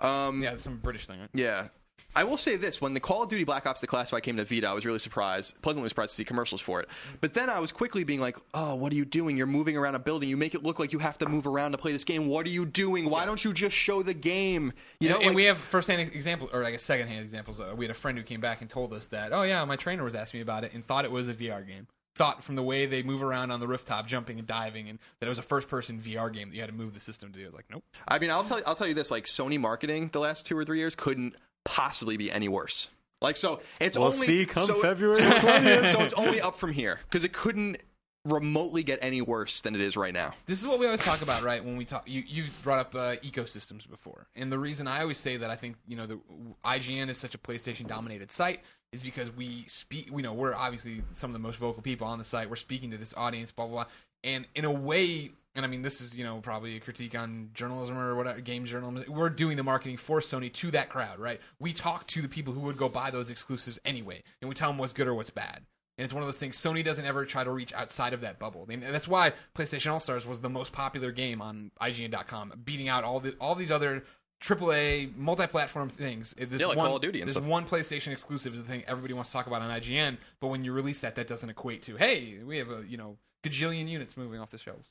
Um, 0.00 0.42
yeah, 0.42 0.52
it's 0.52 0.62
some 0.62 0.78
British 0.78 1.06
thing. 1.06 1.20
Right? 1.20 1.28
Yeah. 1.34 1.68
I 2.16 2.24
will 2.24 2.36
say 2.38 2.56
this: 2.56 2.80
when 2.80 2.94
the 2.94 3.00
Call 3.00 3.22
of 3.22 3.28
Duty 3.28 3.44
Black 3.44 3.66
Ops: 3.66 3.80
The 3.80 3.86
Classified 3.86 4.22
came 4.22 4.36
to 4.38 4.44
Vita, 4.44 4.66
I 4.68 4.72
was 4.72 4.86
really 4.86 4.98
surprised, 4.98 5.60
pleasantly 5.62 5.88
surprised 5.88 6.10
to 6.12 6.16
see 6.16 6.24
commercials 6.24 6.60
for 6.60 6.80
it. 6.80 6.88
But 7.20 7.34
then 7.34 7.50
I 7.50 7.60
was 7.60 7.72
quickly 7.72 8.02
being 8.04 8.20
like, 8.20 8.36
"Oh, 8.54 8.74
what 8.74 8.92
are 8.92 8.96
you 8.96 9.04
doing? 9.04 9.36
You're 9.36 9.46
moving 9.46 9.76
around 9.76 9.94
a 9.94 9.98
building. 9.98 10.28
You 10.28 10.36
make 10.36 10.54
it 10.54 10.62
look 10.62 10.78
like 10.78 10.92
you 10.92 10.98
have 10.98 11.18
to 11.18 11.28
move 11.28 11.46
around 11.46 11.72
to 11.72 11.78
play 11.78 11.92
this 11.92 12.04
game. 12.04 12.26
What 12.26 12.46
are 12.46 12.50
you 12.50 12.64
doing? 12.66 13.10
Why 13.10 13.26
don't 13.26 13.44
you 13.44 13.52
just 13.52 13.76
show 13.76 14.02
the 14.02 14.14
game?" 14.14 14.72
You 14.98 15.10
know, 15.10 15.16
and, 15.16 15.24
and 15.24 15.30
like- 15.30 15.36
we 15.36 15.44
have 15.44 15.58
first-hand 15.58 16.00
example, 16.00 16.48
or 16.52 16.62
like 16.62 16.74
a 16.74 16.78
second-hand 16.78 17.20
examples. 17.20 17.60
Uh, 17.60 17.74
we 17.76 17.84
had 17.84 17.90
a 17.90 17.98
friend 17.98 18.16
who 18.16 18.24
came 18.24 18.40
back 18.40 18.62
and 18.62 18.70
told 18.70 18.92
us 18.92 19.06
that, 19.08 19.32
oh 19.32 19.42
yeah, 19.42 19.64
my 19.66 19.76
trainer 19.76 20.02
was 20.02 20.14
asking 20.14 20.38
me 20.38 20.42
about 20.42 20.64
it 20.64 20.72
and 20.72 20.84
thought 20.84 21.04
it 21.04 21.10
was 21.12 21.28
a 21.28 21.34
VR 21.34 21.66
game. 21.66 21.86
Thought 22.14 22.42
from 22.42 22.54
the 22.54 22.62
way 22.62 22.86
they 22.86 23.02
move 23.02 23.22
around 23.22 23.50
on 23.50 23.60
the 23.60 23.68
rooftop, 23.68 24.06
jumping 24.06 24.38
and 24.38 24.46
diving, 24.46 24.88
and 24.88 24.98
that 25.20 25.26
it 25.26 25.28
was 25.28 25.38
a 25.38 25.42
first-person 25.42 26.00
VR 26.00 26.32
game 26.32 26.48
that 26.48 26.54
you 26.54 26.62
had 26.62 26.70
to 26.70 26.74
move 26.74 26.94
the 26.94 27.00
system 27.00 27.30
to 27.30 27.38
do. 27.38 27.44
I 27.44 27.48
was 27.48 27.54
like, 27.54 27.66
nope. 27.70 27.84
I 28.08 28.18
mean, 28.18 28.30
I'll 28.30 28.42
tell 28.42 28.56
you, 28.56 28.64
I'll 28.66 28.74
tell 28.74 28.86
you 28.86 28.94
this: 28.94 29.10
like 29.10 29.24
Sony 29.24 29.60
marketing 29.60 30.08
the 30.14 30.20
last 30.20 30.46
two 30.46 30.56
or 30.56 30.64
three 30.64 30.78
years 30.78 30.94
couldn't 30.94 31.36
possibly 31.66 32.16
be 32.16 32.30
any 32.30 32.48
worse. 32.48 32.88
Like, 33.22 33.36
so 33.36 33.60
it's 33.80 33.96
We'll 33.96 34.08
only 34.08 34.26
see 34.26 34.46
come 34.46 34.64
so, 34.64 34.80
February 34.80 35.16
So 35.16 35.28
it's, 35.30 35.44
only, 35.44 35.86
so 35.86 36.00
it's 36.02 36.12
only 36.14 36.40
up 36.40 36.58
from 36.58 36.72
here 36.72 37.00
because 37.04 37.24
it 37.24 37.32
couldn't 37.32 37.78
remotely 38.26 38.82
get 38.82 38.98
any 39.02 39.22
worse 39.22 39.60
than 39.60 39.74
it 39.74 39.80
is 39.80 39.96
right 39.96 40.12
now. 40.12 40.32
This 40.46 40.60
is 40.60 40.66
what 40.66 40.78
we 40.78 40.86
always 40.86 41.00
talk 41.00 41.22
about, 41.22 41.42
right? 41.42 41.64
When 41.64 41.76
we 41.76 41.84
talk, 41.84 42.08
you 42.08 42.22
you 42.26 42.44
brought 42.62 42.80
up 42.80 42.94
uh, 42.94 43.16
ecosystems 43.16 43.88
before, 43.88 44.26
and 44.34 44.52
the 44.52 44.58
reason 44.58 44.86
I 44.86 45.00
always 45.00 45.18
say 45.18 45.36
that 45.36 45.50
I 45.50 45.56
think 45.56 45.76
you 45.86 45.96
know 45.96 46.06
the 46.06 46.20
IGN 46.64 47.08
is 47.08 47.18
such 47.18 47.34
a 47.34 47.38
PlayStation 47.38 47.86
dominated 47.86 48.30
site 48.30 48.60
is 48.92 49.02
because 49.02 49.30
we 49.30 49.64
speak. 49.68 50.10
You 50.10 50.22
know, 50.22 50.34
we're 50.34 50.54
obviously 50.54 51.02
some 51.12 51.30
of 51.30 51.32
the 51.32 51.38
most 51.38 51.56
vocal 51.56 51.82
people 51.82 52.06
on 52.06 52.18
the 52.18 52.24
site. 52.24 52.50
We're 52.50 52.56
speaking 52.56 52.90
to 52.90 52.98
this 52.98 53.14
audience, 53.16 53.52
blah 53.52 53.66
blah 53.66 53.84
blah, 53.84 53.92
and 54.24 54.46
in 54.54 54.64
a 54.64 54.72
way. 54.72 55.32
And 55.56 55.64
I 55.64 55.68
mean, 55.68 55.82
this 55.82 56.00
is 56.00 56.16
you 56.16 56.22
know 56.22 56.38
probably 56.40 56.76
a 56.76 56.80
critique 56.80 57.18
on 57.18 57.50
journalism 57.54 57.98
or 57.98 58.14
whatever, 58.14 58.40
game 58.40 58.64
journalism. 58.66 59.12
We're 59.12 59.30
doing 59.30 59.56
the 59.56 59.64
marketing 59.64 59.96
for 59.96 60.20
Sony 60.20 60.52
to 60.52 60.70
that 60.72 60.88
crowd, 60.88 61.18
right? 61.18 61.40
We 61.58 61.72
talk 61.72 62.06
to 62.08 62.22
the 62.22 62.28
people 62.28 62.52
who 62.52 62.60
would 62.60 62.76
go 62.76 62.88
buy 62.88 63.10
those 63.10 63.30
exclusives 63.30 63.78
anyway, 63.84 64.22
and 64.40 64.48
we 64.48 64.54
tell 64.54 64.68
them 64.68 64.78
what's 64.78 64.92
good 64.92 65.08
or 65.08 65.14
what's 65.14 65.30
bad. 65.30 65.62
And 65.98 66.04
it's 66.04 66.12
one 66.12 66.22
of 66.22 66.26
those 66.26 66.36
things. 66.36 66.58
Sony 66.58 66.84
doesn't 66.84 67.06
ever 67.06 67.24
try 67.24 67.42
to 67.42 67.50
reach 67.50 67.72
outside 67.72 68.12
of 68.12 68.20
that 68.20 68.38
bubble. 68.38 68.66
And 68.68 68.82
that's 68.82 69.08
why 69.08 69.32
PlayStation 69.56 69.90
All 69.90 70.00
Stars 70.00 70.26
was 70.26 70.40
the 70.40 70.50
most 70.50 70.72
popular 70.72 71.10
game 71.10 71.40
on 71.40 71.70
IGN.com, 71.80 72.52
beating 72.64 72.88
out 72.88 73.02
all 73.02 73.18
the 73.18 73.34
all 73.40 73.54
these 73.54 73.70
other 73.70 74.04
AAA 74.42 75.16
multi-platform 75.16 75.88
things. 75.88 76.34
This 76.38 76.60
Yeah, 76.60 76.66
like 76.66 76.76
one, 76.76 76.86
Call 76.86 76.96
of 76.96 77.02
Duty 77.02 77.20
and 77.20 77.28
this 77.28 77.34
stuff. 77.34 77.44
one 77.44 77.64
PlayStation 77.64 78.12
exclusive 78.12 78.52
is 78.54 78.62
the 78.62 78.68
thing 78.68 78.84
everybody 78.86 79.14
wants 79.14 79.30
to 79.30 79.32
talk 79.32 79.46
about 79.46 79.62
on 79.62 79.70
IGN. 79.70 80.18
But 80.40 80.48
when 80.48 80.64
you 80.64 80.72
release 80.72 81.00
that, 81.00 81.14
that 81.14 81.28
doesn't 81.28 81.48
equate 81.48 81.82
to 81.84 81.96
hey, 81.96 82.40
we 82.44 82.58
have 82.58 82.70
a 82.70 82.84
you 82.86 82.98
know 82.98 83.16
gajillion 83.42 83.88
units 83.88 84.16
moving 84.18 84.38
off 84.38 84.50
the 84.50 84.58
shelves. 84.58 84.90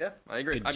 Yeah, 0.00 0.10
I 0.28 0.38
agree. 0.38 0.62
I'm- 0.64 0.74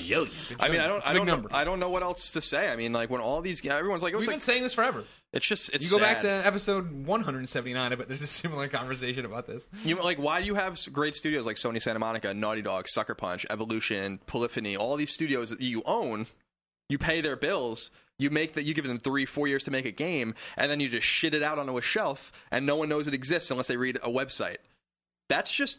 I 0.59 0.69
mean, 0.69 0.81
I 0.81 0.89
don't, 0.89 1.07
I 1.09 1.13
don't, 1.13 1.27
know. 1.27 1.47
I 1.53 1.63
don't 1.63 1.79
know 1.79 1.91
what 1.91 2.03
else 2.03 2.33
to 2.33 2.43
say. 2.43 2.69
I 2.69 2.75
mean, 2.75 2.93
like 2.93 3.09
when 3.09 3.21
all 3.21 3.41
these, 3.41 3.61
guys, 3.61 3.75
everyone's 3.75 4.03
like, 4.03 4.13
it 4.13 4.17
was 4.17 4.23
We've 4.23 4.29
like 4.29 4.35
been 4.39 4.41
saying 4.41 4.65
this 4.65 4.75
forever. 4.75 5.05
it's 5.33 5.47
just, 5.47 5.73
it's 5.73 5.85
You 5.85 5.97
go 5.97 6.03
back 6.03 6.23
to 6.23 6.29
episode 6.29 6.91
179 7.07 7.93
of 7.93 8.01
it. 8.01 8.09
There's 8.09 8.23
a 8.23 8.27
similar 8.27 8.67
conversation 8.67 9.25
about 9.25 9.47
this. 9.47 9.69
You 9.85 9.95
like, 10.03 10.19
why 10.19 10.41
do 10.41 10.47
you 10.47 10.57
have 10.57 10.77
great 10.93 11.15
studios 11.15 11.47
like 11.47 11.55
Sony 11.57 11.81
Santa 11.81 12.01
Monica, 12.01 12.35
Naughty 12.35 12.63
Dog, 12.63 12.89
Sucker 12.89 13.15
Punch, 13.15 13.47
Evolution, 13.49 14.19
Polyphony, 14.27 14.77
all 14.77 14.97
these 14.97 15.13
studios 15.13 15.51
that 15.51 15.61
you 15.61 15.83
own? 15.87 16.27
You 16.89 16.99
pay 16.99 17.21
their 17.21 17.37
bills. 17.37 17.91
You 18.19 18.31
make 18.31 18.55
that. 18.55 18.65
You 18.65 18.75
give 18.75 18.87
them 18.87 18.99
three, 18.99 19.25
four 19.25 19.47
years 19.47 19.65
to 19.65 19.71
make 19.71 19.85
a 19.87 19.91
game, 19.93 20.35
and 20.57 20.71
then 20.71 20.81
you 20.81 20.89
just 20.89 21.07
shit 21.07 21.33
it 21.33 21.43
out 21.43 21.59
onto 21.59 21.79
a 21.79 21.83
shelf, 21.83 22.31
and 22.51 22.67
no 22.67 22.77
one 22.77 22.89
knows 22.89 23.07
it 23.07 23.15
exists 23.15 23.51
unless 23.51 23.69
they 23.69 23.77
read 23.77 23.97
a 24.03 24.11
website. 24.11 24.59
That's 25.29 25.51
just 25.51 25.79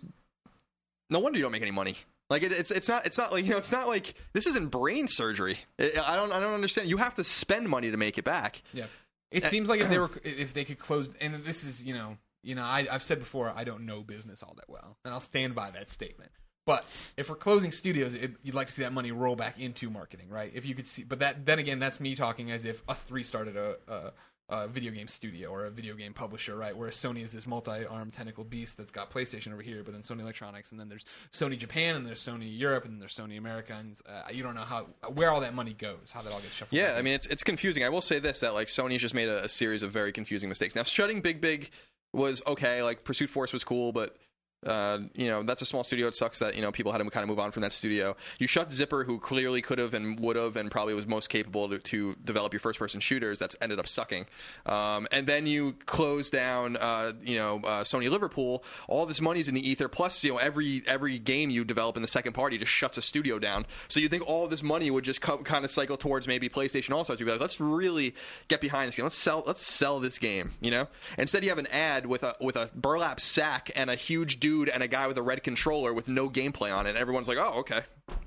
no 1.10 1.20
wonder 1.20 1.38
you 1.38 1.44
don't 1.44 1.52
make 1.52 1.62
any 1.62 1.72
money. 1.72 1.96
Like 2.34 2.42
it, 2.42 2.52
it's 2.52 2.72
it's 2.72 2.90
not 2.90 3.06
it's 3.06 3.20
not 3.20 3.32
like 3.32 3.46
you 3.46 3.52
know 3.52 3.58
it's 3.58 3.72
not 3.72 3.88
like 3.88 4.16
this 4.34 4.48
isn't 4.48 4.72
brain 4.72 5.08
surgery. 5.08 5.60
I 5.78 5.92
I 6.04 6.16
don't 6.16 6.32
I 6.32 6.40
don't 6.40 6.56
understand. 6.56 6.90
You 6.90 6.98
have 6.98 7.14
to 7.16 7.24
spend 7.24 7.70
money 7.70 7.92
to 7.92 7.98
make 7.98 8.18
it 8.18 8.24
back. 8.24 8.64
Yeah, 8.74 8.86
it 9.30 9.46
seems 9.46 9.70
like 9.70 9.82
if 9.82 9.90
they 9.90 10.00
were 10.00 10.10
if 10.24 10.56
they 10.56 10.66
could 10.66 10.80
close, 10.80 11.12
and 11.22 11.44
this 11.46 11.64
is 11.64 11.84
you 11.84 11.94
know 11.94 12.18
you 12.42 12.56
know 12.56 12.64
I, 12.64 12.88
I've 12.90 13.04
said 13.04 13.20
before 13.20 13.54
I 13.56 13.64
don't 13.64 13.86
know 13.86 14.02
business 14.02 14.42
all 14.42 14.56
that 14.56 14.68
well, 14.68 14.98
and 15.06 15.14
I'll 15.14 15.20
stand 15.20 15.54
by 15.54 15.70
that 15.70 15.92
statement. 15.92 16.32
But 16.66 16.86
if 17.18 17.30
we're 17.30 17.36
closing 17.36 17.72
studios, 17.72 18.16
it, 18.16 18.32
you'd 18.42 18.56
like 18.56 18.66
to 18.66 18.74
see 18.74 18.82
that 18.82 18.94
money 18.94 19.12
roll 19.12 19.36
back 19.36 19.60
into 19.60 19.92
marketing, 19.92 20.30
right? 20.30 20.52
If 20.56 20.66
you 20.66 20.74
could 20.74 20.88
see, 20.88 21.04
but 21.04 21.20
that 21.20 21.46
then 21.46 21.60
again, 21.60 21.78
that's 21.78 22.00
me 22.00 22.16
talking 22.16 22.50
as 22.50 22.66
if 22.66 22.82
us 22.88 23.04
three 23.04 23.22
started 23.22 23.58
a, 23.58 23.76
a, 23.88 24.12
a 24.54 24.68
video 24.68 24.92
game 24.92 25.08
studio 25.08 25.50
or 25.50 25.66
a 25.66 25.72
video 25.72 25.96
game 25.96 26.14
publisher, 26.14 26.56
right? 26.56 26.76
Whereas 26.76 26.96
Sony 26.96 27.24
is 27.24 27.32
this 27.32 27.48
multi-armed 27.48 28.14
tentacle 28.14 28.44
beast 28.44 28.78
that's 28.78 28.92
got 28.92 29.10
PlayStation 29.10 29.52
over 29.52 29.62
here, 29.62 29.84
but 29.84 29.94
then 29.94 30.04
Sony 30.04 30.22
Electronics, 30.22 30.72
and 30.72 30.80
then 30.80 30.90
there's 30.90 31.06
Sony 31.32 31.58
Japan, 31.58 31.96
and 31.96 32.06
there's 32.06 32.22
Sony 32.22 32.58
Europe, 32.58 32.86
and 32.86 32.94
then 32.94 33.00
there's 33.00 33.16
Sony 33.16 33.38
America, 33.38 33.76
and 33.78 33.98
uh, 34.08 34.30
you 34.32 34.44
don't 34.44 34.56
know 34.56 34.62
how 34.62 34.88
where 35.14 35.32
all 35.32 35.42
that 35.42 35.54
money 35.54 35.74
goes, 35.74 36.12
how 36.14 36.22
that 36.22 36.32
all 36.32 36.40
gets 36.40 36.54
shuffled. 36.54 36.78
Yeah, 36.78 36.96
I 36.96 37.02
mean 37.02 37.14
it's 37.14 37.26
it's 37.28 37.44
confusing. 37.44 37.84
I 37.84 37.90
will 37.90 38.02
say 38.02 38.20
this 38.20 38.42
that 38.42 38.54
like 38.54 38.68
Sony's 38.68 39.02
just 39.02 39.16
made 39.16 39.30
a, 39.30 39.46
a 39.46 39.50
series 39.50 39.84
of 39.84 39.92
very 39.92 40.12
confusing 40.12 40.50
mistakes. 40.50 40.76
Now 40.76 40.84
shutting 40.84 41.22
Big 41.22 41.42
Big 41.42 41.72
was 42.14 42.42
okay. 42.46 42.84
Like 42.84 43.04
Pursuit 43.04 43.30
Force 43.30 43.54
was 43.54 43.64
cool, 43.64 43.92
but 43.92 44.16
uh, 44.66 45.00
you 45.14 45.28
know 45.28 45.44
that's 45.44 45.62
a 45.62 45.66
small 45.66 45.84
studio. 45.84 46.08
It 46.08 46.16
sucks 46.16 46.40
that 46.40 46.56
you 46.56 46.62
know 46.62 46.72
people 46.72 46.92
had 46.92 47.00
to 47.00 47.10
kind 47.10 47.24
of 47.24 47.30
move 47.30 47.40
on 47.40 47.52
from 47.52 47.62
that 47.62 47.74
studio. 47.74 48.16
You 48.40 48.48
shut 48.48 48.72
Zipper, 48.72 49.04
who 49.04 49.20
clearly 49.20 49.62
could 49.62 49.80
have 49.80 49.94
and 49.94 50.20
would 50.20 50.36
have 50.36 50.56
and 50.56 50.72
probably 50.72 50.94
was 50.94 51.06
most 51.06 51.30
capable 51.30 51.70
to, 51.70 51.80
to 51.80 52.16
develop 52.24 52.54
your 52.54 52.60
first 52.60 52.80
person 52.80 53.00
shooters. 53.00 53.40
That's 53.40 53.56
ended 53.62 53.80
up 53.80 53.88
sucking. 53.88 54.26
Um, 54.66 55.08
and 55.12 55.28
then 55.28 55.46
you 55.46 55.76
close 55.86 56.30
down, 56.30 56.78
uh, 56.78 57.14
you 57.22 57.38
know, 57.38 57.58
uh, 57.64 57.84
Sony 57.84 58.10
Liverpool. 58.10 58.64
All 58.88 59.06
this 59.06 59.22
money's 59.22 59.48
in 59.48 59.56
the 59.56 59.68
ether. 59.68 59.88
Plus, 59.88 60.24
you 60.24 60.32
know, 60.32 60.38
every 60.38 60.84
every 60.88 61.20
game 61.20 61.50
you 61.50 61.64
develop 61.64 61.96
in 61.96 62.02
the 62.02 62.08
second 62.08 62.34
party 62.34 62.58
just 62.58 62.72
shuts 62.72 62.98
a 62.98 63.02
studio 63.02 63.40
down. 63.40 63.66
So 63.88 64.00
you 64.00 64.10
think 64.10 64.28
all 64.28 64.48
this 64.48 64.64
money 64.64 64.90
would 64.90 65.04
just 65.04 65.22
co- 65.22 65.40
kind 65.40 65.66
of 65.66 65.72
cycle 65.72 65.98
towards 65.98 66.28
maybe 66.28 66.50
PlayStation 66.50 66.94
All 66.94 67.04
Stars? 67.04 67.20
You'd 67.20 67.26
be 67.26 67.32
like, 67.32 67.42
let's 67.42 67.60
really 67.60 68.16
get 68.48 68.62
behind 68.62 68.88
this 68.88 68.96
game. 68.96 69.06
Let's 69.06 69.16
sell. 69.16 69.44
Let's 69.46 69.66
sell 69.66 70.00
this 70.00 70.20
game. 70.20 70.54
You 70.62 70.72
know. 70.72 70.88
Instead, 71.18 71.44
you 71.44 71.50
have 71.50 71.60
an 71.60 71.68
ad 71.68 72.06
with 72.06 72.24
a 72.24 72.36
with 72.40 72.56
a 72.56 72.70
burlap 72.74 73.20
sack 73.20 73.72
and 73.76 73.90
a 73.90 73.96
huge 73.96 74.40
dude 74.40 74.53
and 74.62 74.84
a 74.84 74.88
guy 74.88 75.08
with 75.08 75.18
a 75.18 75.22
red 75.22 75.44
controller 75.44 75.94
with 75.94 76.08
no 76.08 76.30
gameplay 76.30 76.76
on 76.76 76.86
it. 76.86 76.92
And 76.92 76.98
everyone's 76.98 77.28
like, 77.28 77.38
oh, 77.38 77.60
okay, 77.60 77.82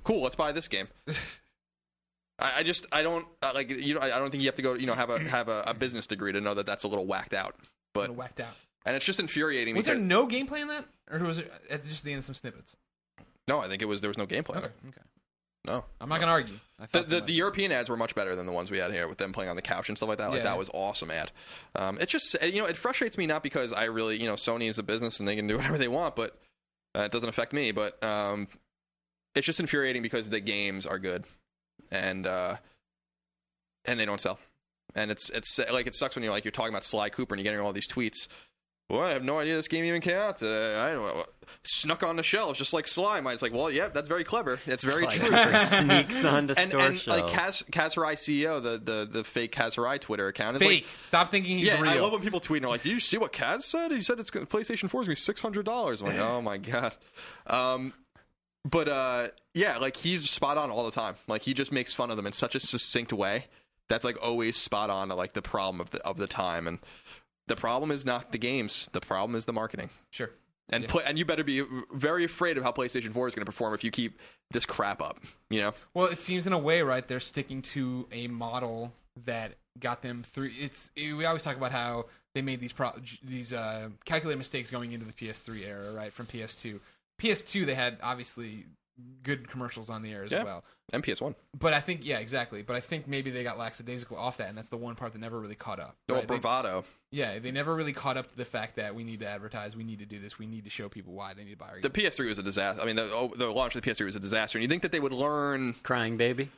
cool. 0.05 0.23
Let's 0.23 0.37
buy 0.37 0.53
this 0.53 0.69
game. 0.69 0.89
I, 2.39 2.59
I 2.59 2.62
just 2.62 2.87
I 2.93 3.03
don't 3.03 3.27
uh, 3.43 3.53
like 3.55 3.71
you 3.71 3.95
know 3.95 4.01
I 4.01 4.17
I 4.17 4.19
don't 4.19 4.31
think 4.31 4.43
you 4.43 4.49
have 4.49 4.57
to 4.57 4.62
go 4.62 4.75
you 4.75 4.87
know 4.87 4.95
have 4.95 5.11
a 5.11 5.19
have 5.21 5.49
a, 5.49 5.65
a 5.69 5.75
business 5.75 6.07
degree 6.07 6.33
to 6.33 6.41
know 6.41 6.55
that 6.55 6.67
that's 6.67 6.85
a 6.85 6.89
little 6.89 7.07
whacked 7.07 7.35
out. 7.35 7.57
But 7.95 8.11
whacked 8.15 8.41
out. 8.41 8.55
and 8.85 8.95
it's 8.95 9.07
just 9.07 9.21
infuriating. 9.21 9.75
Was 9.75 9.87
there 9.87 9.95
no 9.97 10.27
gameplay 10.27 10.61
in 10.61 10.69
that, 10.69 10.85
or 11.11 11.19
was 11.21 11.39
it 11.39 11.51
at 11.71 11.85
just 11.85 12.05
the 12.05 12.12
end 12.12 12.21
of 12.21 12.25
some 12.27 12.35
snippets? 12.35 12.77
no, 13.49 13.61
I 13.61 13.69
think 13.69 13.81
it 13.81 13.87
was 13.87 14.01
there 14.01 14.11
was 14.11 14.19
no 14.19 14.27
gameplay. 14.27 14.57
Okay, 14.57 14.69
okay. 14.89 15.01
No, 15.66 15.85
I'm 16.00 16.09
not 16.09 16.20
gonna 16.20 16.33
argue. 16.33 16.59
I 16.79 16.87
The, 16.87 17.02
the, 17.02 17.20
the 17.22 17.33
European 17.33 17.72
ads 17.72 17.88
were 17.88 17.96
much 17.96 18.14
better 18.14 18.37
than 18.37 18.46
the 18.46 18.52
ones 18.52 18.70
we 18.70 18.79
had 18.79 18.92
here 18.92 19.09
with 19.09 19.18
them 19.18 19.33
playing 19.33 19.50
on 19.50 19.57
the 19.57 19.62
couch 19.62 19.88
and 19.88 19.96
stuff 19.96 20.09
like 20.09 20.18
that. 20.18 20.29
Like 20.29 20.38
Yeah. 20.38 20.44
that 20.44 20.59
was 20.59 20.70
awesome 20.74 21.11
ad. 21.11 21.31
Um, 21.74 21.98
it 22.00 22.09
just 22.09 22.37
you 22.42 22.61
know 22.62 22.66
it 22.66 22.76
frustrates 22.76 23.18
me 23.18 23.26
not 23.26 23.42
because 23.42 23.72
I 23.72 23.85
really 23.85 24.16
you 24.20 24.26
know 24.26 24.35
Sony 24.35 24.68
is 24.68 24.79
a 24.79 24.83
business 24.83 25.18
and 25.18 25.29
they 25.29 25.37
can 25.37 25.46
do 25.46 25.57
whatever 25.59 25.79
they 25.79 25.88
want, 25.88 26.14
but 26.16 26.38
uh, 26.94 27.00
it 27.02 27.12
doesn't 27.12 27.29
affect 27.29 27.52
me. 27.52 27.72
But 27.72 28.02
um, 28.05 28.48
it's 29.35 29.46
just 29.46 29.61
infuriating 29.61 30.02
because 30.02 30.29
the 30.31 30.40
games 30.40 30.87
are 30.87 30.98
good 30.98 31.24
and 31.90 32.26
uh, 32.26 32.57
and 33.85 33.98
they 33.98 34.05
don't 34.07 34.20
sell. 34.20 34.38
And 34.94 35.11
it's 35.11 35.29
it's 35.31 35.59
like 35.70 35.87
it 35.87 35.94
sucks 35.94 36.14
when 36.16 36.22
you're 36.22 36.33
like 36.33 36.44
you're 36.44 36.52
talking 36.52 36.72
about 36.72 36.85
Sly 36.85 37.11
Cooper 37.11 37.35
and 37.35 37.40
you're 37.40 37.52
getting 37.52 37.64
all 37.64 37.72
these 37.72 37.88
tweets. 37.88 38.29
Well, 38.88 39.01
I 39.01 39.12
have 39.14 39.25
no 39.25 39.40
idea 39.40 39.57
this 39.57 39.66
game 39.66 39.85
even 39.85 40.01
came 40.01 40.14
out. 40.14 40.40
Uh, 40.40 40.46
I 40.79 40.90
don't 40.92 41.03
know. 41.03 41.25
Snuck 41.64 42.05
on 42.05 42.14
the 42.14 42.22
shelves 42.22 42.57
just 42.57 42.72
like 42.72 42.87
Slime. 42.87 43.27
It's 43.27 43.42
like, 43.42 43.53
well, 43.53 43.68
yeah, 43.68 43.88
that's 43.88 44.09
very 44.09 44.22
clever. 44.22 44.61
It's 44.64 44.85
very 44.85 45.07
Like, 45.07 45.18
true. 45.18 45.29
Cooper 45.29 45.59
sneaks 45.59 46.25
onto 46.25 46.55
and, 46.57 46.70
store 46.70 46.81
and 46.81 46.99
shelves. 46.99 47.22
like 47.22 47.33
Kaz, 47.33 47.64
Kaz 47.70 47.94
CEO, 47.96 48.62
the, 48.62 48.79
the, 48.79 49.09
the 49.11 49.25
fake 49.25 49.53
Kaz 49.53 49.75
Hirai 49.75 50.01
Twitter 50.01 50.29
account. 50.29 50.57
Is 50.57 50.62
fake. 50.62 50.85
Like, 50.85 50.92
Stop 51.01 51.33
thinking 51.33 51.59
he's 51.59 51.66
yeah, 51.66 51.81
real. 51.81 51.90
I 51.90 51.99
love 51.99 52.12
when 52.12 52.20
people 52.22 52.38
tweet 52.38 52.59
and 52.59 52.66
are 52.66 52.70
like, 52.70 52.83
"Did 52.83 52.92
you 52.92 53.01
see 53.01 53.18
what 53.18 53.33
Kaz 53.33 53.62
said? 53.62 53.90
He 53.90 54.03
said 54.03 54.20
it's 54.20 54.31
gonna, 54.31 54.46
PlayStation 54.46 54.88
Four 54.88 55.03
is 55.03 55.07
gonna 55.07 55.12
be 55.12 55.16
six 55.16 55.40
hundred 55.40 55.66
dollars." 55.66 56.01
I'm 56.01 56.09
like, 56.09 56.18
"Oh 56.20 56.40
my 56.40 56.59
god." 56.59 56.94
Um, 57.49 57.92
but 58.64 58.88
uh, 58.88 59.29
yeah, 59.55 59.79
like 59.79 59.96
he's 59.96 60.31
spot 60.31 60.59
on 60.59 60.70
all 60.70 60.85
the 60.85 60.92
time. 60.92 61.16
Like 61.27 61.42
he 61.42 61.55
just 61.55 61.72
makes 61.72 61.92
fun 61.92 62.11
of 62.12 62.16
them 62.16 62.27
in 62.27 62.33
such 62.33 62.55
a 62.55 62.61
succinct 62.61 63.12
way 63.12 63.46
that's 63.88 64.05
like 64.05 64.16
always 64.20 64.57
spot 64.57 64.90
on 64.90 65.09
to 65.09 65.14
like 65.14 65.33
the 65.35 65.42
problem 65.42 65.81
of 65.81 65.90
the 65.90 66.01
of 66.05 66.16
the 66.16 66.27
time. 66.27 66.66
And 66.66 66.79
the 67.49 67.57
problem 67.57 67.91
is 67.91 68.05
not 68.05 68.33
the 68.33 68.39
games. 68.39 68.89
The 68.93 69.01
problem 69.01 69.37
is 69.37 69.45
the 69.45 69.53
marketing. 69.53 69.91
sure. 70.11 70.31
And 70.69 70.83
Yeah. 70.83 70.91
play, 70.91 71.05
and 71.07 71.17
you 71.17 71.25
better 71.25 71.45
be 71.45 71.65
very 71.93 72.25
afraid 72.25 72.57
of 72.59 72.65
how 72.65 72.73
PlayStation 72.73 73.13
Four 73.13 73.29
is 73.29 73.37
going 73.37 73.47
to 73.47 73.53
perform 73.53 73.73
if 73.75 73.85
you 73.85 73.93
keep 73.93 74.19
this 74.51 74.67
crap 74.67 75.01
up. 75.01 75.21
You 75.49 75.61
know. 75.61 75.75
Well, 75.95 76.07
it 76.07 76.21
seems 76.21 76.45
in 76.47 76.53
a 76.53 76.59
way, 76.59 76.83
right? 76.83 77.07
They're 77.07 77.21
sticking 77.21 77.63
to 77.63 78.09
a 78.11 78.27
model 78.27 78.93
that 79.27 79.53
got 79.79 80.03
them 80.03 80.25
through. 80.25 80.51
It's 80.59 80.91
we 80.97 81.25
always 81.25 81.45
talk 81.45 81.57
about 81.57 81.71
how 81.71 82.07
they 82.35 82.43
made 82.43 82.61
these 82.61 82.73
pro, 82.73 82.91
these 83.23 83.53
uh, 83.53 83.91
calculated 84.05 84.39
mistakes 84.39 84.71
going 84.73 84.91
into 84.91 85.07
the 85.07 85.13
PS3 85.13 85.65
era, 85.65 85.93
right? 85.93 86.13
From 86.13 86.27
PS2. 86.27 86.81
PS2, 87.21 87.65
they 87.65 87.75
had 87.77 87.99
obviously 88.03 88.65
good 89.23 89.49
commercials 89.51 89.91
on 89.91 90.03
the 90.03 90.13
air 90.13 90.25
as 90.25 90.33
Yeah. 90.33 90.45
well. 90.45 90.65
MPS 90.93 91.21
one. 91.21 91.35
But 91.59 91.73
I 91.75 91.81
think, 91.81 92.05
yeah, 92.05 92.19
exactly. 92.19 92.63
But 92.63 92.77
I 92.77 92.81
think 92.81 93.07
maybe 93.09 93.31
they 93.31 93.43
got 93.43 93.59
lackadaisical 93.59 94.17
off 94.17 94.37
that, 94.39 94.49
and 94.49 94.57
that's 94.57 94.69
the 94.69 94.77
one 94.77 94.95
part 94.95 95.13
that 95.13 95.19
never 95.19 95.39
really 95.41 95.55
caught 95.57 95.81
up. 95.81 95.97
No 96.09 96.15
right? 96.15 96.23
They- 96.23 96.27
bravado. 96.39 96.85
yeah, 97.11 97.39
they 97.39 97.51
never 97.51 97.75
really 97.75 97.93
caught 97.93 98.17
up 98.17 98.31
to 98.31 98.37
the 98.37 98.45
fact 98.45 98.77
that 98.77 98.95
we 98.95 99.03
need 99.05 99.21
to 99.21 99.27
advertise, 99.29 99.75
we 99.77 99.85
need 99.85 99.99
to 99.99 100.07
do 100.07 100.19
this, 100.21 100.39
we 100.39 100.47
need 100.47 100.65
to 100.65 100.71
show 100.71 100.89
people 100.89 101.13
why 101.13 101.35
they 101.35 101.45
need 101.45 101.51
to 101.53 101.57
buy 101.57 101.69
our 101.71 101.81
The 101.81 101.89
game. 101.89 102.07
PS3 102.07 102.29
was 102.29 102.39
a 102.39 102.43
disaster. 102.43 102.81
I 102.81 102.87
mean, 102.87 102.97
the, 102.97 103.11
oh, 103.13 103.33
the 103.37 103.51
launch 103.51 103.75
of 103.75 103.83
the 103.83 103.91
PS3 103.91 104.07
was 104.07 104.17
a 104.17 104.21
disaster. 104.21 104.59
And 104.59 104.63
you 104.63 104.69
think 104.69 104.83
that 104.83 104.93
they 104.93 105.01
would 105.01 105.13
learn, 105.13 105.75
Crying 105.83 106.17
baby. 106.17 106.51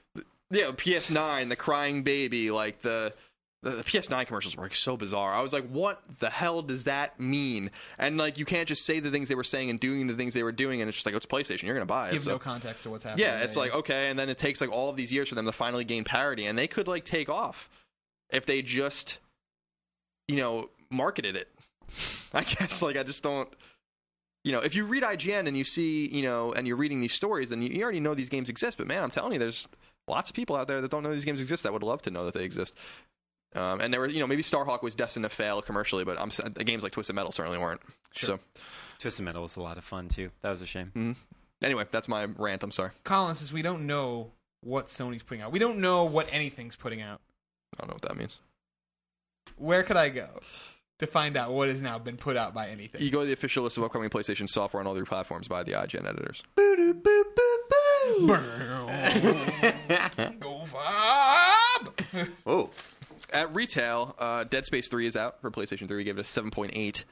yeah, 0.51 0.71
PS9, 0.73 1.49
the 1.49 1.57
crying 1.57 2.03
baby, 2.03 2.51
like 2.51 2.83
the 2.83 3.15
the, 3.63 3.71
the 3.71 3.85
PS9 3.85 4.27
commercials 4.27 4.57
were 4.57 4.63
like 4.63 4.75
so 4.75 4.97
bizarre. 4.97 5.33
I 5.33 5.41
was 5.41 5.53
like, 5.53 5.69
what 5.69 6.01
the 6.21 6.31
hell 6.31 6.63
does 6.63 6.85
that 6.85 7.19
mean? 7.19 7.71
And 7.99 8.17
like, 8.17 8.39
you 8.39 8.45
can't 8.45 8.69
just 8.69 8.85
say 8.85 9.01
the 9.01 9.11
things 9.11 9.29
they 9.29 9.35
were 9.35 9.45
saying 9.45 9.69
and 9.71 9.81
doing 9.81 10.07
the 10.07 10.15
things 10.15 10.35
they 10.35 10.45
were 10.45 10.53
doing, 10.53 10.81
and 10.81 10.89
it's 10.89 10.97
just 10.97 11.07
like, 11.07 11.15
oh, 11.15 11.19
it's 11.19 11.27
PlayStation. 11.27 11.65
You're 11.65 11.75
gonna 11.75 11.87
buy 11.87 12.09
it. 12.09 12.13
Give 12.13 12.23
so- 12.23 12.33
no 12.33 12.39
context 12.39 12.85
to 12.85 12.91
what's 12.91 13.05
happening. 13.05 13.27
yeah, 13.27 13.41
it's 13.41 13.57
like 13.57 13.75
okay, 13.75 14.11
and 14.11 14.19
then 14.19 14.29
it 14.29 14.39
takes 14.39 14.61
like 14.61 14.71
all 14.71 14.89
of 14.89 14.97
these 14.97 15.13
years 15.13 15.29
for 15.29 15.35
them 15.35 15.47
to 15.47 15.53
finally 15.53 15.85
gain 15.85 16.05
parity, 16.05 16.47
and 16.47 16.57
they 16.59 16.69
could 16.69 16.87
like 16.87 17.05
take 17.05 17.29
off 17.29 17.69
if 18.31 18.47
they 18.47 18.63
just, 18.63 19.19
you 20.29 20.37
know, 20.37 20.71
marketed 20.91 21.35
it. 21.35 21.49
I 22.33 22.45
guess 22.45 22.81
like 22.83 22.97
I 22.97 23.03
just 23.03 23.23
don't. 23.23 23.49
You 24.45 24.53
know, 24.53 24.61
if 24.61 24.77
you 24.77 24.85
read 24.85 25.03
IGN 25.03 25.49
and 25.49 25.57
you 25.57 25.65
see, 25.65 26.09
you 26.09 26.23
know, 26.23 26.53
and 26.53 26.67
you're 26.67 26.77
reading 26.77 27.01
these 27.01 27.13
stories, 27.13 27.51
then 27.51 27.61
you, 27.61 27.71
you 27.71 27.83
already 27.83 28.01
know 28.01 28.15
these 28.15 28.29
games 28.29 28.49
exist. 28.49 28.79
But 28.79 28.87
man, 28.87 29.03
I'm 29.03 29.11
telling 29.11 29.33
you, 29.33 29.39
there's 29.39 29.67
lots 30.07 30.31
of 30.31 30.37
people 30.37 30.57
out 30.57 30.69
there 30.69 30.81
that 30.81 30.91
don't 30.91 31.03
know 31.03 31.11
these 31.11 31.25
games 31.25 31.43
exist 31.43 31.65
that 31.65 31.73
would 31.73 31.83
love 31.83 32.03
to 32.03 32.11
know 32.11 32.25
that 32.25 32.35
they 32.35 32.45
exist. 32.45 32.77
Um, 33.55 33.81
and 33.81 33.93
there 33.93 34.01
were, 34.01 34.09
you 34.09 34.21
know, 34.21 34.27
maybe 34.27 34.43
Starhawk 34.43 34.83
was 34.83 34.95
destined 34.95 35.25
to 35.25 35.31
fail 35.31 35.63
commercially, 35.63 36.05
but 36.05 36.21
I'm 36.21 36.29
s- 36.29 36.41
games 36.65 36.83
like 36.83 36.93
Twisted 36.93 37.17
Metal 37.17 37.33
certainly 37.33 37.59
weren't. 37.59 37.81
Sure. 38.15 38.39
Twisted 38.99 39.25
Metal 39.25 39.43
was 39.43 39.57
a 39.57 39.63
lot 39.63 39.79
of 39.79 39.85
fun 39.85 40.09
too. 40.09 40.31
That 40.43 40.51
was 40.51 40.61
a 40.61 40.67
shame. 40.67 41.17
So 41.63 41.67
anyway, 41.67 41.87
that's 41.91 42.09
my 42.09 42.25
rant. 42.25 42.63
I'm 42.63 42.73
sorry. 42.73 42.91
Colin 43.05 43.35
says 43.35 43.53
we 43.53 43.63
don't 43.63 43.87
know 43.87 44.33
what 44.63 44.89
Sony's 44.89 45.23
putting 45.23 45.43
out. 45.43 45.53
We 45.53 45.59
don't 45.59 45.79
know 45.79 46.05
what 46.05 46.29
anything's 46.31 46.77
putting 46.77 47.01
out. 47.01 47.21
I 47.75 47.81
don't 47.83 47.89
know 47.89 47.95
what 47.95 48.03
that 48.03 48.17
means. 48.17 48.39
Where 49.57 49.83
could 49.83 49.97
I 49.97 50.11
go 50.11 50.29
to 50.99 51.07
find 51.07 51.37
out 51.37 51.53
what 51.53 51.69
has 51.69 51.81
now 51.81 51.99
been 51.99 52.17
put 52.17 52.37
out 52.37 52.55
by 52.55 52.69
anything? 52.69 53.01
You 53.01 53.11
go 53.11 53.21
to 53.21 53.27
the 53.27 53.33
official 53.33 53.65
list 53.65 53.79
of 53.79 53.85
upcoming 53.85 54.11
PlayStation 54.11 54.49
software 54.49 54.81
on 54.81 54.87
all 54.87 54.95
their 54.95 55.05
platforms 55.07 55.49
by 55.49 55.63
the 55.63 55.73
IGN 55.73 56.07
editors. 56.07 56.43
Go 60.41 60.65
Fob! 60.67 62.01
Whoa. 62.45 62.71
At 63.33 63.55
retail, 63.55 64.15
uh, 64.19 64.45
Dead 64.45 64.65
Space 64.65 64.89
3 64.89 65.07
is 65.07 65.17
out 65.17 65.41
for 65.41 65.51
PlayStation 65.51 65.87
3. 65.89 65.97
We 65.97 66.05
gave 66.05 66.19
it 66.19 66.21
a 66.21 66.25
7.8. 66.25 67.05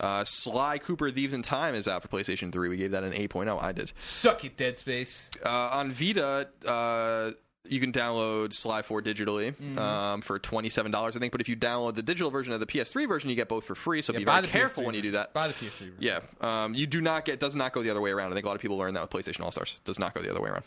Uh, 0.00 0.24
Sly 0.24 0.78
Cooper 0.78 1.10
Thieves 1.10 1.32
in 1.32 1.42
Time 1.42 1.74
is 1.74 1.86
out 1.86 2.02
for 2.02 2.08
PlayStation 2.08 2.52
3. 2.52 2.68
We 2.68 2.76
gave 2.76 2.90
that 2.90 3.04
an 3.04 3.12
8.0. 3.12 3.62
I 3.62 3.72
did. 3.72 3.92
Suck 4.00 4.44
it, 4.44 4.56
Dead 4.56 4.76
Space. 4.76 5.30
Uh, 5.44 5.70
on 5.72 5.92
Vita, 5.92 6.48
uh, 6.66 7.32
you 7.68 7.78
can 7.80 7.92
download 7.92 8.52
Sly 8.52 8.82
4 8.82 9.02
digitally 9.02 9.54
Mm-hmm. 9.54 9.78
um, 9.78 10.20
for 10.22 10.38
$27, 10.38 10.94
I 10.94 11.10
think. 11.18 11.32
But 11.32 11.40
if 11.40 11.48
you 11.48 11.56
download 11.56 11.94
the 11.94 12.02
digital 12.02 12.30
version 12.30 12.52
of 12.52 12.60
the 12.60 12.66
PS3 12.66 13.06
version, 13.08 13.30
you 13.30 13.36
get 13.36 13.48
both 13.48 13.64
for 13.64 13.74
free. 13.74 14.02
So 14.02 14.12
Yeah, 14.12 14.18
be 14.20 14.24
very 14.24 14.46
careful 14.48 14.82
PS3 14.82 14.86
when 14.86 14.94
you 14.94 15.02
do 15.02 15.10
that. 15.12 15.32
Buy 15.32 15.48
the 15.48 15.54
PS3. 15.54 15.70
version. 15.78 15.94
Yeah, 16.00 16.20
um, 16.40 16.74
you 16.74 16.86
do 16.86 17.00
not 17.00 17.24
get 17.24 17.38
does 17.40 17.54
not 17.54 17.72
go 17.72 17.82
the 17.82 17.90
other 17.90 18.00
way 18.00 18.10
around. 18.10 18.32
I 18.32 18.34
think 18.34 18.44
a 18.44 18.48
lot 18.48 18.54
of 18.56 18.60
people 18.60 18.76
learn 18.78 18.94
that 18.94 19.02
with 19.02 19.10
PlayStation 19.10 19.42
All 19.44 19.52
Stars. 19.52 19.80
Does 19.84 19.98
not 19.98 20.12
go 20.14 20.20
the 20.22 20.30
other 20.30 20.40
way 20.42 20.50
around. 20.50 20.64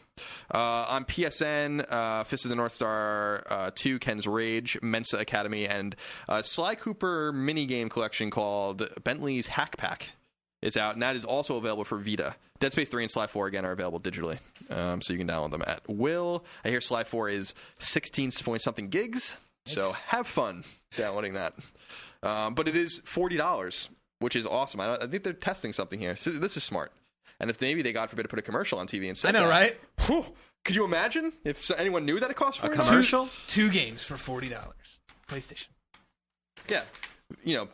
Uh, 0.53 0.85
on 0.89 1.05
PSN, 1.05 1.85
uh, 1.91 2.23
Fist 2.23 2.45
of 2.45 2.49
the 2.49 2.55
North 2.55 2.73
Star 2.73 3.43
uh, 3.49 3.71
Two, 3.75 3.99
Ken's 3.99 4.27
Rage, 4.27 4.77
Mensa 4.81 5.17
Academy, 5.17 5.67
and 5.67 5.95
uh, 6.29 6.41
Sly 6.41 6.75
Cooper 6.75 7.31
mini 7.33 7.65
game 7.65 7.89
collection 7.89 8.29
called 8.31 8.87
Bentley's 9.03 9.47
Hack 9.47 9.77
Pack 9.77 10.11
is 10.65 10.75
out, 10.75 10.93
and 10.95 11.01
that 11.01 11.15
is 11.15 11.23
also 11.23 11.55
available 11.55 11.83
for 11.85 11.97
Vita. 11.97 12.35
Dead 12.59 12.71
Space 12.73 12.89
3 12.89 13.03
and 13.03 13.11
Sly 13.11 13.27
4 13.27 13.47
again 13.47 13.65
are 13.65 13.71
available 13.71 13.99
digitally, 13.99 14.39
um, 14.69 15.01
so 15.01 15.13
you 15.13 15.19
can 15.19 15.27
download 15.27 15.51
them 15.51 15.63
at 15.65 15.81
will. 15.87 16.43
I 16.65 16.69
hear 16.69 16.81
Sly 16.81 17.03
4 17.03 17.29
is 17.29 17.53
16 17.79 18.31
point 18.43 18.61
something 18.61 18.89
gigs, 18.89 19.37
so 19.65 19.91
have 19.93 20.27
fun 20.27 20.63
downloading 20.97 21.33
that. 21.33 21.53
Um, 22.23 22.55
but 22.55 22.67
it 22.67 22.75
is 22.75 23.01
forty 23.05 23.37
dollars, 23.37 23.89
which 24.19 24.35
is 24.35 24.45
awesome. 24.45 24.79
I, 24.81 24.95
I 24.95 25.07
think 25.07 25.23
they're 25.23 25.33
testing 25.33 25.71
something 25.73 25.99
here. 25.99 26.15
So 26.15 26.31
this 26.31 26.57
is 26.57 26.63
smart. 26.63 26.91
And 27.39 27.49
if 27.49 27.59
maybe 27.61 27.81
they, 27.81 27.91
God 27.93 28.09
forbid, 28.09 28.27
put 28.29 28.39
a 28.39 28.41
commercial 28.41 28.79
on 28.79 28.87
TV 28.87 29.07
and 29.07 29.17
said, 29.17 29.35
I 29.35 29.39
know, 29.39 29.47
that, 29.47 29.51
right? 29.51 29.77
whew, 30.07 30.25
could 30.63 30.75
you 30.75 30.85
imagine 30.85 31.33
if 31.43 31.63
so- 31.63 31.75
anyone 31.75 32.05
knew 32.05 32.19
that 32.19 32.31
it 32.31 32.35
cost 32.35 32.59
A 32.63 32.69
$40? 32.69 32.87
commercial? 32.87 33.29
Two 33.47 33.69
games 33.69 34.01
for 34.01 34.17
forty 34.17 34.49
dollars. 34.49 34.99
PlayStation. 35.29 35.67
Yeah, 36.67 36.83
you 37.43 37.55
know, 37.55 37.67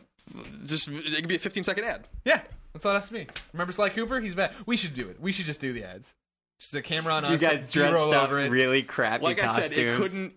just 0.66 0.88
it 0.88 1.16
could 1.20 1.28
be 1.28 1.36
a 1.36 1.38
fifteen 1.38 1.64
second 1.64 1.84
ad. 1.84 2.06
Yeah, 2.24 2.42
that's 2.72 2.84
all 2.86 2.92
it 2.92 2.94
has 2.96 3.06
to 3.08 3.12
be. 3.14 3.26
Remember 3.52 3.72
Sly 3.72 3.88
Cooper? 3.90 4.20
He's 4.20 4.34
bad. 4.34 4.52
We 4.66 4.76
should 4.76 4.94
do 4.94 5.08
it. 5.08 5.20
We 5.20 5.32
should 5.32 5.46
just 5.46 5.60
do 5.60 5.72
the 5.72 5.84
ads. 5.84 6.14
Just 6.60 6.74
a 6.74 6.82
camera 6.82 7.14
on 7.14 7.24
You 7.24 7.30
us. 7.34 7.40
guys 7.40 7.72
B-roll 7.72 8.10
dressed 8.10 8.22
up 8.22 8.28
over 8.30 8.40
it. 8.40 8.50
really 8.50 8.82
crappy 8.82 9.22
Like 9.24 9.38
costumes. 9.38 9.66
I 9.72 9.74
said, 9.74 9.78
it 9.86 9.96
couldn't 9.96 10.34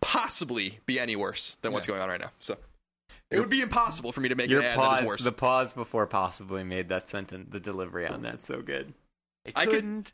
possibly 0.00 0.78
be 0.86 0.98
any 1.00 1.16
worse 1.16 1.56
than 1.62 1.72
what's 1.72 1.86
Yeah. 1.86 1.92
going 1.92 2.02
on 2.02 2.08
right 2.08 2.20
now. 2.20 2.30
So 2.40 2.56
it 3.30 3.38
would 3.40 3.50
be 3.50 3.60
impossible 3.60 4.12
for 4.12 4.20
me 4.20 4.28
to 4.28 4.34
make 4.34 4.50
Your 4.50 4.60
an 4.60 4.66
ad 4.66 4.78
that 4.78 4.82
pause, 4.82 5.00
is 5.00 5.06
worse. 5.06 5.24
the 5.24 5.32
pause 5.32 5.72
before 5.72 6.06
possibly 6.06 6.64
made 6.64 6.88
that 6.88 7.08
sentence, 7.08 7.48
the 7.50 7.60
delivery 7.60 8.06
on 8.06 8.22
that 8.22 8.44
so 8.44 8.60
good. 8.62 8.94
It 9.44 9.56
I 9.56 9.64
could- 9.64 9.74
couldn't. 9.74 10.12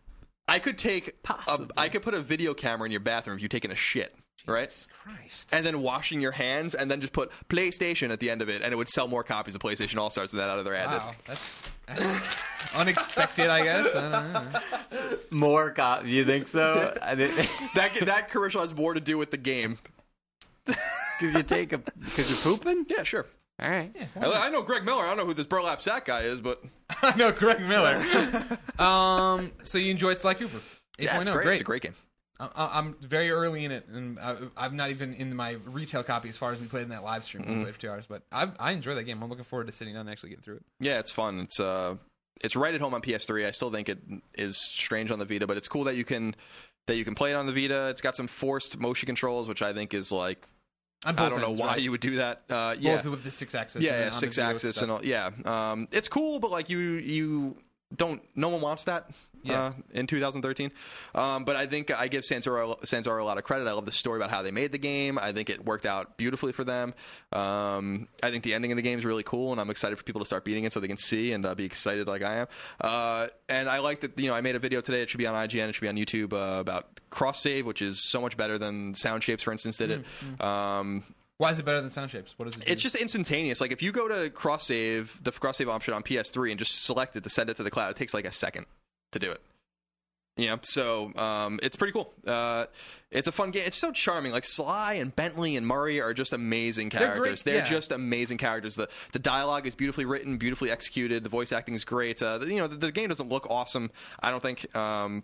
I 0.48 0.61
could 0.61 0.79
take, 0.79 1.09
a, 1.09 1.12
Possibly. 1.24 1.70
I 1.76 1.88
could 1.88 2.02
put 2.02 2.14
a 2.14 2.20
video 2.20 2.55
camera 2.55 2.87
in 2.87 2.92
your 2.92 3.00
bathroom 3.00 3.35
if 3.37 3.42
you're 3.42 3.48
taking 3.48 3.72
a 3.72 3.76
shit, 3.76 4.14
right? 4.46 4.87
Christ. 5.02 5.52
and 5.52 5.64
then 5.64 5.82
washing 5.82 6.20
your 6.20 6.32
hands, 6.32 6.74
and 6.74 6.90
then 6.90 7.00
just 7.00 7.12
put 7.12 7.30
PlayStation 7.48 8.11
at 8.11 8.20
the 8.20 8.30
end 8.30 8.42
of 8.42 8.48
it, 8.48 8.62
and 8.62 8.72
it 8.72 8.76
would 8.76 8.88
sell 8.88 9.09
more 9.09 9.22
copies 9.24 9.54
of 9.54 9.61
PlayStation 9.61 9.98
All 9.98 10.11
Stars 10.11 10.30
than 10.30 10.38
that 10.38 10.50
other 10.50 10.74
ad. 10.74 10.90
did. 10.90 10.96
Wow, 10.98 11.14
that's, 11.26 11.70
that's 11.87 12.74
unexpected, 12.76 13.48
I 13.48 13.64
guess. 13.64 13.94
I 13.94 14.00
don't 14.11 14.32
know. 14.32 15.18
More 15.30 15.70
cop. 15.70 16.06
You 16.06 16.24
think 16.24 16.48
so? 16.48 16.92
Because 16.94 17.37
That 17.74 17.94
that 18.06 18.28
commercial 18.30 18.61
has 18.61 18.74
more 18.74 18.94
to 18.94 19.00
do 19.00 19.18
with 19.18 19.30
the 19.30 19.37
game. 19.37 19.78
you 21.20 21.42
take 21.42 21.72
a 21.72 21.78
because 21.78 22.28
you're 22.28 22.38
pooping. 22.38 22.87
Yeah, 22.88 23.04
sure. 23.04 23.26
All 23.61 23.70
right. 23.70 23.94
I, 24.20 24.26
I 24.26 24.48
know 24.50 24.62
Greg 24.62 24.85
Miller. 24.85 25.04
I 25.04 25.09
don't 25.09 25.16
know 25.16 25.24
who 25.24 25.32
this 25.32 25.46
burlap 25.46 25.80
sack 25.80 26.04
guy 26.04 26.22
is, 26.22 26.40
but 26.40 26.62
I 27.02 27.16
know 27.16 27.32
Greg 27.32 27.61
Miller. 27.61 27.94
um, 28.78 29.52
so 29.62 29.78
you 29.78 29.90
enjoyed 29.90 30.20
Sly 30.20 30.35
Cooper? 30.35 30.59
8.0, 30.59 30.62
yeah, 30.98 31.20
it's 31.20 31.30
great. 31.30 31.48
It's 31.48 31.61
a 31.61 31.64
great 31.64 31.82
game. 31.82 31.94
I- 32.38 32.79
I'm 32.79 32.96
very 33.01 33.31
early 33.31 33.64
in 33.64 33.70
it, 33.70 33.87
and 33.88 34.18
I, 34.18 34.37
I'm 34.57 34.77
not 34.77 34.90
even 34.90 35.14
in 35.14 35.35
my 35.35 35.53
retail 35.64 36.03
copy 36.03 36.29
as 36.29 36.37
far 36.37 36.53
as 36.53 36.61
we 36.61 36.66
played 36.66 36.83
in 36.83 36.90
that 36.90 37.03
live 37.03 37.25
stream. 37.25 37.44
Mm-hmm. 37.44 37.59
We 37.59 37.64
played 37.64 37.75
for 37.75 37.81
two 37.81 37.90
hours, 37.90 38.07
but 38.07 38.22
I, 38.31 38.49
I 38.59 38.72
enjoy 38.72 38.94
that 38.94 39.05
game. 39.05 39.22
I'm 39.22 39.29
looking 39.29 39.44
forward 39.44 39.66
to 39.66 39.72
sitting 39.72 39.94
down 39.94 40.03
and 40.03 40.11
actually 40.11 40.31
getting 40.31 40.44
through 40.44 40.57
it. 40.57 40.62
Yeah, 40.81 40.99
it's 40.99 41.11
fun. 41.11 41.40
It's 41.40 41.59
uh, 41.59 41.96
it's 42.40 42.57
right 42.57 42.75
at 42.75 42.81
home 42.81 42.94
on 42.94 43.01
PS3. 43.01 43.46
I 43.46 43.51
still 43.53 43.70
think 43.70 43.88
it 43.88 43.99
is 44.35 44.59
strange 44.59 45.11
on 45.11 45.18
the 45.18 45.25
Vita, 45.25 45.46
but 45.46 45.57
it's 45.57 45.68
cool 45.68 45.85
that 45.85 45.96
you 45.96 46.05
can 46.05 46.35
that 46.87 46.96
you 46.96 47.05
can 47.05 47.14
play 47.14 47.33
it 47.33 47.35
on 47.35 47.46
the 47.46 47.53
Vita. 47.53 47.88
It's 47.88 48.01
got 48.01 48.16
some 48.16 48.27
forced 48.27 48.79
motion 48.79 49.07
controls, 49.07 49.49
which 49.49 49.62
I 49.62 49.72
think 49.72 49.94
is 49.94 50.12
like 50.12 50.46
I 51.05 51.12
don't 51.12 51.40
know 51.40 51.51
why 51.51 51.68
right? 51.68 51.81
you 51.81 51.90
would 51.90 52.01
do 52.01 52.16
that. 52.16 52.42
Uh, 52.49 52.75
yeah, 52.79 52.96
both 52.96 53.07
with 53.07 53.25
the 53.25 53.31
six 53.31 53.55
axis. 53.55 53.83
yeah, 53.83 53.90
yeah 53.90 53.96
then 53.96 54.07
on 54.07 54.12
the 54.12 54.18
six 54.18 54.38
axis 54.38 54.83
and 54.83 54.90
all. 54.90 55.05
Yeah, 55.05 55.31
um, 55.44 55.88
it's 55.92 56.09
cool, 56.09 56.40
but 56.40 56.51
like 56.51 56.68
you 56.70 56.79
you 56.79 57.57
don't. 57.94 58.22
No 58.35 58.49
one 58.49 58.61
wants 58.61 58.85
that. 58.85 59.11
Yeah. 59.46 59.62
Uh, 59.66 59.72
in 59.92 60.06
2013, 60.06 60.72
um, 61.14 61.44
but 61.44 61.56
I 61.56 61.66
think 61.66 61.90
I 61.90 62.09
give 62.09 62.22
Sanzaru 62.22 63.20
a 63.20 63.24
lot 63.24 63.38
of 63.38 63.44
credit. 63.44 63.66
I 63.66 63.72
love 63.72 63.87
the 63.87 63.92
story 63.92 64.18
about 64.18 64.30
how 64.30 64.42
they 64.42 64.50
made 64.50 64.72
the 64.72 64.78
game. 64.78 65.18
I 65.18 65.32
think 65.32 65.50
it 65.50 65.64
worked 65.64 65.87
out 65.87 66.16
beautifully 66.16 66.52
for 66.52 66.64
them. 66.64 66.94
Um, 67.32 68.09
I 68.22 68.30
think 68.30 68.44
the 68.44 68.54
ending 68.54 68.72
of 68.72 68.76
the 68.76 68.82
game 68.82 68.98
is 68.98 69.04
really 69.04 69.22
cool, 69.22 69.52
and 69.52 69.61
I'm 69.61 69.70
excited 69.70 69.96
for 69.96 70.04
people 70.04 70.20
to 70.20 70.26
start 70.26 70.44
beating 70.44 70.64
it 70.64 70.72
so 70.72 70.80
they 70.80 70.88
can 70.88 70.96
see 70.96 71.32
and 71.32 71.44
uh, 71.46 71.54
be 71.54 71.64
excited 71.64 72.06
like 72.06 72.22
I 72.22 72.37
am. 72.37 72.46
Uh, 72.80 73.28
and 73.48 73.68
I 73.68 73.78
like 73.78 74.00
that. 74.00 74.18
You 74.18 74.28
know, 74.28 74.35
I 74.35 74.40
made 74.40 74.56
a 74.56 74.59
video 74.59 74.80
today. 74.80 75.02
It 75.02 75.11
should 75.11 75.18
be 75.18 75.26
on 75.26 75.35
IGN. 75.35 75.68
It 75.68 75.74
should 75.74 75.82
be 75.82 75.88
on 75.88 75.96
YouTube 75.96 76.32
uh, 76.32 76.61
about 76.61 77.00
cross 77.11 77.40
save, 77.40 77.66
which 77.66 77.82
is 77.82 78.02
so 78.02 78.20
much 78.20 78.37
better 78.37 78.59
than 78.59 78.94
Sound 78.94 79.22
Shapes, 79.22 79.42
for 79.42 79.52
instance, 79.52 79.76
did 79.76 79.90
it. 79.90 80.04
Um, 80.40 81.04
Why 81.38 81.50
is 81.50 81.59
it 81.59 81.64
better 81.64 81.80
than 81.80 81.90
Sound 81.90 82.11
Shapes? 82.11 82.35
What 82.37 82.46
does 82.46 82.56
it 82.56 82.64
do? 82.64 82.72
it's 82.72 82.82
just 82.82 82.94
instantaneous. 82.96 83.61
Like 83.61 83.72
if 83.72 83.82
you 83.82 83.92
go 83.92 84.09
to 84.09 84.30
cross 84.30 84.66
save, 84.66 85.18
the 85.22 85.32
cross 85.32 85.59
save 85.59 85.68
option 85.68 85.94
on 85.94 86.02
PS3 86.02 86.50
and 86.50 86.59
just 86.59 86.85
select 86.85 87.16
it 87.16 87.24
to 87.24 87.30
send 87.30 87.50
it 87.50 87.56
to 87.56 87.62
the 87.62 87.70
cloud, 87.70 87.90
it 87.90 87.96
takes 87.96 88.14
like 88.14 88.24
a 88.24 88.32
second 88.32 88.66
to 89.18 89.26
do 89.26 89.33
it. 89.33 89.40
Yeah, 90.38 90.57
so 90.62 91.12
um, 91.16 91.59
it's 91.62 91.76
pretty 91.76 91.92
cool. 91.94 92.12
Uh, 92.26 92.66
it's 93.11 93.26
a 93.26 93.33
fun 93.33 93.52
game. 93.52 93.62
It's 93.66 93.76
so 93.76 93.90
charming. 93.90 94.33
Like 94.33 94.44
Sly 94.44 94.94
and 94.94 95.14
Bentley 95.14 95.57
and 95.57 95.66
Murray 95.66 96.02
are 96.02 96.12
just 96.12 96.35
amazing 96.35 96.90
They're 96.90 97.00
great, 97.00 97.09
characters. 97.14 97.42
They're, 97.42 97.57
yeah. 97.57 97.64
just 97.64 97.90
amazing 97.90 98.37
characters. 98.37 98.74
The 98.74 98.90
the 99.12 99.18
dialogue 99.18 99.66
is 99.66 99.74
beautifully 99.74 100.05
written, 100.05 100.37
beautifully 100.37 100.70
executed. 100.70 101.24
The 101.24 101.31
voice 101.31 101.52
acting 101.52 101.74
is 101.74 101.85
great. 101.85 102.20
Uh, 102.20 102.37
the- 102.38 102.48
you 102.48 102.57
know, 102.57 102.66
the, 102.66 102.76
the 102.76 102.92
game 102.92 103.09
doesn't 103.09 103.31
look 103.31 103.48
awesome. 103.48 103.90
I 104.20 104.31
don't 104.31 104.42
think. 104.42 104.76
Um, 104.76 105.22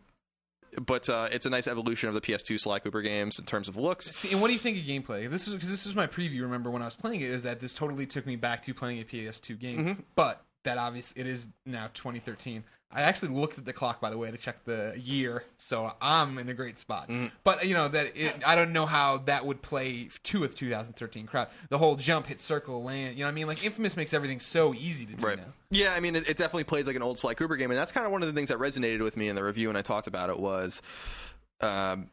but 0.86 1.06
uh, 1.10 1.28
it's 1.30 1.44
a 1.44 1.50
nice 1.50 1.66
evolution 1.66 2.08
of 2.08 2.14
the 2.14 2.22
PS2 2.22 2.58
Sly 2.58 2.78
Cooper 2.78 3.02
games 3.02 3.38
in 3.38 3.44
terms 3.44 3.68
of 3.68 3.76
looks. 3.76 4.10
See, 4.16 4.32
and 4.32 4.40
what 4.40 4.46
do 4.46 4.54
you 4.54 4.58
think 4.58 4.78
of 4.78 4.84
gameplay? 4.84 5.28
This 5.28 5.46
is 5.46 5.52
because 5.52 5.68
this 5.68 5.84
was 5.84 5.94
my 5.94 6.06
preview. 6.06 6.40
Remember 6.40 6.70
when 6.70 6.80
I 6.80 6.86
was 6.86 6.94
playing 6.94 7.20
it? 7.20 7.28
Is 7.28 7.42
that 7.42 7.60
this 7.60 7.74
totally 7.74 8.06
took 8.06 8.24
me 8.26 8.36
back 8.36 8.62
to 8.62 8.72
playing 8.72 9.00
a 9.00 9.04
PS2 9.04 9.58
game? 9.58 9.78
Mm-hmm. 9.78 10.00
But 10.14 10.42
that 10.64 10.78
obviously 10.78 11.20
it 11.20 11.26
is 11.26 11.48
now 11.66 11.88
2013. 11.92 12.64
I 12.92 13.02
actually 13.02 13.28
looked 13.34 13.58
at 13.58 13.64
the 13.64 13.72
clock 13.72 14.00
by 14.00 14.10
the 14.10 14.18
way 14.18 14.30
to 14.30 14.36
check 14.36 14.64
the 14.64 14.94
year, 14.96 15.44
so 15.56 15.92
I'm 16.00 16.38
in 16.38 16.48
a 16.48 16.54
great 16.54 16.78
spot. 16.78 17.08
Mm-hmm. 17.08 17.26
But 17.44 17.66
you 17.66 17.74
know 17.74 17.88
that 17.88 18.16
it, 18.16 18.36
I 18.46 18.54
don't 18.54 18.72
know 18.72 18.86
how 18.86 19.18
that 19.26 19.46
would 19.46 19.62
play 19.62 20.08
to 20.24 20.44
a 20.44 20.48
2013 20.48 21.26
crowd. 21.26 21.48
The 21.70 21.78
whole 21.78 21.96
jump, 21.96 22.26
hit, 22.26 22.40
circle, 22.40 22.82
land. 22.84 23.16
You 23.16 23.20
know 23.20 23.26
what 23.28 23.32
I 23.32 23.34
mean? 23.34 23.46
Like 23.46 23.64
Infamous 23.64 23.96
makes 23.96 24.12
everything 24.12 24.40
so 24.40 24.74
easy 24.74 25.06
to 25.06 25.14
do 25.14 25.26
Right. 25.26 25.38
now. 25.38 25.52
Yeah, 25.70 25.94
I 25.94 26.00
mean, 26.00 26.16
it, 26.16 26.28
it 26.28 26.36
definitely 26.36 26.64
plays 26.64 26.86
like 26.86 26.96
an 26.96 27.02
old 27.02 27.18
Sly 27.18 27.34
Cooper 27.34 27.56
game, 27.56 27.70
and 27.70 27.78
that's 27.78 27.92
kind 27.92 28.04
of 28.04 28.12
one 28.12 28.22
of 28.22 28.28
the 28.28 28.34
things 28.34 28.50
that 28.50 28.58
resonated 28.58 29.00
with 29.00 29.16
me 29.16 29.28
in 29.28 29.36
the 29.36 29.42
review 29.44 29.68
when 29.68 29.76
I 29.76 29.82
talked 29.82 30.06
about 30.06 30.28
it 30.28 30.38
was, 30.38 30.82
um, 31.60 32.08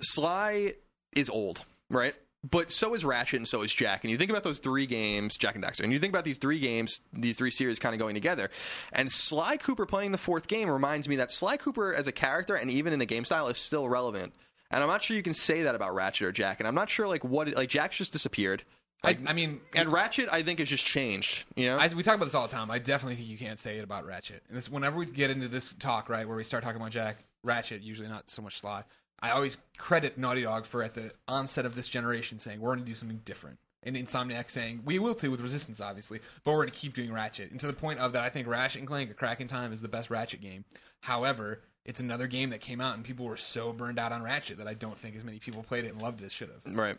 Sly 0.00 0.74
is 1.14 1.28
old, 1.30 1.62
right? 1.90 2.14
But 2.48 2.70
so 2.70 2.94
is 2.94 3.04
Ratchet 3.04 3.38
and 3.38 3.48
so 3.48 3.62
is 3.62 3.74
Jak. 3.74 4.04
And 4.04 4.10
you 4.10 4.16
think 4.16 4.30
about 4.30 4.44
those 4.44 4.58
three 4.58 4.86
games, 4.86 5.36
Jak 5.36 5.56
and 5.56 5.64
Daxter, 5.64 5.82
and 5.82 5.92
you 5.92 5.98
think 5.98 6.12
about 6.12 6.24
these 6.24 6.38
three 6.38 6.60
games, 6.60 7.00
these 7.12 7.36
three 7.36 7.50
series 7.50 7.78
kind 7.78 7.94
of 7.94 7.98
going 7.98 8.14
together. 8.14 8.50
And 8.92 9.10
Sly 9.10 9.56
Cooper 9.56 9.86
playing 9.86 10.12
the 10.12 10.18
fourth 10.18 10.46
game 10.46 10.70
reminds 10.70 11.08
me 11.08 11.16
that 11.16 11.32
Sly 11.32 11.56
Cooper 11.56 11.92
as 11.92 12.06
a 12.06 12.12
character 12.12 12.54
and 12.54 12.70
even 12.70 12.92
in 12.92 13.00
the 13.00 13.06
game 13.06 13.24
style 13.24 13.48
is 13.48 13.58
still 13.58 13.88
relevant 13.88 14.32
and 14.70 14.82
I'm 14.82 14.88
not 14.88 15.02
sure 15.02 15.16
you 15.16 15.22
can 15.22 15.34
say 15.34 15.62
that 15.62 15.74
about 15.74 15.94
Ratchet 15.94 16.26
or 16.26 16.32
Jak. 16.32 16.60
And 16.60 16.68
I'm 16.68 16.74
not 16.74 16.90
sure 16.90 17.08
like 17.08 17.24
what 17.24 17.48
like 17.54 17.70
Jak's 17.70 17.96
just 17.96 18.12
disappeared, 18.12 18.64
I, 19.02 19.16
I 19.26 19.32
mean, 19.32 19.60
and 19.74 19.92
Ratchet 19.92 20.28
I 20.30 20.42
think 20.42 20.58
has 20.58 20.68
just 20.68 20.84
changed. 20.84 21.46
You 21.54 21.66
know, 21.66 21.78
I, 21.78 21.88
we 21.88 22.02
talk 22.02 22.16
about 22.16 22.26
this 22.26 22.34
all 22.34 22.46
the 22.46 22.52
time. 22.52 22.70
I 22.70 22.78
definitely 22.78 23.16
think 23.16 23.28
you 23.28 23.38
can't 23.38 23.58
say 23.58 23.78
it 23.78 23.84
about 23.84 24.04
Ratchet. 24.04 24.42
And 24.48 24.56
this, 24.56 24.68
whenever 24.68 24.98
we 24.98 25.06
get 25.06 25.30
into 25.30 25.48
this 25.48 25.72
talk, 25.78 26.08
right, 26.08 26.26
where 26.26 26.36
we 26.36 26.44
start 26.44 26.64
talking 26.64 26.80
about 26.80 26.90
Jak, 26.90 27.16
Ratchet, 27.44 27.82
usually 27.82 28.08
not 28.08 28.28
so 28.28 28.42
much 28.42 28.58
Sly, 28.58 28.82
I 29.20 29.30
always 29.30 29.56
credit 29.76 30.18
Naughty 30.18 30.42
Dog 30.42 30.66
for 30.66 30.82
at 30.82 30.94
the 30.94 31.12
onset 31.26 31.66
of 31.66 31.74
this 31.74 31.88
generation 31.88 32.38
saying 32.38 32.60
we're 32.60 32.74
going 32.74 32.84
to 32.84 32.90
do 32.90 32.94
something 32.94 33.20
different. 33.24 33.58
And 33.84 33.96
Insomniac 33.96 34.50
saying 34.50 34.82
we 34.84 34.98
will 34.98 35.14
too 35.14 35.30
with 35.30 35.40
Resistance, 35.40 35.80
obviously, 35.80 36.20
but 36.44 36.50
we're 36.50 36.58
going 36.58 36.70
to 36.70 36.78
keep 36.78 36.94
doing 36.94 37.12
Ratchet. 37.12 37.50
And 37.50 37.60
to 37.60 37.66
the 37.66 37.72
point 37.72 38.00
of 38.00 38.12
that, 38.12 38.24
I 38.24 38.28
think 38.28 38.48
Ratchet 38.48 38.80
and 38.80 38.88
Clank: 38.88 39.10
A 39.10 39.14
Crack 39.14 39.40
in 39.40 39.48
Time 39.48 39.72
is 39.72 39.80
the 39.80 39.88
best 39.88 40.10
Ratchet 40.10 40.40
game. 40.40 40.64
However, 41.00 41.62
it's 41.84 42.00
another 42.00 42.26
game 42.26 42.50
that 42.50 42.60
came 42.60 42.80
out 42.80 42.96
and 42.96 43.04
people 43.04 43.24
were 43.24 43.36
so 43.36 43.72
burned 43.72 43.98
out 43.98 44.12
on 44.12 44.22
Ratchet 44.22 44.58
that 44.58 44.68
I 44.68 44.74
don't 44.74 44.98
think 44.98 45.16
as 45.16 45.24
many 45.24 45.38
people 45.38 45.62
played 45.62 45.84
it 45.84 45.92
and 45.92 46.02
loved 46.02 46.20
it 46.20 46.26
as 46.26 46.32
should 46.32 46.50
have. 46.50 46.76
Right. 46.76 46.98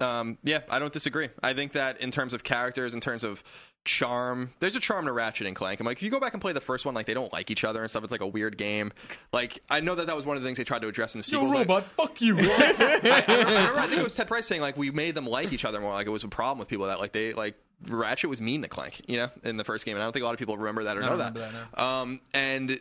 Um, 0.00 0.38
yeah, 0.44 0.60
I 0.70 0.78
don't 0.78 0.92
disagree. 0.92 1.28
I 1.42 1.54
think 1.54 1.72
that 1.72 2.00
in 2.00 2.10
terms 2.10 2.32
of 2.34 2.44
characters, 2.44 2.94
in 2.94 3.00
terms 3.00 3.24
of 3.24 3.42
charm, 3.84 4.52
there's 4.60 4.76
a 4.76 4.80
charm 4.80 5.06
to 5.06 5.12
Ratchet 5.12 5.46
and 5.46 5.56
Clank. 5.56 5.80
I'm 5.80 5.86
like, 5.86 5.96
if 5.96 6.02
you 6.02 6.10
go 6.10 6.20
back 6.20 6.34
and 6.34 6.42
play 6.42 6.52
the 6.52 6.60
first 6.60 6.84
one, 6.84 6.94
like 6.94 7.06
they 7.06 7.14
don't 7.14 7.32
like 7.32 7.50
each 7.50 7.64
other 7.64 7.80
and 7.82 7.90
stuff. 7.90 8.04
It's 8.04 8.12
like 8.12 8.20
a 8.20 8.26
weird 8.26 8.56
game. 8.58 8.92
Like 9.32 9.60
I 9.70 9.80
know 9.80 9.94
that 9.94 10.06
that 10.06 10.16
was 10.16 10.24
one 10.26 10.36
of 10.36 10.42
the 10.42 10.48
things 10.48 10.58
they 10.58 10.64
tried 10.64 10.82
to 10.82 10.88
address 10.88 11.14
in 11.14 11.20
the 11.20 11.24
sequels. 11.24 11.52
like- 11.66 11.84
fuck 11.84 12.20
you. 12.20 12.36
I, 12.40 12.42
I, 12.42 12.44
remember, 13.32 13.50
I 13.50 13.54
remember, 13.54 13.78
I 13.80 13.86
think 13.86 14.00
it 14.00 14.04
was 14.04 14.14
Ted 14.14 14.28
Price 14.28 14.46
saying 14.46 14.60
like 14.60 14.76
we 14.76 14.90
made 14.90 15.14
them 15.14 15.26
like 15.26 15.52
each 15.52 15.64
other 15.64 15.80
more. 15.80 15.92
Like 15.92 16.06
it 16.06 16.10
was 16.10 16.24
a 16.24 16.28
problem 16.28 16.58
with 16.58 16.68
people 16.68 16.86
that 16.86 17.00
like 17.00 17.12
they 17.12 17.32
like 17.32 17.54
Ratchet 17.88 18.28
was 18.30 18.40
mean 18.40 18.62
to 18.62 18.68
Clank, 18.68 19.00
you 19.08 19.16
know, 19.16 19.30
in 19.42 19.56
the 19.56 19.64
first 19.64 19.84
game, 19.84 19.96
and 19.96 20.02
I 20.02 20.06
don't 20.06 20.12
think 20.12 20.22
a 20.22 20.26
lot 20.26 20.32
of 20.34 20.38
people 20.38 20.56
remember 20.58 20.84
that 20.84 20.96
or 20.96 21.00
know 21.00 21.16
that. 21.16 21.34
that, 21.34 21.78
Um, 21.80 22.20
and 22.34 22.78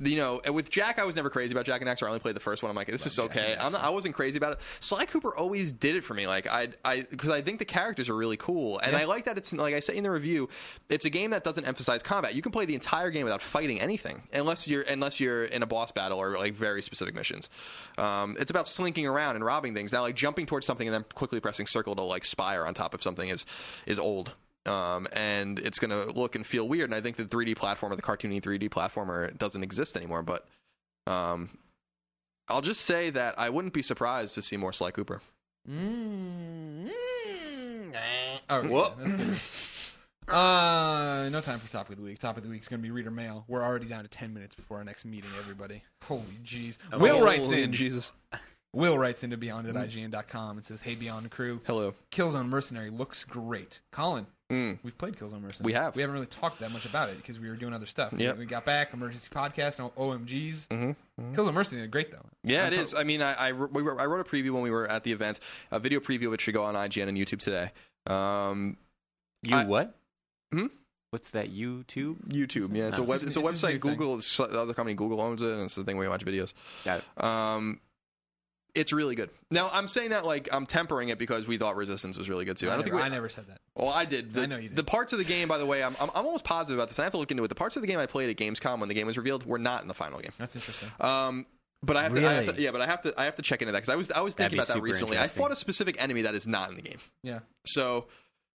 you 0.00 0.16
know, 0.16 0.40
and 0.44 0.54
with 0.54 0.70
Jak, 0.70 0.98
I 0.98 1.04
was 1.04 1.16
never 1.16 1.30
crazy 1.30 1.52
about 1.52 1.66
Jak 1.66 1.80
and 1.80 1.88
Daxter. 1.88 2.04
I 2.04 2.08
only 2.08 2.20
played 2.20 2.36
the 2.36 2.40
first 2.40 2.62
one. 2.62 2.70
I'm 2.70 2.76
like, 2.76 2.88
this 2.88 3.06
is 3.06 3.18
okay. 3.18 3.56
I'm 3.58 3.72
not, 3.72 3.82
I 3.84 3.90
wasn't 3.90 4.14
crazy 4.14 4.36
about 4.38 4.54
it. 4.54 4.58
Sly 4.80 5.04
Cooper 5.06 5.34
always 5.36 5.72
did 5.72 5.96
it 5.96 6.04
for 6.04 6.14
me. 6.14 6.26
Like 6.26 6.46
I, 6.46 6.68
I, 6.84 7.02
because 7.02 7.30
I 7.30 7.40
think 7.42 7.58
the 7.58 7.64
characters 7.64 8.08
are 8.08 8.16
really 8.16 8.36
cool, 8.36 8.78
and 8.80 8.92
Yeah. 8.92 8.98
I 8.98 9.04
like 9.04 9.24
that 9.26 9.38
it's 9.38 9.52
like 9.52 9.74
I 9.74 9.80
say 9.80 9.96
in 9.96 10.02
the 10.04 10.10
review, 10.10 10.48
it's 10.88 11.04
a 11.04 11.10
game 11.10 11.30
that 11.30 11.44
doesn't 11.44 11.64
emphasize 11.64 12.02
combat. 12.02 12.34
You 12.34 12.42
can 12.42 12.52
play 12.52 12.64
the 12.64 12.74
entire 12.74 13.10
game 13.10 13.24
without 13.24 13.42
fighting 13.42 13.80
anything, 13.80 14.22
unless 14.32 14.66
you're 14.66 14.82
unless 14.82 15.20
you're 15.20 15.44
in 15.44 15.62
a 15.62 15.66
boss 15.66 15.92
battle 15.92 16.18
or 16.18 16.36
like 16.38 16.54
very 16.54 16.82
specific 16.82 17.14
missions. 17.14 17.48
Um, 17.98 18.36
it's 18.40 18.50
about 18.50 18.66
slinking 18.68 19.06
around 19.06 19.36
and 19.36 19.44
robbing 19.44 19.74
things. 19.74 19.92
Now, 19.92 20.02
like 20.02 20.16
jumping 20.16 20.46
towards 20.46 20.66
something 20.66 20.86
and 20.88 20.94
then 20.94 21.04
quickly 21.14 21.40
pressing 21.40 21.66
circle 21.66 21.94
to 21.96 22.02
like 22.02 22.24
spire 22.24 22.66
on 22.66 22.74
top 22.74 22.94
of 22.94 23.02
something 23.02 23.28
is 23.28 23.46
is 23.86 23.98
old. 23.98 24.32
Um, 24.66 25.06
and 25.12 25.58
it's 25.58 25.78
going 25.78 25.90
to 25.90 26.12
look 26.18 26.34
and 26.34 26.46
feel 26.46 26.66
weird. 26.66 26.88
And 26.90 26.94
I 26.94 27.00
think 27.00 27.16
the 27.16 27.24
3D 27.24 27.54
platformer, 27.56 27.96
the 27.96 28.02
cartoony 28.02 28.40
3D 28.40 28.70
platformer, 28.70 29.36
doesn't 29.36 29.62
exist 29.62 29.96
anymore. 29.96 30.22
But 30.22 30.46
um, 31.06 31.50
I'll 32.48 32.62
just 32.62 32.82
say 32.82 33.10
that 33.10 33.38
I 33.38 33.50
wouldn't 33.50 33.74
be 33.74 33.82
surprised 33.82 34.34
to 34.36 34.42
see 34.42 34.56
more 34.56 34.72
Sly 34.72 34.90
Cooper. 34.90 35.20
Mm, 35.70 36.90
Oh, 38.50 38.58
okay, 38.58 38.92
that's 38.98 39.14
good. 39.14 40.34
Uh, 40.34 41.28
no 41.30 41.40
time 41.42 41.60
for 41.60 41.70
topic 41.70 41.92
of 41.92 41.96
the 41.98 42.02
week. 42.02 42.18
Topic 42.18 42.38
of 42.38 42.44
the 42.44 42.50
week 42.50 42.62
is 42.62 42.68
going 42.68 42.80
to 42.80 42.82
be 42.82 42.90
reader 42.90 43.10
mail. 43.10 43.44
We're 43.46 43.62
already 43.62 43.86
down 43.86 44.04
to 44.04 44.08
ten 44.08 44.32
minutes 44.32 44.54
before 44.54 44.78
our 44.78 44.84
next 44.84 45.04
meeting. 45.04 45.30
Everybody, 45.38 45.82
holy 46.02 46.22
jeez. 46.44 46.78
Will 46.98 47.20
writes 47.20 47.50
in. 47.50 47.72
Jesus. 47.72 48.10
Will 48.72 48.98
writes 48.98 49.22
into 49.22 49.36
beyond 49.36 49.68
at 49.68 49.74
IGN.com 49.74 50.56
and 50.56 50.66
says, 50.66 50.80
"Hey, 50.82 50.94
Beyond 50.94 51.30
Crew, 51.30 51.60
Hello. 51.66 51.94
Killzone 52.10 52.48
Mercenary 52.48 52.90
looks 52.90 53.22
great." 53.22 53.80
Colin, 53.92 54.26
Mm. 54.52 54.78
we've 54.82 54.96
played 54.98 55.16
Killzone 55.16 55.40
Mercenary. 55.40 55.64
We 55.64 55.72
have. 55.72 55.96
We 55.96 56.02
haven't 56.02 56.14
really 56.14 56.26
talked 56.26 56.60
that 56.60 56.70
much 56.70 56.84
about 56.84 57.08
it 57.08 57.16
because 57.16 57.38
we 57.38 57.48
were 57.48 57.56
doing 57.56 57.72
other 57.72 57.86
stuff. 57.86 58.12
Yeah. 58.16 58.34
We 58.34 58.44
got 58.44 58.64
back 58.66 58.92
emergency 58.92 59.28
podcast 59.34 59.78
and 59.80 59.90
OMGs. 59.96 60.68
Mm-hmm. 60.68 61.32
Killzone 61.34 61.54
Mercenary, 61.54 61.86
great 61.88 62.10
though. 62.12 62.26
Yeah, 62.42 62.66
I'm 62.66 62.72
it 62.72 62.76
to- 62.76 62.82
is. 62.82 62.94
I 62.94 63.04
mean, 63.04 63.22
I 63.22 63.32
I, 63.48 63.52
we 63.52 63.82
were, 63.82 63.98
I 64.00 64.04
wrote 64.04 64.20
a 64.20 64.28
preview 64.30 64.50
when 64.50 64.62
we 64.62 64.70
were 64.70 64.86
at 64.86 65.02
the 65.02 65.12
event. 65.12 65.40
A 65.70 65.78
video 65.80 65.98
preview 66.00 66.26
of 66.28 66.34
it 66.34 66.40
should 66.42 66.54
go 66.54 66.62
on 66.62 66.74
IGN 66.74 67.08
and 67.08 67.16
YouTube 67.16 67.38
today. 67.38 67.72
Um, 68.06 68.76
You 69.42 69.56
I- 69.56 69.64
what? 69.64 69.96
Hmm? 70.52 70.66
What's 71.10 71.30
that? 71.30 71.54
YouTube? 71.54 72.16
YouTube. 72.28 72.76
Yeah, 72.76 72.88
it's 72.88 72.98
a 72.98 73.02
web, 73.02 73.14
it's 73.22 73.24
a 73.24 73.28
it's 73.28 73.36
a 73.36 73.40
website. 73.40 73.72
new 73.74 73.78
thing. 73.78 73.92
Google, 73.92 74.16
it's 74.18 74.36
the 74.36 74.44
other 74.60 74.74
company 74.74 74.94
Google 74.94 75.20
owns 75.20 75.42
it, 75.42 75.48
and 75.52 75.62
it's 75.62 75.76
the 75.76 75.84
thing 75.84 75.96
where 75.96 76.04
you 76.06 76.10
watch 76.10 76.24
videos. 76.24 76.52
Got 76.84 76.98
it. 77.16 77.24
Um, 77.24 77.80
it's 78.74 78.92
really 78.92 79.14
good. 79.14 79.30
Now, 79.50 79.70
I'm 79.72 79.88
saying 79.88 80.10
that 80.10 80.24
like 80.24 80.48
I'm 80.52 80.66
tempering 80.66 81.08
it 81.08 81.18
because 81.18 81.46
we 81.46 81.58
thought 81.58 81.76
Resistance 81.76 82.18
was 82.18 82.28
really 82.28 82.44
good 82.44 82.56
too. 82.56 82.68
I, 82.68 82.72
I, 82.72 82.76
don't 82.76 82.86
never, 82.86 82.96
think 82.96 83.02
we, 83.02 83.06
I 83.06 83.08
never 83.08 83.28
said 83.28 83.46
that. 83.48 83.60
Well, 83.74 83.88
I 83.88 84.04
did. 84.04 84.32
The, 84.34 84.42
I 84.42 84.46
know 84.46 84.56
you 84.56 84.68
did. 84.68 84.76
The 84.76 84.84
parts 84.84 85.12
of 85.12 85.18
the 85.18 85.24
game, 85.24 85.48
by 85.48 85.58
the 85.58 85.66
way, 85.66 85.82
I'm, 85.82 85.96
I'm 86.00 86.10
I'm 86.14 86.26
almost 86.26 86.44
positive 86.44 86.78
about 86.78 86.88
this. 86.88 86.98
I 86.98 87.04
have 87.04 87.12
to 87.12 87.18
look 87.18 87.30
into 87.30 87.44
it. 87.44 87.48
The 87.48 87.54
parts 87.54 87.76
of 87.76 87.82
the 87.82 87.88
game 87.88 87.98
I 87.98 88.06
played 88.06 88.30
at 88.30 88.36
Gamescom 88.36 88.80
when 88.80 88.88
the 88.88 88.94
game 88.94 89.06
was 89.06 89.16
revealed 89.16 89.46
were 89.46 89.58
not 89.58 89.82
in 89.82 89.88
the 89.88 89.94
final 89.94 90.18
game. 90.20 90.32
That's 90.38 90.56
interesting. 90.56 90.90
Um, 91.00 91.46
but 91.82 91.96
I 91.98 92.02
have, 92.04 92.14
to, 92.14 92.26
I 92.26 92.32
have 92.32 92.56
to, 92.56 92.62
yeah, 92.62 92.70
but 92.70 92.80
I 92.80 92.86
have 92.86 93.02
to, 93.02 93.14
I 93.20 93.26
have 93.26 93.36
to 93.36 93.42
check 93.42 93.60
into 93.60 93.72
that 93.72 93.78
because 93.78 93.90
I 93.92 93.96
was, 93.96 94.10
I 94.10 94.20
was 94.22 94.34
thinking 94.34 94.58
about 94.58 94.68
that 94.68 94.80
recently. 94.80 95.18
I 95.18 95.26
fought 95.26 95.52
a 95.52 95.56
specific 95.56 96.00
enemy 96.02 96.22
that 96.22 96.34
is 96.34 96.46
not 96.46 96.70
in 96.70 96.76
the 96.76 96.82
game, 96.82 96.98
Yeah. 97.22 97.40
so 97.66 98.06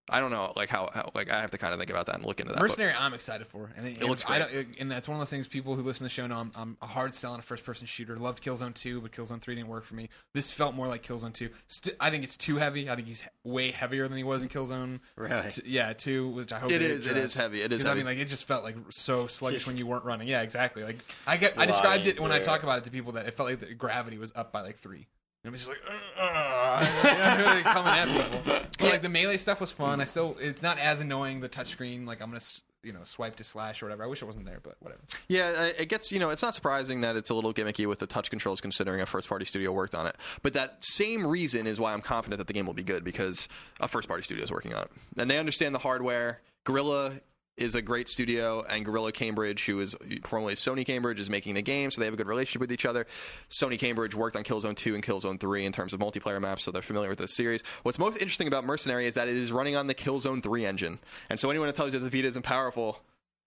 I 0.08 0.18
don't 0.18 0.32
know, 0.32 0.52
like 0.56 0.68
how, 0.70 0.88
how 0.92 1.12
like 1.14 1.30
I 1.30 1.40
have 1.40 1.52
to 1.52 1.58
kind 1.58 1.72
of 1.72 1.78
think 1.78 1.90
about 1.90 2.06
that 2.06 2.16
and 2.16 2.24
look 2.24 2.40
into 2.40 2.52
that. 2.52 2.58
but- 2.58 2.64
Mercenary, 2.64 2.94
I'm 2.98 3.14
excited 3.14 3.46
for, 3.46 3.70
and 3.76 3.86
it, 3.86 4.02
looks 4.02 4.24
I 4.26 4.38
great. 4.40 4.52
don't, 4.66 4.80
and 4.80 4.90
that's 4.90 5.06
one 5.06 5.14
of 5.14 5.20
those 5.20 5.30
things. 5.30 5.46
People 5.46 5.76
who 5.76 5.82
listen 5.82 5.98
to 5.98 6.02
the 6.04 6.08
show 6.08 6.26
know 6.26 6.34
I'm, 6.36 6.50
I'm 6.56 6.76
a 6.82 6.86
hard 6.86 7.14
selling 7.14 7.38
a 7.38 7.42
first 7.42 7.62
person 7.64 7.86
shooter. 7.86 8.16
Loved 8.16 8.42
Killzone 8.42 8.74
2, 8.74 9.02
but 9.02 9.12
Killzone 9.12 9.40
3 9.40 9.54
didn't 9.54 9.68
work 9.68 9.84
for 9.84 9.94
me. 9.94 10.08
This 10.34 10.50
felt 10.50 10.74
more 10.74 10.88
like 10.88 11.04
Killzone 11.04 11.32
2. 11.32 11.48
St- 11.68 11.96
I 12.00 12.10
think 12.10 12.24
it's 12.24 12.36
too 12.36 12.56
heavy. 12.56 12.90
I 12.90 12.96
think 12.96 13.06
he's 13.06 13.22
way 13.44 13.70
heavier 13.70 14.08
than 14.08 14.16
he 14.16 14.24
was 14.24 14.42
in 14.42 14.48
Killzone. 14.48 14.98
Really? 15.14 15.48
t- 15.50 15.62
yeah, 15.66 15.92
2, 15.92 16.28
which 16.30 16.52
I 16.52 16.58
hope 16.58 16.72
It 16.72 16.80
they 16.80 16.86
is, 16.86 17.06
it 17.06 17.10
address. 17.12 17.34
heavy, 17.34 17.62
it 17.62 17.72
is 17.72 17.82
'Cause, 17.84 17.90
I 17.92 17.94
mean, 17.94 18.04
like 18.06 18.18
it 18.18 18.24
just 18.26 18.46
felt 18.46 18.64
like 18.64 18.74
so 18.90 19.28
sluggish 19.28 19.64
when 19.68 19.76
you 19.76 19.86
weren't 19.86 20.04
running. 20.04 20.26
Yeah, 20.26 20.42
exactly. 20.42 20.82
Like 20.82 20.98
I 21.28 21.36
get, 21.36 21.56
I 21.56 21.66
described 21.66 22.08
it 22.08 22.18
when 22.18 22.32
I 22.32 22.40
talk 22.40 22.64
about 22.64 22.78
it 22.78 22.84
to 22.84 22.90
people 22.90 23.12
that 23.12 23.26
it 23.28 23.36
felt 23.36 23.48
like 23.48 23.60
the 23.60 23.74
gravity 23.74 24.18
was 24.18 24.32
up 24.34 24.50
by 24.50 24.62
like 24.62 24.78
three. 24.78 25.06
And 25.42 25.48
it 25.48 25.52
was 25.52 25.66
just 25.66 25.70
like, 25.70 25.80
uh, 26.18 26.20
uh, 26.22 27.36
really 27.38 27.62
coming 27.62 27.92
at 27.92 28.08
people. 28.08 28.66
But, 28.80 28.92
like 28.92 29.02
the 29.02 29.10
melee 29.10 29.36
stuff 29.36 29.60
was 29.60 29.70
fun. 29.70 30.00
I 30.00 30.04
still, 30.04 30.36
it's 30.40 30.62
not 30.62 30.78
as 30.78 31.00
annoying 31.02 31.40
the 31.40 31.50
touchscreen. 31.50 32.06
Like 32.06 32.22
I'm 32.22 32.30
gonna, 32.30 32.40
you 32.82 32.94
know, 32.94 33.00
swipe 33.04 33.36
to 33.36 33.44
slash 33.44 33.82
or 33.82 33.86
whatever. 33.86 34.04
I 34.04 34.06
wish 34.06 34.22
it 34.22 34.24
wasn't 34.24 34.46
there, 34.46 34.58
but 34.62 34.76
whatever. 34.80 35.02
Yeah, 35.28 35.48
uh, 35.48 35.72
it 35.78 35.90
gets 35.90 36.10
you 36.10 36.18
know 36.18 36.30
it's 36.30 36.40
not 36.40 36.54
surprising 36.54 37.02
that 37.02 37.14
it's 37.14 37.28
a 37.28 37.34
little 37.34 37.52
gimmicky 37.52 37.86
with 37.86 37.98
the 37.98 38.06
touch 38.06 38.30
controls, 38.30 38.62
considering 38.62 39.02
a 39.02 39.06
first 39.06 39.28
party 39.28 39.44
studio 39.44 39.70
worked 39.70 39.94
on 39.94 40.06
it. 40.06 40.16
But 40.42 40.54
that 40.54 40.82
same 40.82 41.26
reason 41.26 41.66
is 41.66 41.78
why 41.78 41.92
I'm 41.92 42.00
confident 42.00 42.38
that 42.38 42.46
the 42.46 42.54
game 42.54 42.64
will 42.64 42.72
be 42.72 42.82
good 42.82 43.04
because 43.04 43.48
a 43.80 43.88
first 43.88 44.08
party 44.08 44.22
studio 44.22 44.44
is 44.44 44.50
working 44.50 44.72
on 44.72 44.82
it 44.84 44.90
and 45.18 45.30
they 45.30 45.38
understand 45.38 45.74
the 45.74 45.78
hardware. 45.78 46.40
Guerrilla 46.64 47.12
is 47.60 47.74
a 47.74 47.82
great 47.82 48.08
studio, 48.08 48.64
and 48.68 48.84
Guerrilla 48.84 49.12
Cambridge, 49.12 49.66
who 49.66 49.80
is 49.80 49.94
formerly 50.24 50.54
Sony 50.54 50.84
Cambridge, 50.84 51.20
is 51.20 51.28
making 51.28 51.54
the 51.54 51.62
game, 51.62 51.90
so 51.90 52.00
they 52.00 52.06
have 52.06 52.14
a 52.14 52.16
good 52.16 52.26
relationship 52.26 52.60
with 52.60 52.72
each 52.72 52.86
other. 52.86 53.06
Sony 53.50 53.78
Cambridge 53.78 54.14
worked 54.14 54.36
on 54.36 54.44
Killzone 54.44 54.76
2 54.76 54.94
and 54.94 55.04
Killzone 55.04 55.38
3 55.38 55.66
in 55.66 55.72
terms 55.72 55.92
of 55.92 56.00
multiplayer 56.00 56.40
maps, 56.40 56.64
so 56.64 56.70
they're 56.70 56.82
familiar 56.82 57.10
with 57.10 57.18
the 57.18 57.28
series. 57.28 57.62
What's 57.82 57.98
most 57.98 58.16
interesting 58.16 58.48
about 58.48 58.64
Mercenary 58.64 59.06
is 59.06 59.14
that 59.14 59.28
it 59.28 59.36
is 59.36 59.52
running 59.52 59.76
on 59.76 59.86
the 59.86 59.94
Killzone 59.94 60.42
3 60.42 60.66
engine, 60.66 60.98
and 61.28 61.38
so 61.38 61.50
anyone 61.50 61.68
that 61.68 61.76
tells 61.76 61.92
you 61.92 62.00
that 62.00 62.10
the 62.10 62.16
Vita 62.16 62.28
isn't 62.28 62.42
powerful. 62.42 63.00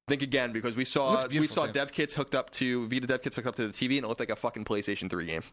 Think 0.10 0.22
again 0.22 0.52
because 0.52 0.76
we 0.76 0.84
saw 0.84 1.26
we 1.28 1.48
saw 1.48 1.66
too. 1.66 1.72
dev 1.72 1.94
kits 1.94 2.14
hooked 2.14 2.36
up 2.36 2.50
to 2.52 2.90
Vita 2.90 3.08
dev 3.08 3.22
kits 3.22 3.38
hooked 3.38 3.48
up 3.48 3.56
to 3.56 3.68
the 3.68 3.74
TV 3.74 3.96
and 3.96 4.04
it 4.04 4.10
looked 4.10 4.20
like 4.20 4.30
a 4.30 4.36
fucking 4.36 4.66
PlayStation 4.66 5.10
3 5.10 5.26
game. 5.26 5.44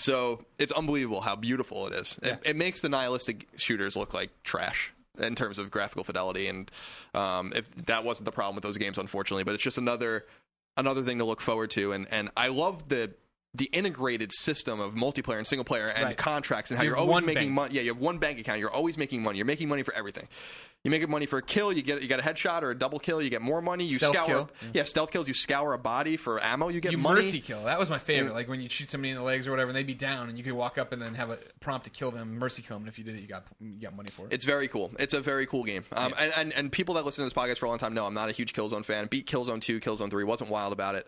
So 0.00 0.44
it's 0.58 0.72
unbelievable 0.72 1.20
how 1.20 1.36
beautiful 1.36 1.86
it 1.86 1.92
is. 1.92 2.18
Yeah. 2.20 2.32
It, 2.32 2.40
it 2.44 2.56
makes 2.56 2.80
the 2.80 2.88
Nihilistic 2.88 3.46
shooters 3.56 3.94
look 3.94 4.12
like 4.12 4.30
trash 4.42 4.92
in 5.20 5.34
terms 5.34 5.58
of 5.58 5.70
graphical 5.70 6.04
fidelity, 6.04 6.46
and 6.48 6.70
um, 7.14 7.52
if 7.54 7.64
that 7.86 8.04
wasn't 8.04 8.24
the 8.24 8.32
problem 8.32 8.54
with 8.56 8.62
those 8.64 8.76
games, 8.78 8.98
unfortunately, 8.98 9.44
but 9.44 9.54
it's 9.54 9.62
just 9.62 9.78
another 9.78 10.26
another 10.76 11.02
thing 11.02 11.18
to 11.18 11.24
look 11.24 11.40
forward 11.40 11.70
to. 11.72 11.92
And 11.92 12.06
and 12.10 12.30
I 12.36 12.48
love 12.48 12.88
the 12.88 13.12
the 13.52 13.64
integrated 13.72 14.30
system 14.32 14.78
of 14.78 14.94
multiplayer 14.94 15.38
and 15.38 15.46
single 15.46 15.64
player 15.64 15.88
and 15.88 16.04
Right. 16.04 16.16
contracts 16.16 16.70
and 16.70 16.78
how 16.78 16.84
You 16.84 16.92
are 16.92 16.96
always 16.96 17.24
making 17.24 17.42
bank. 17.48 17.52
money. 17.52 17.74
Yeah, 17.74 17.82
you 17.82 17.88
have 17.92 17.98
one 17.98 18.18
bank 18.18 18.38
account. 18.38 18.60
You're 18.60 18.70
always 18.70 18.96
making 18.96 19.22
money. 19.24 19.38
You're 19.38 19.44
making 19.46 19.68
money 19.68 19.82
for 19.82 19.92
everything. 19.92 20.28
You 20.82 20.90
make 20.90 21.06
money 21.10 21.26
for 21.26 21.36
a 21.36 21.42
kill. 21.42 21.72
You 21.74 21.82
get 21.82 22.00
you 22.00 22.08
get 22.08 22.20
a 22.20 22.22
headshot 22.22 22.62
or 22.62 22.70
a 22.70 22.74
double 22.74 22.98
kill. 22.98 23.20
You 23.20 23.28
get 23.28 23.42
more 23.42 23.60
money. 23.60 23.84
You 23.84 23.98
Stealth 23.98 24.14
scour. 24.14 24.26
kill. 24.26 24.50
Yeah. 24.72 24.84
stealth 24.84 25.10
kills. 25.10 25.28
You 25.28 25.34
scour 25.34 25.74
a 25.74 25.78
body 25.78 26.16
for 26.16 26.42
ammo. 26.42 26.68
You 26.68 26.80
get 26.80 26.92
You 26.92 26.96
money. 26.98 27.16
mercy 27.22 27.38
kill. 27.40 27.64
That 27.64 27.78
was 27.78 27.90
my 27.90 27.98
favorite. 27.98 28.32
Like 28.32 28.48
when 28.48 28.62
you 28.62 28.68
shoot 28.70 28.88
somebody 28.88 29.10
in 29.10 29.16
the 29.16 29.22
legs 29.22 29.46
or 29.46 29.50
whatever, 29.50 29.68
and 29.68 29.76
they'd 29.76 29.86
be 29.86 29.92
down, 29.92 30.30
and 30.30 30.38
you 30.38 30.44
could 30.44 30.54
walk 30.54 30.78
up 30.78 30.92
and 30.92 31.02
then 31.02 31.14
have 31.16 31.28
a 31.28 31.38
prompt 31.60 31.84
to 31.84 31.90
kill 31.90 32.10
them, 32.10 32.38
mercy 32.38 32.62
kill 32.62 32.76
them. 32.76 32.84
And 32.84 32.88
if 32.88 32.98
you 32.98 33.04
did 33.04 33.16
it, 33.16 33.20
you 33.20 33.26
got 33.26 33.44
you 33.60 33.78
got 33.78 33.94
money 33.94 34.08
for 34.08 34.24
it. 34.26 34.32
It's 34.32 34.46
very 34.46 34.68
cool. 34.68 34.90
It's 34.98 35.12
a 35.12 35.20
very 35.20 35.44
cool 35.44 35.64
game. 35.64 35.84
Um, 35.92 36.14
and, 36.18 36.32
and 36.34 36.52
and 36.54 36.72
people 36.72 36.94
that 36.94 37.04
listen 37.04 37.22
to 37.22 37.26
this 37.26 37.34
podcast 37.34 37.58
for 37.58 37.66
a 37.66 37.68
long 37.68 37.78
time 37.78 37.92
know 37.92 38.06
I'm 38.06 38.14
not 38.14 38.30
a 38.30 38.32
huge 38.32 38.54
Killzone 38.54 38.84
fan. 38.86 39.06
Beat 39.06 39.26
Killzone 39.26 39.60
two, 39.60 39.80
Killzone 39.80 40.10
three. 40.10 40.24
wasn't 40.24 40.48
wild 40.48 40.72
about 40.72 40.94
it. 40.94 41.06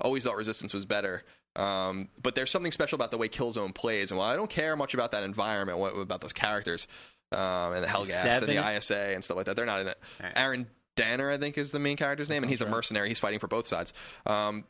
Always 0.00 0.24
thought 0.24 0.36
Resistance 0.36 0.74
was 0.74 0.84
better. 0.84 1.22
Um, 1.56 2.08
but 2.20 2.34
there's 2.34 2.50
something 2.50 2.72
special 2.72 2.96
about 2.96 3.12
the 3.12 3.16
way 3.16 3.28
Killzone 3.28 3.72
plays. 3.72 4.10
And 4.10 4.18
while 4.18 4.28
I 4.28 4.34
don't 4.36 4.50
care 4.50 4.76
much 4.76 4.92
about 4.92 5.12
that 5.12 5.22
environment, 5.22 5.78
what, 5.78 5.90
about 5.96 6.20
those 6.20 6.32
characters, 6.32 6.88
um, 7.34 7.72
and 7.72 7.84
the 7.84 7.88
Helghast 7.88 8.22
Seven? 8.22 8.48
and 8.48 8.58
the 8.58 8.76
ISA 8.76 8.96
and 8.96 9.24
stuff 9.24 9.36
like 9.36 9.46
that, 9.46 9.56
they're 9.56 9.66
not 9.66 9.80
in 9.80 9.88
it. 9.88 9.98
All 10.20 10.26
right. 10.26 10.36
Arran 10.36 10.66
Danner, 10.96 11.30
I 11.30 11.38
think, 11.38 11.58
is 11.58 11.70
the 11.70 11.78
main 11.78 11.96
character's 11.96 12.30
name, 12.30 12.42
and 12.42 12.50
he's 12.50 12.60
a 12.60 12.66
mercenary. 12.68 13.08
He's 13.08 13.18
fighting 13.18 13.40
for 13.40 13.48
both 13.48 13.66
sides. 13.66 13.92
Um, 14.26 14.64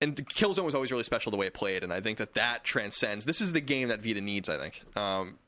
and 0.00 0.16
Killzone 0.16 0.64
was 0.64 0.74
always 0.74 0.90
really 0.90 1.04
special 1.04 1.30
the 1.30 1.36
way 1.36 1.46
it 1.46 1.54
played, 1.54 1.84
and 1.84 1.92
I 1.92 2.00
think 2.00 2.18
that 2.18 2.34
that 2.34 2.64
transcends. 2.64 3.24
This 3.24 3.40
is 3.40 3.52
the 3.52 3.60
game 3.60 3.88
that 3.88 4.02
Vita 4.02 4.20
needs. 4.20 4.48
I 4.48 4.56
think. 4.56 4.82
Um, 4.96 5.38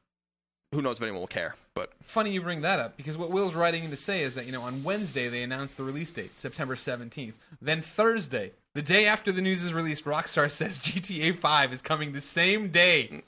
who 0.72 0.80
knows 0.80 0.96
if 0.96 1.02
anyone 1.02 1.20
will 1.20 1.26
care, 1.26 1.54
but 1.74 1.92
Funny 2.04 2.32
you 2.32 2.40
bring 2.40 2.62
that 2.62 2.78
up 2.78 2.96
because 2.96 3.18
what 3.18 3.30
Will's 3.30 3.54
writing 3.54 3.84
in 3.84 3.90
to 3.90 3.96
say 3.96 4.22
is 4.22 4.34
that 4.36 4.46
you 4.46 4.52
know 4.52 4.62
on 4.62 4.82
Wednesday 4.82 5.28
they 5.28 5.42
announced 5.42 5.76
the 5.76 5.84
release 5.84 6.10
date, 6.10 6.38
September 6.38 6.76
seventeenth. 6.76 7.34
Then 7.60 7.82
Thursday 7.82 8.52
The 8.74 8.82
day 8.82 9.06
after 9.06 9.32
the 9.32 9.42
news 9.42 9.62
is 9.62 9.74
released, 9.74 10.04
Rockstar 10.04 10.50
says 10.50 10.78
GTA 10.78 11.36
5 11.38 11.72
is 11.74 11.82
coming 11.82 12.12
the 12.12 12.20
same 12.22 12.70
day. 12.70 13.22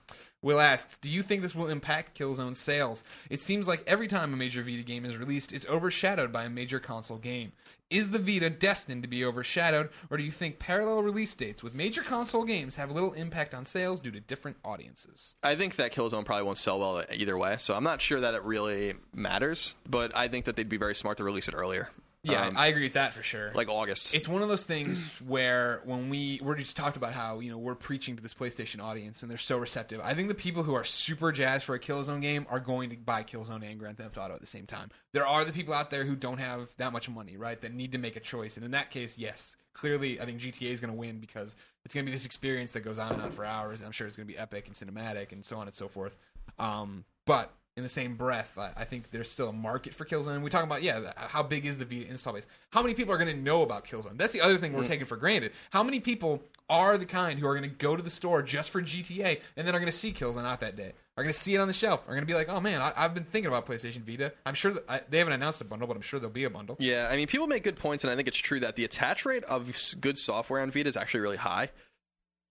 Will 0.44 0.60
asks, 0.60 0.98
Do 0.98 1.10
you 1.10 1.22
think 1.22 1.40
this 1.40 1.54
will 1.54 1.68
impact 1.68 2.18
Killzone 2.18 2.54
sales? 2.54 3.02
It 3.30 3.40
seems 3.40 3.66
like 3.66 3.82
every 3.86 4.06
time 4.06 4.34
a 4.34 4.36
major 4.36 4.62
Vita 4.62 4.82
game 4.82 5.06
is 5.06 5.16
released, 5.16 5.54
it's 5.54 5.66
overshadowed 5.66 6.32
by 6.32 6.44
a 6.44 6.50
major 6.50 6.78
console 6.78 7.16
game. 7.16 7.52
Is 7.88 8.10
the 8.10 8.18
Vita 8.18 8.50
destined 8.50 9.04
to 9.04 9.08
be 9.08 9.24
overshadowed, 9.24 9.88
or 10.10 10.18
do 10.18 10.22
you 10.22 10.30
think 10.30 10.58
parallel 10.58 11.02
release 11.02 11.34
dates 11.34 11.62
with 11.62 11.72
major 11.72 12.02
console 12.02 12.44
games 12.44 12.76
have 12.76 12.90
little 12.90 13.14
impact 13.14 13.54
on 13.54 13.64
sales 13.64 14.02
due 14.02 14.10
to 14.10 14.20
different 14.20 14.58
audiences? 14.62 15.34
I 15.42 15.56
think 15.56 15.76
that 15.76 15.94
Killzone 15.94 16.26
probably 16.26 16.44
won't 16.44 16.58
sell 16.58 16.78
well 16.78 17.02
either 17.10 17.38
way, 17.38 17.56
so 17.58 17.74
I'm 17.74 17.84
not 17.84 18.02
sure 18.02 18.20
that 18.20 18.34
it 18.34 18.42
really 18.42 18.92
matters. 19.14 19.76
But 19.88 20.14
I 20.14 20.28
think 20.28 20.44
that 20.44 20.56
they'd 20.56 20.68
be 20.68 20.76
very 20.76 20.94
smart 20.94 21.16
to 21.18 21.24
release 21.24 21.48
it 21.48 21.54
earlier. 21.54 21.88
Yeah, 22.24 22.46
Um, 22.46 22.56
I 22.56 22.66
agree 22.68 22.84
with 22.84 22.94
that 22.94 23.12
for 23.12 23.22
sure. 23.22 23.52
like 23.54 23.68
August. 23.68 24.14
it's 24.14 24.26
one 24.26 24.42
of 24.42 24.48
those 24.48 24.64
things 24.64 25.06
where 25.26 25.82
when 25.84 26.08
we 26.08 26.40
we 26.42 26.54
just 26.56 26.76
talked 26.76 26.96
about 26.96 27.12
how 27.12 27.40
you 27.40 27.50
know 27.50 27.58
we're 27.58 27.74
preaching 27.74 28.16
to 28.16 28.22
this 28.22 28.34
PlayStation 28.34 28.82
audience 28.82 29.22
and 29.22 29.30
they're 29.30 29.38
so 29.38 29.58
receptive. 29.58 30.00
I 30.02 30.14
think 30.14 30.28
the 30.28 30.34
people 30.34 30.62
who 30.62 30.74
are 30.74 30.84
super 30.84 31.30
jazzed 31.32 31.64
for 31.64 31.74
a 31.74 31.78
Killzone 31.80 32.22
game 32.22 32.46
are 32.50 32.60
going 32.60 32.90
to 32.90 32.96
buy 32.96 33.22
Killzone 33.22 33.68
and 33.70 33.78
Grand 33.78 33.98
Theft 33.98 34.16
Auto 34.16 34.34
at 34.34 34.40
the 34.40 34.46
same 34.46 34.66
time. 34.66 34.90
There 35.12 35.26
are 35.26 35.44
the 35.44 35.52
people 35.52 35.74
out 35.74 35.90
there 35.90 36.04
who 36.04 36.16
don't 36.16 36.38
have 36.38 36.68
that 36.78 36.92
much 36.92 37.08
money, 37.08 37.36
right? 37.36 37.60
That 37.60 37.72
need 37.74 37.92
to 37.92 37.98
make 37.98 38.16
a 38.16 38.20
choice, 38.20 38.56
and 38.56 38.64
in 38.64 38.72
that 38.72 38.90
case, 38.90 39.18
yes, 39.18 39.56
clearly, 39.74 40.20
I 40.20 40.24
think 40.24 40.40
GTA 40.40 40.70
is 40.70 40.80
going 40.80 40.92
to 40.92 40.98
win 40.98 41.18
because 41.20 41.56
it's 41.84 41.94
going 41.94 42.06
to 42.06 42.10
be 42.10 42.14
this 42.16 42.24
experience 42.26 42.72
that 42.72 42.80
goes 42.80 42.98
on 42.98 43.12
and 43.12 43.20
on 43.22 43.30
for 43.32 43.44
hours. 43.44 43.82
I'm 43.82 43.92
sure 43.92 44.06
it's 44.06 44.16
going 44.16 44.26
to 44.26 44.32
be 44.32 44.38
epic 44.38 44.66
and 44.66 44.74
cinematic 44.74 45.32
and 45.32 45.44
so 45.44 45.56
on 45.58 45.66
and 45.66 45.74
so 45.74 45.88
forth. 45.88 46.16
Um, 46.58 47.04
but 47.26 47.52
in 47.76 47.82
the 47.82 47.88
same 47.88 48.16
breath, 48.16 48.56
I, 48.56 48.72
I 48.76 48.84
think 48.84 49.10
there's 49.10 49.28
still 49.28 49.48
a 49.48 49.52
market 49.52 49.94
for 49.94 50.04
Killzone. 50.04 50.42
We 50.42 50.50
talk 50.50 50.64
about 50.64 50.82
yeah, 50.82 51.12
how 51.16 51.42
big 51.42 51.66
is 51.66 51.78
the 51.78 51.84
Vita 51.84 52.08
install 52.08 52.34
base? 52.34 52.46
How 52.70 52.82
many 52.82 52.94
people 52.94 53.12
are 53.12 53.18
going 53.18 53.34
to 53.34 53.42
know 53.42 53.62
about 53.62 53.84
Killzone? 53.84 54.16
That's 54.16 54.32
the 54.32 54.40
other 54.40 54.58
thing 54.58 54.72
we're 54.72 54.84
mm. 54.84 54.88
taking 54.88 55.06
for 55.06 55.16
granted. 55.16 55.52
How 55.70 55.82
many 55.82 55.98
people 55.98 56.42
are 56.70 56.96
the 56.96 57.04
kind 57.04 57.38
who 57.38 57.46
are 57.46 57.58
going 57.58 57.68
to 57.68 57.76
go 57.76 57.96
to 57.96 58.02
the 58.02 58.10
store 58.10 58.42
just 58.42 58.70
for 58.70 58.80
GTA 58.80 59.40
and 59.56 59.66
then 59.66 59.74
are 59.74 59.80
going 59.80 59.90
to 59.90 59.96
see 59.96 60.12
Killzone 60.12 60.44
out 60.44 60.60
that 60.60 60.76
day? 60.76 60.92
Are 61.16 61.24
going 61.24 61.32
to 61.32 61.38
see 61.38 61.54
it 61.54 61.58
on 61.58 61.66
the 61.66 61.74
shelf? 61.74 62.02
Are 62.04 62.12
going 62.12 62.22
to 62.22 62.26
be 62.26 62.34
like, 62.34 62.48
oh 62.48 62.60
man, 62.60 62.80
I, 62.80 62.92
I've 62.96 63.14
been 63.14 63.24
thinking 63.24 63.48
about 63.48 63.66
PlayStation 63.66 64.04
Vita. 64.04 64.32
I'm 64.46 64.54
sure 64.54 64.72
that 64.72 64.84
I, 64.88 65.00
they 65.08 65.18
haven't 65.18 65.32
announced 65.32 65.60
a 65.60 65.64
bundle, 65.64 65.88
but 65.88 65.96
I'm 65.96 66.02
sure 66.02 66.20
there'll 66.20 66.32
be 66.32 66.44
a 66.44 66.50
bundle. 66.50 66.76
Yeah, 66.78 67.08
I 67.10 67.16
mean, 67.16 67.26
people 67.26 67.48
make 67.48 67.64
good 67.64 67.76
points, 67.76 68.04
and 68.04 68.10
I 68.12 68.16
think 68.16 68.28
it's 68.28 68.38
true 68.38 68.60
that 68.60 68.76
the 68.76 68.84
attach 68.84 69.24
rate 69.24 69.44
of 69.44 69.70
good 70.00 70.18
software 70.18 70.60
on 70.60 70.70
Vita 70.70 70.88
is 70.88 70.96
actually 70.96 71.20
really 71.20 71.36
high 71.36 71.70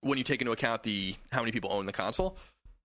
when 0.01 0.17
you 0.17 0.23
take 0.23 0.41
into 0.41 0.51
account 0.51 0.83
the 0.83 1.15
how 1.31 1.39
many 1.39 1.51
people 1.51 1.71
own 1.71 1.85
the 1.85 1.93
console. 1.93 2.37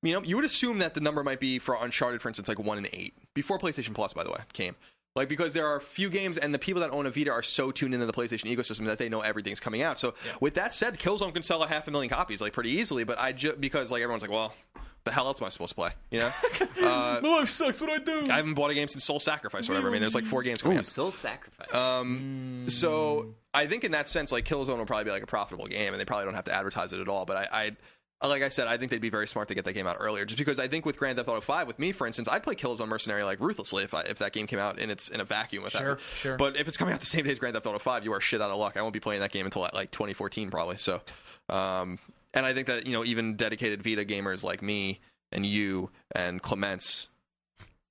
You 0.02 0.14
know, 0.14 0.22
you 0.22 0.36
would 0.36 0.44
assume 0.44 0.78
that 0.78 0.94
the 0.94 1.00
number 1.00 1.24
might 1.24 1.40
be 1.40 1.58
for 1.58 1.76
Uncharted, 1.80 2.22
for 2.22 2.28
instance, 2.28 2.48
like 2.48 2.58
one 2.58 2.78
in 2.78 2.86
eight 2.92 3.14
before 3.34 3.58
PlayStation 3.58 3.94
Plus, 3.94 4.12
by 4.12 4.22
the 4.22 4.30
way, 4.30 4.38
came. 4.52 4.76
Like 5.16 5.28
because 5.28 5.52
there 5.52 5.66
are 5.66 5.80
few 5.80 6.10
games, 6.10 6.38
and 6.38 6.54
the 6.54 6.58
people 6.58 6.80
that 6.82 6.92
own 6.92 7.04
a 7.06 7.10
Vita 7.10 7.32
are 7.32 7.42
so 7.42 7.72
tuned 7.72 7.92
into 7.92 8.06
the 8.06 8.12
PlayStation 8.12 8.54
ecosystem 8.54 8.86
that 8.86 8.98
they 8.98 9.08
know 9.08 9.20
everything's 9.20 9.58
coming 9.58 9.82
out. 9.82 9.98
So 9.98 10.14
with 10.40 10.54
that 10.54 10.72
said, 10.72 10.98
Killzone 10.98 11.34
can 11.34 11.42
sell 11.42 11.62
a 11.64 11.68
half 11.68 11.88
a 11.88 11.90
million 11.90 12.08
copies 12.08 12.40
like 12.40 12.52
pretty 12.52 12.70
easily. 12.70 13.02
But 13.02 13.18
I 13.18 13.32
just 13.32 13.60
because 13.60 13.90
like 13.90 14.02
everyone's 14.02 14.22
like, 14.22 14.30
well, 14.30 14.54
the 15.02 15.10
hell 15.10 15.26
else 15.26 15.40
am 15.40 15.46
I 15.46 15.48
supposed 15.48 15.70
to 15.70 15.74
play? 15.74 15.90
You 16.10 16.20
know, 16.20 16.26
uh, 16.88 17.20
My 17.22 17.28
life 17.38 17.48
sucks. 17.50 17.80
What 17.80 17.88
do 17.88 17.92
I 17.94 17.98
do? 18.20 18.30
I 18.30 18.36
haven't 18.36 18.54
bought 18.54 18.70
a 18.70 18.74
game 18.74 18.86
since 18.88 19.04
Soul 19.04 19.18
Sacrifice 19.18 19.68
or 19.68 19.72
whatever. 19.72 19.88
I 19.88 19.92
mean, 19.92 20.00
there's 20.02 20.14
like 20.14 20.26
four 20.26 20.42
games 20.42 20.62
coming 20.62 20.76
Ooh, 20.76 20.80
out. 20.80 20.86
Soul 20.86 21.10
Sacrifice. 21.10 21.74
Um, 21.74 22.66
so 22.68 23.34
I 23.54 23.66
think 23.66 23.84
in 23.84 23.92
that 23.92 24.08
sense, 24.08 24.30
like 24.30 24.44
Killzone 24.44 24.78
will 24.78 24.86
probably 24.86 25.04
be 25.04 25.10
like 25.10 25.22
a 25.22 25.26
profitable 25.26 25.66
game, 25.66 25.92
and 25.92 26.00
they 26.00 26.04
probably 26.04 26.26
don't 26.26 26.34
have 26.34 26.44
to 26.44 26.54
advertise 26.54 26.92
it 26.92 27.00
at 27.00 27.08
all. 27.08 27.24
But 27.24 27.36
I, 27.36 27.48
I 27.50 27.76
like 28.22 28.42
I 28.42 28.48
said, 28.48 28.66
I 28.66 28.76
think 28.78 28.90
they'd 28.90 29.00
be 29.00 29.10
very 29.10 29.28
smart 29.28 29.46
to 29.48 29.54
get 29.54 29.64
that 29.64 29.74
game 29.74 29.86
out 29.86 29.96
earlier, 30.00 30.24
just 30.24 30.38
because 30.38 30.58
I 30.58 30.66
think 30.66 30.84
with 30.84 30.96
Grand 30.96 31.16
Theft 31.16 31.28
Auto 31.28 31.40
Five, 31.40 31.66
with 31.68 31.78
me 31.78 31.92
for 31.92 32.06
instance, 32.06 32.26
I'd 32.28 32.42
play 32.42 32.56
Killzone 32.56 32.88
Mercenary 32.88 33.22
like 33.22 33.38
ruthlessly 33.40 33.84
if 33.84 33.94
I, 33.94 34.00
if 34.02 34.18
that 34.18 34.32
game 34.32 34.46
came 34.48 34.58
out 34.58 34.78
in 34.78 34.90
its 34.90 35.08
in 35.08 35.20
a 35.20 35.24
vacuum 35.24 35.62
with 35.62 35.72
Sure, 35.72 35.94
that. 35.94 36.00
sure. 36.16 36.36
But 36.36 36.56
if 36.56 36.66
it's 36.66 36.76
coming 36.76 36.94
out 36.94 37.00
the 37.00 37.06
same 37.06 37.24
day 37.24 37.30
as 37.30 37.38
Grand 37.38 37.54
Theft 37.54 37.66
Auto 37.66 37.78
Five, 37.78 38.04
you 38.04 38.12
are 38.12 38.20
shit 38.20 38.42
out 38.42 38.50
of 38.50 38.58
luck. 38.58 38.76
I 38.76 38.82
won't 38.82 38.92
be 38.94 39.00
playing 39.00 39.20
that 39.20 39.30
game 39.30 39.44
until 39.44 39.62
like 39.72 39.90
2014 39.92 40.50
probably. 40.50 40.78
So, 40.78 41.00
um, 41.48 41.98
and 42.34 42.44
I 42.44 42.54
think 42.54 42.66
that 42.66 42.86
you 42.86 42.92
know 42.92 43.04
even 43.04 43.36
dedicated 43.36 43.82
Vita 43.82 44.04
gamers 44.04 44.42
like 44.42 44.62
me 44.62 44.98
and 45.30 45.46
you 45.46 45.90
and 46.12 46.42
Clements. 46.42 47.08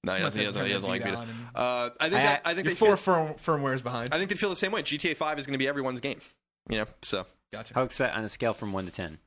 No, 0.04 0.14
he 0.14 0.20
doesn't, 0.22 0.40
he 0.40 0.46
doesn't, 0.46 0.66
he 0.66 0.72
doesn't 0.74 0.90
like 0.90 1.04
Vita. 1.04 1.26
Uh, 1.56 1.90
I 2.00 2.10
think 2.10 2.22
I- 2.22 2.24
that, 2.26 2.42
I 2.46 2.54
think 2.54 2.66
You're 2.66 2.74
they 2.74 2.78
four 2.80 2.98
feel- 2.98 3.34
firm, 3.36 3.62
firmwares 3.62 3.82
behind. 3.84 4.14
I 4.14 4.18
think 4.18 4.30
they'd 4.30 4.40
feel 4.40 4.50
the 4.50 4.56
same 4.56 4.72
way. 4.72 4.84
GTA 4.84 5.18
5 5.18 5.40
is 5.40 5.46
going 5.46 5.54
to 5.54 5.58
be 5.58 5.68
everyone's 5.68 6.00
game. 6.00 6.22
You 6.70 6.78
know, 6.80 6.86
so 7.02 7.26
gotcha. 7.52 7.74
How 7.74 7.84
excited 7.84 8.16
on 8.16 8.24
a 8.24 8.30
scale 8.30 8.54
from 8.54 8.74
one 8.74 8.86
to 8.86 8.92
ten? 8.92 9.18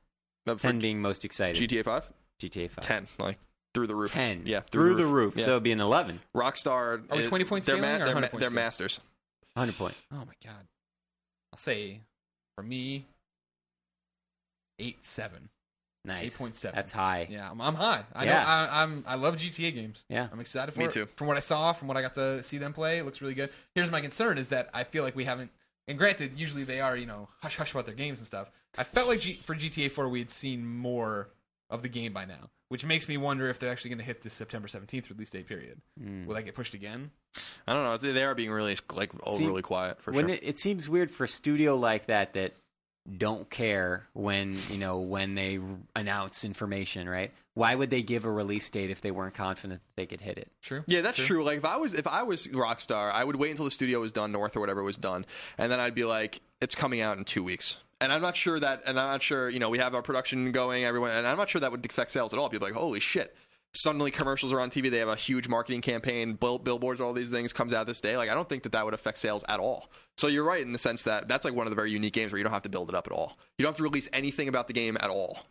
Uh, 0.47 0.55
for 0.55 0.61
Ten 0.61 0.79
being 0.79 1.01
most 1.01 1.25
excited. 1.25 1.69
GTA 1.69 1.83
5, 1.83 2.09
GTA 2.41 2.69
Five. 2.71 2.83
10, 2.83 3.07
like 3.19 3.37
through 3.73 3.87
the 3.87 3.95
roof. 3.95 4.11
Ten. 4.11 4.43
yeah, 4.45 4.61
through, 4.61 4.95
the 4.95 5.05
roof. 5.05 5.35
Yeah. 5.37 5.45
So 5.45 5.51
it'd 5.51 5.63
be 5.63 5.71
an 5.71 5.79
eleven. 5.81 6.19
Rockstar. 6.35 7.03
Are 7.11 7.15
we 7.17 7.23
is- 7.23 7.29
20 7.29 7.45
points? 7.45 7.67
they're, 7.67 7.77
scaling 7.77 8.01
or 8.01 8.05
they're, 8.05 8.13
100 8.15 8.39
they're 8.39 8.49
masters. 8.49 8.99
Hundred 9.55 9.77
point. 9.77 9.95
Oh 10.11 10.17
my 10.17 10.33
god. 10.43 10.65
I'll 11.53 11.57
say 11.59 12.01
for 12.55 12.63
me, 12.63 13.05
eight 14.79 15.05
seven. 15.05 15.49
Nice. 16.03 16.41
8.7. 16.41 16.73
That's 16.73 16.91
high. 16.91 17.27
Yeah, 17.29 17.51
I'm, 17.51 17.61
I'm 17.61 17.75
high. 17.75 18.03
I 18.15 18.25
Yeah. 18.25 18.39
know. 18.39 18.47
I, 18.47 18.81
I'm. 18.81 19.03
I 19.05 19.15
love 19.15 19.35
GTA 19.35 19.71
games. 19.75 20.03
Yeah. 20.09 20.29
I'm 20.31 20.39
excited 20.39 20.71
for 20.73 20.79
Me 20.79 20.85
it. 20.85 20.91
too. 20.91 21.07
From 21.15 21.27
what 21.27 21.37
I 21.37 21.41
saw, 21.41 21.73
from 21.73 21.87
what 21.87 21.95
I 21.95 22.01
got 22.01 22.15
to 22.15 22.41
see 22.41 22.57
them 22.57 22.73
play, 22.73 22.97
it 22.97 23.05
looks 23.05 23.21
really 23.21 23.35
good. 23.35 23.51
Here's 23.75 23.91
my 23.91 24.01
concern: 24.01 24.39
is 24.39 24.47
that 24.47 24.69
I 24.73 24.83
feel 24.83 25.03
like 25.03 25.15
we 25.15 25.25
haven't. 25.25 25.51
And 25.87 25.97
granted, 25.97 26.39
usually 26.39 26.63
they 26.63 26.79
are, 26.79 26.95
you 26.95 27.05
know, 27.05 27.27
hush 27.41 27.57
hush 27.57 27.71
about 27.71 27.85
their 27.85 27.95
games 27.95 28.19
and 28.19 28.27
stuff. 28.27 28.51
I 28.77 28.83
felt 28.83 29.07
like 29.07 29.19
G, 29.19 29.39
for 29.43 29.55
GTA 29.55 29.91
4 29.91 30.07
we 30.09 30.19
had 30.19 30.31
seen 30.31 30.65
more 30.65 31.29
of 31.69 31.81
the 31.81 31.89
game 31.89 32.13
by 32.13 32.25
now, 32.25 32.49
which 32.69 32.85
makes 32.85 33.07
me 33.07 33.17
wonder 33.17 33.49
if 33.49 33.59
they're 33.59 33.71
actually 33.71 33.89
going 33.89 33.99
to 33.99 34.05
hit 34.05 34.21
this 34.21 34.33
September 34.33 34.67
17th 34.67 35.09
release 35.09 35.29
date 35.29 35.47
period. 35.47 35.81
Mm. 36.01 36.25
Will 36.25 36.35
that 36.35 36.43
get 36.43 36.55
pushed 36.55 36.73
again? 36.73 37.11
I 37.67 37.73
don't 37.73 37.83
know. 37.83 37.97
They 37.97 38.11
they 38.11 38.23
are 38.23 38.35
being 38.35 38.51
really 38.51 38.77
like 38.93 39.11
See, 39.11 39.19
overly 39.23 39.61
quiet 39.61 40.01
for 40.01 40.11
when 40.11 40.27
sure. 40.27 40.35
it, 40.35 40.43
it 40.43 40.59
seems 40.59 40.87
weird 40.89 41.11
for 41.11 41.23
a 41.23 41.27
studio 41.29 41.75
like 41.75 42.07
that 42.07 42.33
that 42.33 42.55
don't 43.17 43.49
care 43.49 44.07
when 44.13 44.57
you 44.69 44.77
know 44.77 44.99
when 44.99 45.35
they 45.35 45.59
announce 45.95 46.45
information, 46.45 47.09
right? 47.09 47.31
Why 47.53 47.75
would 47.75 47.89
they 47.89 48.01
give 48.01 48.25
a 48.25 48.31
release 48.31 48.69
date 48.69 48.89
if 48.89 49.01
they 49.01 49.11
weren't 49.11 49.33
confident 49.33 49.81
that 49.81 49.95
they 49.95 50.05
could 50.05 50.21
hit 50.21 50.37
it? 50.37 50.51
True. 50.61 50.83
Yeah, 50.87 51.01
that's 51.01 51.17
true. 51.17 51.43
Like 51.43 51.57
if 51.57 51.65
I 51.65 51.77
was 51.77 51.93
if 51.93 52.07
I 52.07 52.23
was 52.23 52.47
Rockstar, 52.47 53.11
I 53.11 53.23
would 53.23 53.35
wait 53.35 53.51
until 53.51 53.65
the 53.65 53.71
studio 53.71 53.99
was 53.99 54.11
done, 54.11 54.31
North 54.31 54.55
or 54.55 54.59
whatever 54.59 54.83
was 54.83 54.97
done, 54.97 55.25
and 55.57 55.71
then 55.71 55.79
I'd 55.79 55.95
be 55.95 56.05
like, 56.05 56.41
it's 56.61 56.75
coming 56.75 57.01
out 57.01 57.17
in 57.17 57.25
two 57.25 57.43
weeks. 57.43 57.77
And 57.99 58.11
I'm 58.11 58.21
not 58.21 58.35
sure 58.35 58.59
that, 58.59 58.81
and 58.87 58.99
I'm 58.99 59.11
not 59.11 59.21
sure, 59.21 59.47
you 59.47 59.59
know, 59.59 59.69
we 59.69 59.77
have 59.77 59.93
our 59.93 60.01
production 60.01 60.51
going, 60.51 60.83
everyone, 60.83 61.11
and 61.11 61.27
I'm 61.27 61.37
not 61.37 61.49
sure 61.51 61.61
that 61.61 61.71
would 61.71 61.85
affect 61.85 62.09
sales 62.09 62.33
at 62.33 62.39
all. 62.39 62.49
People 62.49 62.67
are 62.67 62.71
like, 62.71 62.79
holy 62.79 62.99
shit. 62.99 63.35
Suddenly 63.73 64.11
commercials 64.11 64.51
are 64.51 64.59
on 64.59 64.69
TV. 64.69 64.91
They 64.91 64.97
have 64.97 65.07
a 65.07 65.15
huge 65.15 65.47
marketing 65.47 65.81
campaign, 65.81 66.33
bill, 66.33 66.59
billboards, 66.59 66.99
all 66.99 67.13
these 67.13 67.31
things 67.31 67.53
comes 67.53 67.71
out 67.71 67.87
this 67.87 68.01
day. 68.01 68.17
Like 68.17 68.29
I 68.29 68.33
don't 68.33 68.47
think 68.47 68.63
that 68.63 68.73
that 68.73 68.83
would 68.83 68.93
affect 68.93 69.17
sales 69.17 69.45
at 69.47 69.59
all. 69.59 69.89
So 70.17 70.27
you're 70.27 70.43
right 70.43 70.61
in 70.61 70.73
the 70.73 70.77
sense 70.79 71.03
that 71.03 71.27
that's 71.27 71.45
like 71.45 71.53
one 71.53 71.67
of 71.67 71.71
the 71.71 71.75
very 71.75 71.91
unique 71.91 72.13
games 72.13 72.31
where 72.31 72.37
you 72.37 72.43
don't 72.43 72.53
have 72.53 72.63
to 72.63 72.69
build 72.69 72.89
it 72.89 72.95
up 72.95 73.07
at 73.07 73.13
all. 73.13 73.37
You 73.57 73.63
don't 73.63 73.71
have 73.71 73.77
to 73.77 73.83
release 73.83 74.09
anything 74.11 74.49
about 74.49 74.67
the 74.67 74.73
game 74.73 74.97
at 74.99 75.09
all. 75.09 75.45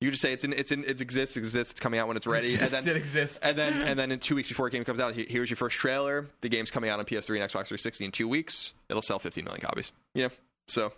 You 0.00 0.10
just 0.10 0.22
say 0.22 0.32
it's 0.32 0.44
in, 0.44 0.52
it's 0.52 0.72
in, 0.72 0.84
it 0.84 1.00
exists, 1.00 1.38
exists, 1.38 1.72
it's 1.72 1.80
coming 1.80 1.98
out 1.98 2.06
when 2.06 2.18
it's 2.18 2.26
ready, 2.26 2.54
and 2.54 2.68
then 2.68 2.86
it 2.86 2.96
exists. 2.96 3.38
and 3.38 3.56
then 3.56 3.80
and 3.88 3.98
then 3.98 4.12
in 4.12 4.18
two 4.18 4.34
weeks 4.34 4.48
before 4.48 4.68
the 4.68 4.76
game 4.76 4.84
comes 4.84 5.00
out, 5.00 5.14
here's 5.14 5.48
your 5.48 5.56
first 5.56 5.76
trailer. 5.76 6.26
The 6.42 6.50
game's 6.50 6.70
coming 6.70 6.90
out 6.90 6.98
on 6.98 7.06
PS3 7.06 7.40
and 7.40 7.50
Xbox 7.50 7.68
360 7.68 8.04
in 8.04 8.12
two 8.12 8.28
weeks. 8.28 8.74
It'll 8.90 9.00
sell 9.00 9.18
15 9.18 9.44
million 9.44 9.62
copies. 9.62 9.92
Yeah, 10.14 10.28
so 10.68 10.92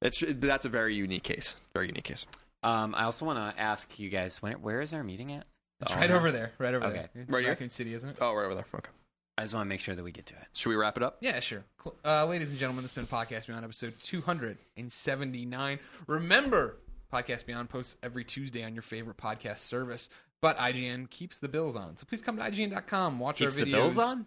it's 0.00 0.22
that's 0.26 0.64
a 0.64 0.68
very 0.68 0.94
unique 0.94 1.24
case. 1.24 1.56
Very 1.72 1.88
unique 1.88 2.04
case. 2.04 2.24
Um, 2.62 2.94
I 2.94 3.04
also 3.04 3.26
want 3.26 3.38
to 3.38 3.60
ask 3.60 3.98
you 3.98 4.10
guys, 4.10 4.40
when, 4.40 4.54
where 4.54 4.80
is 4.80 4.92
our 4.92 5.02
meeting 5.02 5.32
at? 5.32 5.44
It's 5.80 5.92
Oh, 5.92 5.96
right 5.96 6.10
over 6.10 6.30
there. 6.30 6.52
Right 6.58 6.74
over 6.74 6.86
Okay. 6.86 6.94
there. 6.96 7.10
It's 7.22 7.30
Right 7.30 7.40
here? 7.42 7.50
Raccoon 7.50 7.68
City, 7.70 7.94
isn't 7.94 8.08
it? 8.10 8.18
Oh, 8.20 8.34
right 8.34 8.44
over 8.44 8.54
there. 8.54 8.66
Okay. 8.74 8.90
I 9.36 9.42
just 9.42 9.52
want 9.54 9.66
to 9.66 9.68
make 9.68 9.80
sure 9.80 9.94
that 9.96 10.02
we 10.04 10.12
get 10.12 10.26
to 10.26 10.34
it. 10.34 10.46
Should 10.54 10.68
we 10.68 10.76
wrap 10.76 10.96
it 10.96 11.02
up? 11.02 11.16
Yeah, 11.20 11.40
sure. 11.40 11.64
Cl- 11.82 11.96
Uh, 12.04 12.24
ladies 12.26 12.50
and 12.50 12.58
gentlemen, 12.58 12.84
this 12.84 12.94
has 12.94 13.04
been 13.04 13.08
Podcast 13.18 13.46
Beyond 13.48 13.64
episode 13.64 13.94
279. 14.00 15.78
Remember, 16.06 16.76
Podcast 17.12 17.46
Beyond 17.46 17.68
posts 17.68 17.96
every 18.02 18.24
Tuesday 18.24 18.62
on 18.64 18.74
your 18.74 18.82
favorite 18.82 19.16
podcast 19.16 19.58
service, 19.58 20.08
but 20.40 20.56
IGN 20.58 21.10
keeps 21.10 21.38
the 21.38 21.48
bills 21.48 21.74
on. 21.76 21.96
So 21.96 22.06
please 22.06 22.22
come 22.22 22.36
to 22.36 22.42
IGN.com, 22.42 23.18
watch 23.18 23.38
Keeps 23.38 23.58
our 23.58 23.64
the 23.64 23.72
bills 23.72 23.98
on. 23.98 24.26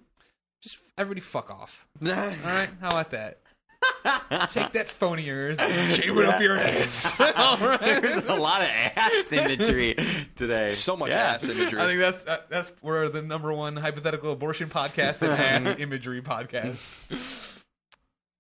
Just 0.62 0.78
everybody 0.98 1.22
fuck 1.22 1.50
off. 1.52 1.88
All 2.02 2.08
right? 2.10 2.70
How 2.82 2.88
about 2.90 3.12
that? 3.12 3.42
Take 4.50 4.74
that 4.74 4.90
phone 4.90 5.20
of 5.20 5.26
yours 5.26 5.58
and 5.60 5.96
jam 6.02 6.18
it 6.18 6.26
up 6.26 6.42
your 6.42 6.58
ass. 6.58 7.12
All 7.36 7.58
right? 7.58 7.80
There's 7.80 8.24
a 8.26 8.36
lot 8.36 8.62
of 8.62 8.68
ass 8.70 9.32
imagery 9.34 9.96
today. 10.36 10.70
So 10.70 10.96
much 10.96 11.12
Yeah. 11.12 11.34
ass 11.34 11.48
imagery. 11.48 11.80
I 11.82 11.86
think 11.88 12.00
that's 12.00 12.24
that, 12.24 12.50
that's 12.50 12.72
we're 12.82 13.10
the 13.10 13.22
number 13.22 13.52
one 13.54 13.76
hypothetical 13.76 14.32
abortion 14.32 14.70
podcast 14.70 15.22
and 15.22 15.68
ass 15.68 15.76
imagery 15.80 16.22
podcast. 16.22 17.57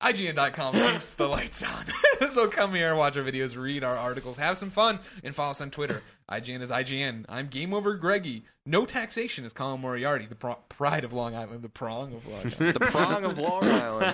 IGN.com 0.01 0.73
keeps 0.75 1.15
the 1.15 1.27
lights 1.27 1.63
on. 1.63 1.85
so 2.33 2.47
come 2.47 2.75
here, 2.75 2.93
watch 2.95 3.17
our 3.17 3.23
videos, 3.23 3.57
read 3.57 3.83
our 3.83 3.95
articles, 3.97 4.37
have 4.37 4.55
some 4.57 4.69
fun, 4.69 4.99
and 5.23 5.33
follow 5.33 5.49
us 5.51 5.59
on 5.61 5.71
Twitter. 5.71 6.03
IGN 6.31 6.61
is 6.61 6.69
IGN. 6.69 7.25
I'm 7.27 7.47
Game 7.47 7.73
Over 7.73 7.95
Greggy. 7.95 8.45
No 8.65 8.85
taxation 8.85 9.43
is 9.43 9.53
Colin 9.53 9.81
Moriarty, 9.81 10.27
the 10.27 10.35
pro- 10.35 10.59
pride 10.69 11.03
of 11.03 11.13
Long 11.13 11.35
Island, 11.35 11.63
the 11.63 11.69
prong 11.69 12.13
of 12.13 12.27
Long 12.27 12.39
Island. 12.59 12.75
the 12.75 12.79
prong 12.79 13.25
of 13.25 13.37
Long 13.39 13.63
Island. 13.63 14.13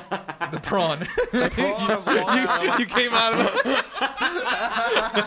the 0.51 0.59
prawn. 0.61 0.99
prong 0.99 1.91
of 1.91 2.05
Long 2.07 2.15
you, 2.37 2.45
Island. 2.47 2.79
you 2.79 2.85
came 2.85 3.13
out 3.13 3.33
of 3.33 3.39
the... 3.63 3.83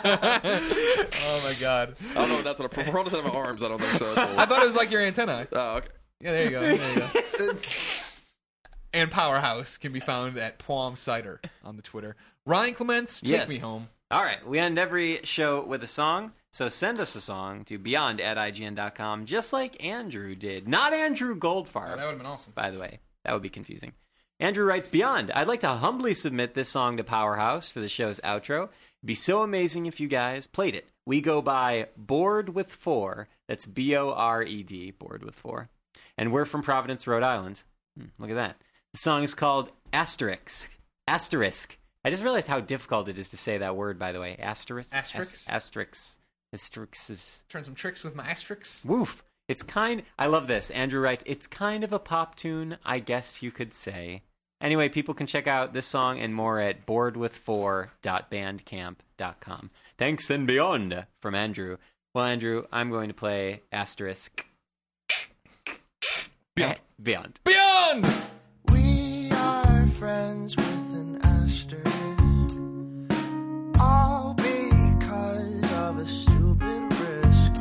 oh 1.26 1.40
my 1.44 1.54
god. 1.60 1.96
I 2.12 2.14
don't 2.14 2.28
know. 2.30 2.38
if 2.38 2.44
That's 2.44 2.60
what 2.60 2.72
a 2.72 2.84
prawn 2.90 3.04
doesn't 3.04 3.24
have 3.24 3.34
arms. 3.34 3.62
I 3.62 3.68
don't 3.68 3.80
think 3.80 3.98
so. 3.98 4.14
That's 4.14 4.32
a- 4.32 4.40
I 4.40 4.46
thought 4.46 4.62
it 4.62 4.66
was 4.66 4.76
like 4.76 4.90
your 4.90 5.02
antenna. 5.02 5.46
oh, 5.52 5.76
okay. 5.78 5.88
Yeah, 6.22 6.32
there 6.32 6.44
you 6.44 6.50
go. 6.50 6.60
There 6.62 6.94
you 6.94 7.52
go. 7.52 7.54
And 8.96 9.10
Powerhouse 9.10 9.76
can 9.76 9.92
be 9.92 10.00
found 10.00 10.36
at 10.38 10.58
Plum 10.58 10.96
Cider 10.96 11.40
on 11.62 11.76
the 11.76 11.82
Twitter. 11.82 12.16
Ryan 12.46 12.74
Clements, 12.74 13.20
take 13.20 13.30
Yes. 13.32 13.48
me 13.48 13.58
home. 13.58 13.88
All 14.10 14.22
right, 14.22 14.44
we 14.46 14.58
end 14.58 14.78
every 14.78 15.20
show 15.24 15.62
with 15.64 15.82
a 15.82 15.86
song. 15.88 16.32
So 16.52 16.68
send 16.68 16.98
us 17.00 17.14
a 17.14 17.20
song 17.20 17.64
to 17.66 17.76
beyond 17.76 18.20
at 18.20 18.38
IGN.com, 18.38 19.26
just 19.26 19.52
like 19.52 19.82
Andrew 19.84 20.34
did. 20.34 20.66
Not 20.66 20.94
Andrew 20.94 21.36
Goldfarb. 21.38 21.92
Oh, 21.92 21.96
that 21.96 22.04
would 22.04 22.10
have 22.12 22.18
been 22.18 22.26
awesome. 22.26 22.52
by 22.54 22.70
the 22.70 22.78
way. 22.78 23.00
That 23.24 23.32
would 23.34 23.42
be 23.42 23.50
confusing. 23.50 23.92
Andrew 24.38 24.64
writes 24.64 24.88
Beyond. 24.88 25.30
I'd 25.32 25.48
like 25.48 25.60
to 25.60 25.68
humbly 25.68 26.14
submit 26.14 26.54
this 26.54 26.68
song 26.68 26.96
to 26.98 27.04
Powerhouse 27.04 27.68
for 27.68 27.80
the 27.80 27.88
show's 27.88 28.20
outro. 28.20 28.64
It'd 28.64 28.70
be 29.06 29.14
so 29.14 29.42
amazing 29.42 29.86
if 29.86 29.98
you 30.00 30.08
guys 30.08 30.46
played 30.46 30.74
it. 30.74 30.86
We 31.04 31.20
go 31.20 31.42
by 31.42 31.88
Bored 31.96 32.50
with 32.54 32.70
Four. 32.70 33.28
That's 33.48 33.66
B 33.66 33.96
O 33.96 34.10
R 34.12 34.42
E 34.42 34.62
D, 34.62 34.90
Bored 34.92 35.24
with 35.24 35.34
Four. 35.34 35.68
And 36.16 36.32
we're 36.32 36.44
from 36.44 36.62
Providence, 36.62 37.06
Rhode 37.06 37.22
Island. 37.22 37.62
Hmm, 37.98 38.06
look 38.18 38.30
at 38.30 38.36
that. 38.36 38.56
The 38.96 39.00
song 39.00 39.22
is 39.24 39.34
called 39.34 39.70
Asterisk. 39.92 40.70
Asterisk. 41.06 41.76
I 42.02 42.08
just 42.08 42.22
realized 42.22 42.48
how 42.48 42.60
difficult 42.60 43.10
it 43.10 43.18
is 43.18 43.28
to 43.28 43.36
say 43.36 43.58
that 43.58 43.76
word, 43.76 43.98
by 43.98 44.12
the 44.12 44.20
way. 44.20 44.36
Asterisk. 44.38 44.94
Asterisk? 44.94 45.34
Ast- 45.34 45.50
asterisk. 45.50 46.16
Asterisk. 46.54 47.10
Trying 47.50 47.64
some 47.64 47.74
tricks 47.74 48.02
with 48.02 48.14
my 48.14 48.24
asterisks. 48.24 48.82
Woof. 48.86 49.22
It's 49.48 49.62
kind. 49.62 50.02
I 50.18 50.28
love 50.28 50.48
this. 50.48 50.70
Andrew 50.70 51.02
writes, 51.02 51.22
"It's 51.26 51.46
kind 51.46 51.84
of 51.84 51.92
a 51.92 51.98
pop 51.98 52.36
tune, 52.36 52.78
I 52.86 53.00
guess 53.00 53.42
you 53.42 53.50
could 53.50 53.74
say." 53.74 54.22
Anyway, 54.62 54.88
people 54.88 55.12
can 55.12 55.26
check 55.26 55.46
out 55.46 55.74
this 55.74 55.84
song 55.84 56.18
and 56.18 56.34
more 56.34 56.58
at 56.58 56.86
boredwith4.bandcamp.com. 56.86 59.70
Thanks 59.98 60.30
and 60.30 60.46
beyond 60.46 61.04
from 61.20 61.34
Andrew. 61.34 61.76
Well, 62.14 62.24
Andrew, 62.24 62.64
I'm 62.72 62.90
going 62.90 63.08
to 63.08 63.14
play 63.14 63.60
asterisk. 63.70 64.46
Beyond. 66.54 66.78
Beyond. 67.02 67.40
Beyond! 67.44 68.06
Friends 69.98 70.54
with 70.54 70.66
an 70.92 71.18
asterisk. 71.22 71.86
All 73.80 74.34
because 74.34 75.72
of 75.72 75.98
a 75.98 76.06
stupid 76.06 76.92
risk. 77.00 77.52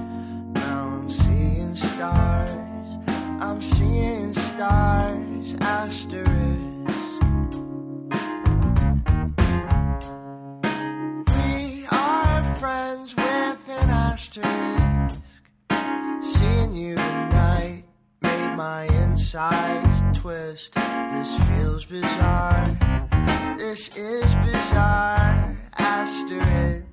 Now 0.53 0.97
I'm 0.97 1.09
seeing 1.09 1.77
stars. 1.77 2.51
I'm 3.39 3.61
seeing 3.61 4.33
stars. 4.33 5.55
Asterisk. 5.61 6.29
We 11.37 11.87
are 11.89 12.55
friends 12.57 13.15
with 13.15 13.69
an 13.69 13.89
asterisk. 13.89 15.21
Seeing 16.21 16.73
you 16.73 16.95
tonight 16.95 17.85
made 18.21 18.55
my 18.57 18.83
insides 18.87 19.94
twist. 20.15 20.73
This 20.73 21.37
feels 21.49 21.85
bizarre. 21.85 22.65
This 23.57 23.95
is 23.95 24.35
bizarre. 24.35 25.57
Asterisk. 25.77 26.84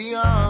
I'll 0.00 0.47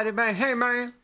body 0.00 0.12
bang. 0.12 0.34
Hey, 0.34 0.54
man. 0.54 0.94